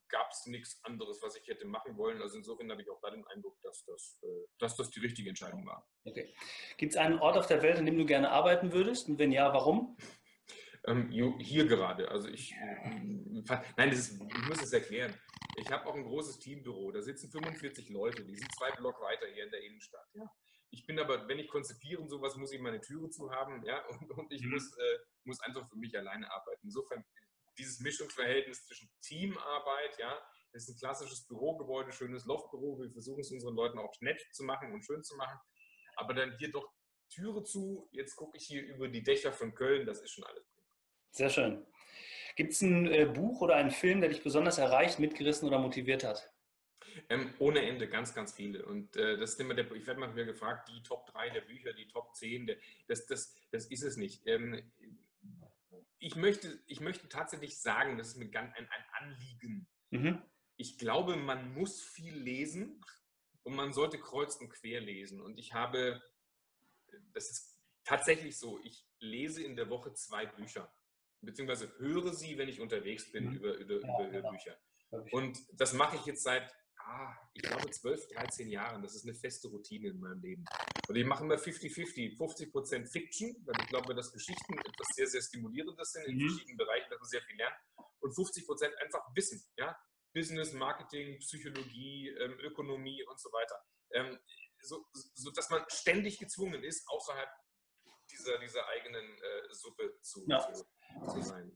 gab 0.09 0.33
es 0.33 0.47
nichts 0.47 0.85
anderes, 0.85 1.23
was 1.23 1.37
ich 1.37 1.47
hätte 1.47 1.65
machen 1.65 1.97
wollen. 1.97 2.21
Also 2.21 2.37
insofern 2.37 2.71
habe 2.73 2.83
ich 2.83 2.91
auch 2.91 3.01
da 3.01 3.11
den 3.11 3.25
Eindruck, 3.29 3.57
dass 3.63 3.85
das, 3.85 4.19
äh, 4.25 4.49
dass 4.59 4.77
das 4.77 4.91
die 4.91 5.01
richtige 5.01 5.29
Entscheidung 5.29 5.65
war. 5.65 5.89
Okay. 6.05 6.35
Gibt 6.77 6.93
es 6.93 6.99
einen 6.99 7.21
Ort 7.21 7.39
auf 7.39 7.47
der 7.47 7.63
Welt, 7.63 7.79
an 7.79 7.87
dem 7.87 7.97
du 7.97 8.05
gerne 8.05 8.31
arbeiten 8.31 8.73
würdest? 8.73 9.09
Und 9.09 9.21
wenn 9.21 9.31
ja, 9.31 9.55
warum? 9.55 9.97
Ähm, 10.87 11.11
hier 11.39 11.67
gerade. 11.67 12.11
Also 12.11 12.29
ich, 12.29 12.55
nein, 13.77 13.91
ist, 13.91 14.13
ich 14.15 14.49
muss 14.49 14.63
es 14.63 14.73
erklären. 14.73 15.15
Ich 15.57 15.71
habe 15.71 15.87
auch 15.87 15.95
ein 15.95 16.05
großes 16.05 16.39
Teambüro. 16.39 16.91
Da 16.91 17.03
sitzen 17.03 17.31
45 17.31 17.89
Leute. 17.91 18.25
Die 18.25 18.37
sind 18.37 18.53
zwei 18.57 18.71
Block 18.73 19.01
weiter 19.01 19.27
hier 19.33 19.45
in 19.45 19.51
der 19.51 19.63
Innenstadt. 19.63 20.09
Ja. 20.15 20.31
Ich 20.71 20.87
bin 20.87 20.99
aber, 20.99 21.29
wenn 21.29 21.39
ich 21.39 21.49
konzipieren 21.49 22.09
sowas, 22.09 22.35
muss 22.37 22.53
ich 22.53 22.61
meine 22.61 22.81
Türe 22.81 23.11
zu 23.11 23.31
haben, 23.31 23.63
ja, 23.65 23.85
und, 23.89 24.11
und 24.11 24.33
ich 24.33 24.43
mhm. 24.43 24.53
muss, 24.53 24.77
äh, 24.77 24.99
muss 25.25 25.41
einfach 25.41 25.69
für 25.69 25.77
mich 25.77 25.97
alleine 25.97 26.31
arbeiten. 26.33 26.63
Insofern 26.65 27.05
dieses 27.59 27.81
Mischungsverhältnis 27.81 28.65
zwischen 28.65 28.91
Teamarbeit, 29.03 29.99
ja, 29.99 30.19
das 30.53 30.65
ist 30.65 30.71
ein 30.71 30.79
klassisches 30.79 31.27
Bürogebäude, 31.27 31.93
schönes 31.93 32.25
Loftbüro. 32.25 32.81
Wir 32.81 32.91
versuchen 32.91 33.21
es 33.21 33.31
unseren 33.31 33.55
Leuten 33.55 33.79
auch 33.79 33.95
nett 34.01 34.27
zu 34.33 34.45
machen 34.45 34.73
und 34.73 34.83
schön 34.83 35.03
zu 35.03 35.17
machen. 35.17 35.39
Aber 35.97 36.15
dann 36.15 36.37
hier 36.39 36.51
doch 36.51 36.71
Türe 37.11 37.43
zu. 37.45 37.89
Jetzt 37.93 38.17
gucke 38.17 38.37
ich 38.37 38.47
hier 38.47 38.63
über 38.65 38.89
die 38.89 39.03
Dächer 39.03 39.33
von 39.33 39.55
Köln. 39.55 39.87
Das 39.87 40.01
ist 40.01 40.11
schon 40.11 40.25
alles. 40.25 40.52
Sehr 41.13 41.31
schön. 41.31 41.65
Gibt 42.35 42.53
es 42.53 42.63
ein 42.63 42.87
äh, 42.87 43.05
Buch 43.07 43.41
oder 43.41 43.55
einen 43.57 43.71
Film, 43.71 44.01
der 44.01 44.09
dich 44.09 44.23
besonders 44.23 44.59
erreicht, 44.59 44.99
mitgerissen 44.99 45.47
oder 45.47 45.59
motiviert 45.59 46.03
hat? 46.05 46.33
Ähm, 47.09 47.33
ohne 47.39 47.63
Ende, 47.63 47.89
ganz, 47.89 48.15
ganz 48.15 48.33
viele. 48.33 48.65
Und 48.65 48.97
äh, 48.97 49.17
das 49.17 49.35
ist 49.35 49.41
immer 49.41 49.55
der, 49.55 49.71
ich 49.73 49.87
werde 49.87 50.01
manchmal 50.01 50.25
gefragt, 50.25 50.69
die 50.69 50.83
Top 50.83 51.07
3 51.07 51.31
der 51.31 51.43
Bücher, 51.43 51.73
die 51.73 51.87
Top 51.89 52.15
10, 52.15 52.47
der, 52.47 52.57
das, 52.89 53.07
das, 53.07 53.35
das 53.51 53.67
ist 53.67 53.83
es 53.83 53.97
nicht. 53.97 54.27
Ähm, 54.27 54.63
ich, 55.99 56.17
möchte, 56.17 56.59
ich 56.67 56.81
möchte 56.81 57.09
tatsächlich 57.09 57.61
sagen, 57.61 57.97
das 57.97 58.09
ist 58.09 58.17
mir 58.17 58.29
ganz 58.29 58.55
ein, 58.57 58.69
ein 58.69 58.85
Anliegen. 58.99 59.69
Mhm. 59.91 60.23
Ich 60.57 60.79
glaube, 60.79 61.17
man 61.17 61.55
muss 61.55 61.83
viel 61.83 62.15
lesen, 62.15 62.83
und 63.45 63.55
man 63.55 63.73
sollte 63.73 63.99
kreuz 63.99 64.37
und 64.37 64.51
quer 64.51 64.81
lesen. 64.81 65.21
Und 65.21 65.39
ich 65.39 65.53
habe, 65.53 66.03
das 67.13 67.31
ist 67.31 67.59
tatsächlich 67.85 68.39
so, 68.39 68.61
ich 68.63 68.87
lese 68.99 69.43
in 69.43 69.57
der 69.57 69.69
Woche 69.69 69.93
zwei 69.95 70.27
Bücher, 70.27 70.73
beziehungsweise 71.23 71.73
höre 71.79 72.13
sie, 72.13 72.37
wenn 72.39 72.49
ich 72.49 72.61
unterwegs 72.61 73.11
bin, 73.11 73.31
mhm. 73.31 73.37
über, 73.37 73.55
über, 73.55 73.75
ja, 73.75 73.79
über 73.79 74.11
genau. 74.11 74.13
Hörbücher. 74.13 74.57
Und 75.13 75.39
das 75.55 75.73
mache 75.73 75.97
ich 75.97 76.05
jetzt 76.05 76.23
seit, 76.23 76.55
ah, 76.79 77.15
ich 77.33 77.43
glaube, 77.43 77.71
12, 77.71 78.09
13 78.09 78.49
Jahren. 78.49 78.83
Das 78.83 78.95
ist 78.95 79.05
eine 79.05 79.15
feste 79.15 79.49
Routine 79.49 79.89
in 79.89 80.01
meinem 80.01 80.21
Leben. 80.21 80.45
Und 80.89 80.97
ich 80.97 81.07
mache 81.07 81.25
immer 81.25 81.37
50-50, 81.37 82.17
50 82.17 82.53
Prozent 82.53 82.89
Fiction, 82.89 83.35
weil 83.47 83.55
ich 83.63 83.69
glaube, 83.69 83.95
dass 83.95 84.13
Geschichten 84.13 84.59
etwas 84.59 84.89
sehr, 84.95 85.07
sehr 85.07 85.23
Stimulierendes 85.23 85.93
sind 85.93 86.05
in 86.07 86.17
mhm. 86.17 86.29
verschiedenen 86.29 86.59
Bereichen, 86.59 86.91
dass 86.91 87.01
man 87.01 87.09
sehr 87.09 87.23
viel 87.23 87.37
lernt. 87.37 87.57
Und 88.01 88.15
50 88.15 88.47
Prozent 88.47 88.75
einfach 88.83 89.01
Wissen, 89.15 89.43
ja. 89.57 89.77
Business, 90.13 90.53
Marketing, 90.53 91.19
Psychologie, 91.21 92.09
ähm, 92.09 92.39
Ökonomie 92.41 93.03
und 93.05 93.19
so 93.19 93.31
weiter. 93.33 93.57
Ähm, 93.93 94.19
so, 94.61 94.85
so, 94.93 95.31
dass 95.31 95.49
man 95.51 95.65
ständig 95.69 96.19
gezwungen 96.19 96.63
ist, 96.63 96.87
außerhalb 96.89 97.29
dieser, 98.11 98.39
dieser 98.39 98.67
eigenen 98.69 99.05
äh, 99.05 99.55
Suppe 99.55 99.99
zu, 100.03 100.25
ja. 100.29 100.41
zu, 100.41 100.65
zu, 101.13 101.21
sein. 101.21 101.53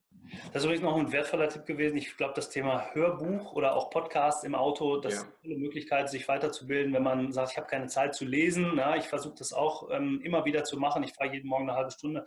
Das 0.52 0.62
ist 0.62 0.64
übrigens 0.64 0.82
noch 0.82 0.96
ein 0.96 1.12
wertvoller 1.12 1.48
Tipp 1.48 1.66
gewesen. 1.66 1.96
Ich 1.96 2.16
glaube, 2.16 2.34
das 2.34 2.50
Thema 2.50 2.94
Hörbuch 2.94 3.52
oder 3.52 3.76
auch 3.76 3.90
Podcast 3.90 4.44
im 4.44 4.54
Auto, 4.54 4.98
das 4.98 5.14
ja. 5.14 5.20
ist 5.20 5.28
eine 5.44 5.56
Möglichkeit, 5.56 6.10
sich 6.10 6.26
weiterzubilden, 6.28 6.92
wenn 6.94 7.02
man 7.02 7.32
sagt, 7.32 7.52
ich 7.52 7.56
habe 7.56 7.66
keine 7.66 7.86
Zeit 7.86 8.14
zu 8.14 8.24
lesen. 8.24 8.72
Na, 8.74 8.96
ich 8.96 9.06
versuche 9.06 9.34
das 9.38 9.52
auch 9.52 9.90
ähm, 9.90 10.20
immer 10.22 10.44
wieder 10.44 10.64
zu 10.64 10.78
machen. 10.78 11.02
Ich 11.02 11.14
fahre 11.14 11.32
jeden 11.32 11.48
Morgen 11.48 11.68
eine 11.68 11.78
halbe 11.78 11.90
Stunde. 11.90 12.24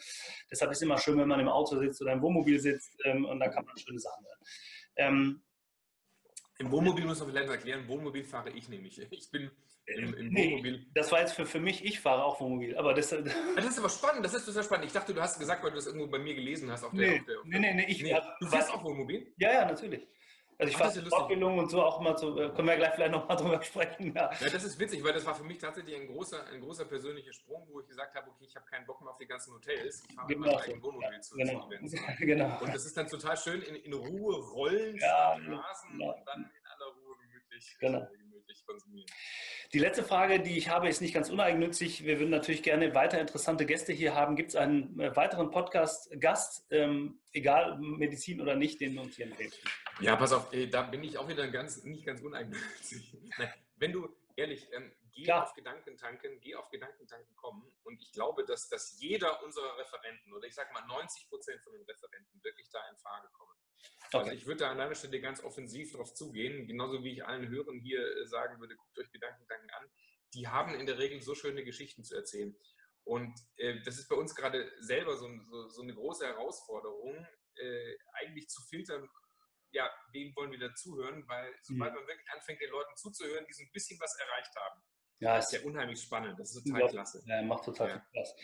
Deshalb 0.52 0.72
ist 0.72 0.78
es 0.78 0.84
immer 0.84 0.98
schön, 0.98 1.18
wenn 1.18 1.28
man 1.28 1.40
im 1.40 1.50
Auto 1.50 1.78
sitzt 1.78 2.02
oder 2.02 2.14
im 2.14 2.22
Wohnmobil 2.22 2.60
sitzt 2.60 2.96
ähm, 3.06 3.26
und 3.26 3.40
da 3.40 3.50
kann 3.50 3.66
man 3.66 3.78
schöne 3.78 4.00
Sachen 4.00 4.26
hören. 4.26 4.40
Ähm, 4.96 5.42
im 6.60 6.72
Wohnmobil 6.72 7.06
muss 7.06 7.20
man 7.20 7.30
vielleicht 7.30 7.50
erklären, 7.50 7.88
Wohnmobil 7.88 8.24
fahre 8.24 8.52
ich 8.52 8.70
nämlich. 8.70 9.02
Ich 9.12 9.32
bin 9.32 9.50
im, 9.86 10.14
im 10.14 10.30
nee, 10.30 10.52
Wohnmobil. 10.52 10.86
Das 10.94 11.12
war 11.12 11.22
jetzt 11.22 11.34
für, 11.34 11.46
für 11.46 11.60
mich, 11.60 11.84
ich 11.84 12.00
fahre 12.00 12.24
auch 12.24 12.40
Wohnmobil. 12.40 12.78
Aber 12.78 12.94
das, 12.94 13.10
das 13.10 13.66
ist 13.66 13.80
aber 13.80 13.90
spannend, 13.90 14.24
das 14.24 14.34
ist 14.34 14.46
total 14.46 14.64
spannend. 14.64 14.86
Ich 14.86 14.94
dachte, 14.94 15.14
du 15.14 15.22
hast 15.22 15.40
gesagt, 15.40 15.64
weil 15.64 15.72
du 15.72 15.78
das 15.78 15.88
irgendwo 15.88 16.08
bei 16.08 16.20
mir 16.20 16.36
gelesen 16.36 16.70
hast. 16.70 16.84
Auf 16.84 16.92
der, 16.92 17.00
nee, 17.00 17.20
auf 17.20 17.26
der, 17.26 17.40
auf 17.40 17.46
nee, 17.46 17.60
nee, 17.60 17.74
nee, 17.74 17.86
ich, 17.88 18.04
nee. 18.04 18.16
Du 18.40 18.48
fährst 18.48 18.72
auch 18.72 18.84
Wohnmobil? 18.84 19.34
Ja, 19.38 19.54
ja, 19.54 19.66
natürlich. 19.66 20.06
Also 20.60 20.72
ich 20.72 20.78
fahre 20.78 21.06
Fortbildung 21.06 21.58
und 21.58 21.72
so 21.72 21.82
auch 21.82 22.02
immer 22.02 22.18
zu, 22.18 22.38
äh, 22.38 22.50
können 22.50 22.68
wir 22.68 22.76
gleich 22.76 22.94
vielleicht 22.94 23.14
nochmal 23.14 23.38
drüber 23.38 23.64
sprechen. 23.64 24.14
Ja. 24.14 24.30
ja. 24.42 24.50
das 24.50 24.62
ist 24.66 24.78
witzig, 24.78 25.02
weil 25.06 25.14
das 25.14 25.26
war 25.26 25.34
für 25.34 25.46
mich 25.46 25.58
tatsächlich 25.58 25.96
ein 25.96 26.08
großer, 26.08 26.48
ein 26.48 26.60
großer 26.60 26.84
persönlicher 26.84 27.32
Sprung, 27.32 27.66
wo 27.72 27.80
ich 27.80 27.88
gesagt 27.88 28.14
habe, 28.14 28.30
okay, 28.30 28.44
ich 28.46 28.56
habe 28.58 28.66
keinen 28.66 28.86
Bock 28.86 29.00
mehr 29.02 29.12
auf 29.12 29.18
die 29.18 29.26
ganzen 29.26 29.54
Hotels, 29.54 30.04
ich 30.10 30.16
fahre 30.16 30.28
genau 30.28 30.48
mein 30.48 30.56
eigenes 30.58 30.84
Wohnmobil 30.84 31.14
ja, 31.14 31.22
zu, 31.22 31.36
genau. 31.38 31.62
zu 31.62 31.68
Events. 31.68 31.96
genau. 32.20 32.60
Und 32.60 32.76
das 32.76 32.86
ist 32.86 32.98
dann 32.98 33.08
total 33.08 33.38
schön, 33.38 33.62
in, 33.62 33.76
in 33.76 33.94
Ruhe 33.94 34.36
rollen, 34.36 34.98
ja, 34.98 35.30
Rasen 35.32 35.98
ja. 35.98 36.12
und 36.12 36.28
dann 36.28 36.40
in 36.42 36.68
aller 36.68 36.94
Ruhe 36.94 37.16
gemütlich, 37.22 37.78
genau. 37.80 38.00
Äh, 38.00 38.18
gemütlich 38.18 38.66
konsumieren. 38.66 39.10
Die 39.72 39.80
letzte 39.80 40.04
Frage, 40.04 40.42
die 40.42 40.58
ich 40.58 40.68
habe, 40.68 40.90
ist 40.90 41.00
nicht 41.00 41.14
ganz 41.14 41.30
uneigennützig. 41.30 42.04
Wir 42.04 42.20
würden 42.20 42.32
natürlich 42.32 42.64
gerne 42.64 42.96
weiter 42.96 43.22
interessante 43.22 43.66
Gäste 43.66 43.94
hier 43.94 44.14
haben. 44.14 44.36
Gibt 44.36 44.50
es 44.50 44.56
einen 44.58 45.00
äh, 45.00 45.16
weiteren 45.16 45.52
Podcast-Gast, 45.52 46.66
ähm, 46.72 47.20
egal 47.32 47.78
Medizin 47.80 48.42
oder 48.42 48.56
nicht, 48.56 48.82
den 48.82 48.96
du 48.96 49.04
uns 49.04 49.16
hier 49.16 49.28
empfehlst? 49.28 49.60
Ja, 50.02 50.16
pass 50.16 50.32
auf, 50.32 50.50
da 50.72 50.84
bin 50.84 51.04
ich 51.04 51.18
auch 51.18 51.28
wieder 51.28 51.48
ganz, 51.50 51.84
nicht 51.84 52.06
ganz 52.06 52.22
uneigennützig. 52.22 53.18
Wenn 53.76 53.92
du, 53.92 54.10
ehrlich, 54.36 54.68
ähm, 54.72 54.92
geh 55.12 55.24
Klar. 55.26 55.44
auf 55.44 55.54
Gedankentanken, 55.54 56.40
geh 56.40 56.56
auf 56.56 56.70
Gedankentanken 56.70 57.36
kommen 57.36 57.72
und 57.84 58.02
ich 58.02 58.12
glaube, 58.12 58.46
dass, 58.46 58.70
dass 58.70 59.00
jeder 59.00 59.44
unserer 59.44 59.78
Referenten 59.78 60.34
oder 60.34 60.48
ich 60.48 60.56
sage 60.56 60.72
mal 60.74 60.86
90 60.86 61.30
Prozent 61.30 61.62
von 61.62 61.74
den 61.74 61.84
Referenten 61.84 62.44
wirklich 62.44 62.70
da 62.70 62.80
in 62.90 62.98
Frage 62.98 63.28
kommen. 63.34 63.54
Also 64.02 64.20
okay. 64.20 64.30
Also 64.30 64.32
ich 64.32 64.46
würde 64.48 64.60
da 64.60 64.72
an 64.72 64.78
deiner 64.78 64.96
Stelle 64.96 65.20
ganz 65.22 65.44
offensiv 65.44 65.92
darauf 65.92 66.14
zugehen, 66.14 66.68
genauso 66.68 67.04
wie 67.04 67.14
ich 67.14 67.26
allen 67.26 67.50
Hörern 67.50 67.80
hier 67.80 68.00
äh, 68.00 68.26
sagen 68.28 68.60
würde, 68.60 68.76
guckt 68.76 68.98
euch 69.00 69.12
Gedankentanken 69.12 69.70
an. 69.72 69.86
Die 70.34 70.48
haben 70.48 70.76
in 70.76 70.86
der 70.86 70.98
Regel 70.98 71.22
so 71.22 71.36
schöne 71.36 71.64
Geschichten 71.64 72.04
zu 72.04 72.16
erzählen. 72.16 72.56
Und 73.04 73.34
äh, 73.58 73.82
das 73.84 73.98
ist 73.98 74.08
bei 74.08 74.16
uns 74.16 74.36
gerade 74.36 74.72
selber 74.80 75.18
so, 75.18 75.28
so, 75.42 75.70
so 75.70 75.82
eine 75.82 75.96
große 75.96 76.26
Herausforderung, 76.26 77.26
äh, 77.56 77.96
eigentlich 78.14 78.48
zu 78.50 78.62
filtern, 78.64 79.10
ja, 79.72 79.90
wem 80.12 80.36
wollen 80.36 80.52
wir 80.52 80.60
da 80.60 80.74
zuhören, 80.76 81.24
weil 81.28 81.54
sobald 81.62 81.92
mhm. 81.92 82.00
man 82.00 82.08
wirklich 82.08 82.30
anfängt, 82.32 82.62
den 82.62 82.72
Leuten 82.72 82.96
zuzuhören, 82.96 83.46
die 83.48 83.54
so 83.54 83.64
ein 83.64 83.72
bisschen 83.72 84.00
was 84.00 84.16
erreicht 84.20 84.56
haben, 84.56 84.82
ja, 85.20 85.38
ist 85.38 85.52
ja 85.52 85.60
unheimlich 85.62 86.02
spannend. 86.02 86.40
Das 86.40 86.56
ist 86.56 86.66
total 86.66 86.88
klasse. 86.88 87.22
Ja, 87.26 87.42
macht 87.42 87.66
total 87.66 87.90
ja. 87.90 87.94
viel 88.00 88.24
Spaß. 88.24 88.36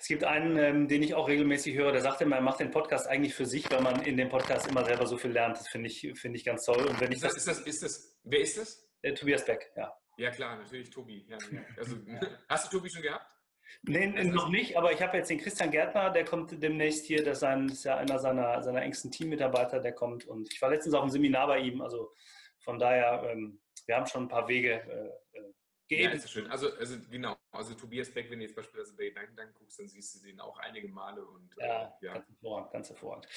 Es 0.00 0.06
gibt 0.06 0.24
einen, 0.24 0.56
ähm, 0.58 0.88
den 0.88 1.02
ich 1.02 1.14
auch 1.14 1.28
regelmäßig 1.28 1.74
höre, 1.76 1.92
der 1.92 2.02
sagt 2.02 2.20
immer, 2.20 2.36
er 2.36 2.42
macht 2.42 2.60
den 2.60 2.70
Podcast 2.70 3.06
eigentlich 3.06 3.34
für 3.34 3.46
sich, 3.46 3.70
weil 3.70 3.80
man 3.80 4.02
in 4.02 4.18
dem 4.18 4.28
Podcast 4.28 4.66
immer 4.66 4.84
selber 4.84 5.06
so 5.06 5.16
viel 5.16 5.30
lernt. 5.30 5.56
Das 5.56 5.68
finde 5.68 5.88
ich, 5.88 6.12
finde 6.20 6.36
ich 6.36 6.44
ganz 6.44 6.66
toll. 6.66 6.86
Und 6.86 7.00
wenn 7.00 7.10
ich 7.10 7.16
ist 7.16 7.24
das, 7.24 7.36
ist 7.36 7.48
das, 7.48 7.60
ist 7.60 7.82
das, 7.82 8.18
wer 8.24 8.40
ist 8.40 8.58
das? 8.58 8.86
Äh, 9.00 9.14
Tobias 9.14 9.46
Beck, 9.46 9.72
ja. 9.76 9.96
Ja, 10.18 10.30
klar, 10.30 10.56
natürlich 10.56 10.90
Tobi. 10.90 11.26
Ja, 11.28 11.38
also, 11.76 11.96
hast 12.48 12.66
du 12.72 12.76
Tobi 12.76 12.90
schon 12.90 13.02
gehabt? 13.02 13.33
Nee, 13.82 14.06
noch 14.06 14.48
nicht, 14.48 14.76
aber 14.76 14.92
ich 14.92 15.02
habe 15.02 15.16
jetzt 15.16 15.30
den 15.30 15.38
Christian 15.38 15.70
Gärtner, 15.70 16.10
der 16.10 16.24
kommt 16.24 16.62
demnächst 16.62 17.06
hier, 17.06 17.24
das 17.24 17.42
ist 17.42 17.84
ja 17.84 17.96
einer 17.96 18.18
seiner, 18.18 18.62
seiner 18.62 18.82
engsten 18.82 19.10
Teammitarbeiter, 19.10 19.80
der 19.80 19.92
kommt 19.92 20.26
und 20.26 20.52
ich 20.52 20.60
war 20.62 20.70
letztens 20.70 20.94
auf 20.94 21.02
einem 21.02 21.10
Seminar 21.10 21.46
bei 21.46 21.58
ihm, 21.58 21.80
also 21.80 22.12
von 22.60 22.78
daher, 22.78 23.22
ähm, 23.30 23.60
wir 23.86 23.96
haben 23.96 24.06
schon 24.06 24.24
ein 24.24 24.28
paar 24.28 24.48
Wege 24.48 24.72
äh, 24.72 25.38
äh 25.38 25.52
geben. 25.88 26.04
Ja, 26.04 26.10
ist 26.10 26.30
schön. 26.30 26.50
Also, 26.50 26.72
also 26.74 26.96
genau, 27.10 27.36
also 27.50 27.74
Tobias 27.74 28.10
Beck, 28.10 28.30
wenn 28.30 28.38
du 28.38 28.46
jetzt 28.46 28.56
beispielsweise 28.56 28.96
bei 28.96 29.08
Gedanken 29.08 29.54
guckst, 29.54 29.78
dann 29.78 29.88
siehst 29.88 30.14
du 30.14 30.26
den 30.26 30.40
auch 30.40 30.58
einige 30.58 30.88
Male 30.88 31.24
und 31.24 31.50
ja, 31.58 31.94
äh, 32.00 32.06
ja. 32.06 32.14
ganz 32.14 32.28
hervorragend, 32.28 32.72
ganz 32.72 32.88
hervorragend. 32.88 33.28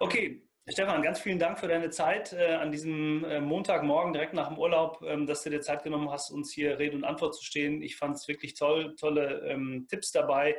Okay, 0.00 0.46
Stefan, 0.66 1.02
ganz 1.02 1.20
vielen 1.20 1.38
Dank 1.38 1.58
für 1.60 1.68
deine 1.68 1.90
Zeit 1.90 2.32
äh, 2.32 2.54
an 2.54 2.72
diesem 2.72 3.22
äh, 3.24 3.38
Montagmorgen 3.38 4.14
direkt 4.14 4.32
nach 4.32 4.48
dem 4.48 4.58
Urlaub, 4.58 5.02
ähm, 5.06 5.26
dass 5.26 5.42
du 5.42 5.50
dir 5.50 5.60
Zeit 5.60 5.82
genommen 5.82 6.10
hast, 6.10 6.30
uns 6.30 6.54
hier 6.54 6.78
Rede 6.78 6.96
und 6.96 7.04
Antwort 7.04 7.34
zu 7.34 7.44
stehen. 7.44 7.82
Ich 7.82 7.96
fand 7.96 8.16
es 8.16 8.28
wirklich 8.28 8.54
toll, 8.54 8.96
tolle 8.96 9.46
ähm, 9.46 9.86
Tipps 9.90 10.10
dabei, 10.10 10.56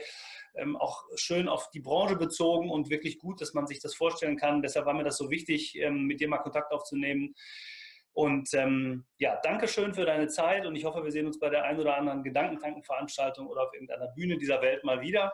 ähm, 0.53 0.75
auch 0.75 1.05
schön 1.15 1.47
auf 1.47 1.71
die 1.71 1.79
Branche 1.79 2.17
bezogen 2.17 2.69
und 2.69 2.91
wirklich 2.91 3.17
gut, 3.17 3.41
dass 3.41 3.55
man 3.55 3.65
sich 3.65 3.79
das 3.79 3.95
vorstellen 3.95 4.37
kann. 4.37 4.61
Deshalb 4.61 4.85
war 4.85 4.93
mir 4.93 5.03
das 5.03 5.17
so 5.17 5.31
wichtig, 5.31 5.75
ähm, 5.79 6.03
mit 6.03 6.19
dir 6.19 6.27
mal 6.27 6.37
Kontakt 6.37 6.71
aufzunehmen. 6.71 7.33
Und 8.13 8.53
ähm, 8.53 9.05
ja, 9.17 9.39
danke 9.41 9.67
schön 9.67 9.95
für 9.95 10.05
deine 10.05 10.27
Zeit 10.27 10.67
und 10.67 10.75
ich 10.75 10.85
hoffe, 10.85 11.03
wir 11.03 11.11
sehen 11.11 11.25
uns 11.25 11.39
bei 11.39 11.49
der 11.49 11.63
ein 11.63 11.79
oder 11.79 11.97
anderen 11.97 12.21
Gedankentankenveranstaltung 12.21 13.47
oder 13.47 13.63
auf 13.63 13.73
irgendeiner 13.73 14.09
Bühne 14.09 14.37
dieser 14.37 14.61
Welt 14.61 14.83
mal 14.83 15.01
wieder. 15.01 15.33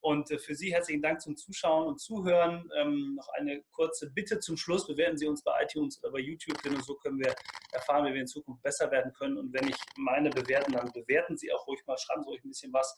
Und 0.00 0.30
äh, 0.30 0.38
für 0.38 0.54
Sie 0.54 0.72
herzlichen 0.72 1.02
Dank 1.02 1.20
zum 1.20 1.36
Zuschauen 1.36 1.86
und 1.86 2.00
Zuhören. 2.00 2.70
Ähm, 2.76 3.14
noch 3.16 3.28
eine 3.30 3.62
kurze 3.72 4.10
Bitte 4.10 4.38
zum 4.40 4.56
Schluss. 4.56 4.86
Bewerten 4.86 5.18
Sie 5.18 5.26
uns 5.26 5.42
bei 5.42 5.62
iTunes 5.62 6.02
oder 6.02 6.12
bei 6.12 6.20
YouTube, 6.20 6.60
denn 6.62 6.80
so 6.82 6.94
können 6.94 7.18
wir 7.18 7.34
erfahren, 7.72 8.06
wie 8.06 8.14
wir 8.14 8.20
in 8.20 8.26
Zukunft 8.26 8.62
besser 8.62 8.90
werden 8.90 9.12
können. 9.12 9.36
Und 9.36 9.52
wenn 9.52 9.68
ich 9.68 9.76
meine 9.96 10.30
bewerten, 10.30 10.72
dann 10.72 10.90
bewerten 10.92 11.36
Sie 11.36 11.52
auch 11.52 11.66
ruhig 11.66 11.80
mal, 11.86 11.98
schreiben 11.98 12.22
Sie 12.22 12.30
ruhig 12.30 12.44
ein 12.44 12.48
bisschen 12.48 12.72
was. 12.72 12.96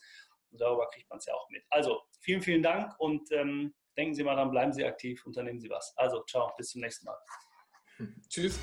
Und 0.51 0.61
darüber 0.61 0.87
kriegt 0.89 1.09
man 1.09 1.19
es 1.19 1.25
ja 1.25 1.33
auch 1.33 1.49
mit. 1.49 1.63
Also, 1.69 2.01
vielen, 2.21 2.41
vielen 2.41 2.63
Dank 2.63 2.97
und 2.99 3.31
ähm, 3.31 3.73
denken 3.97 4.13
Sie 4.15 4.23
mal 4.23 4.35
dran, 4.35 4.51
bleiben 4.51 4.71
Sie 4.71 4.85
aktiv, 4.85 5.25
unternehmen 5.25 5.59
Sie 5.59 5.69
was. 5.69 5.93
Also, 5.97 6.23
ciao, 6.23 6.53
bis 6.57 6.69
zum 6.69 6.81
nächsten 6.81 7.05
Mal. 7.05 7.17
Tschüss. 8.29 8.59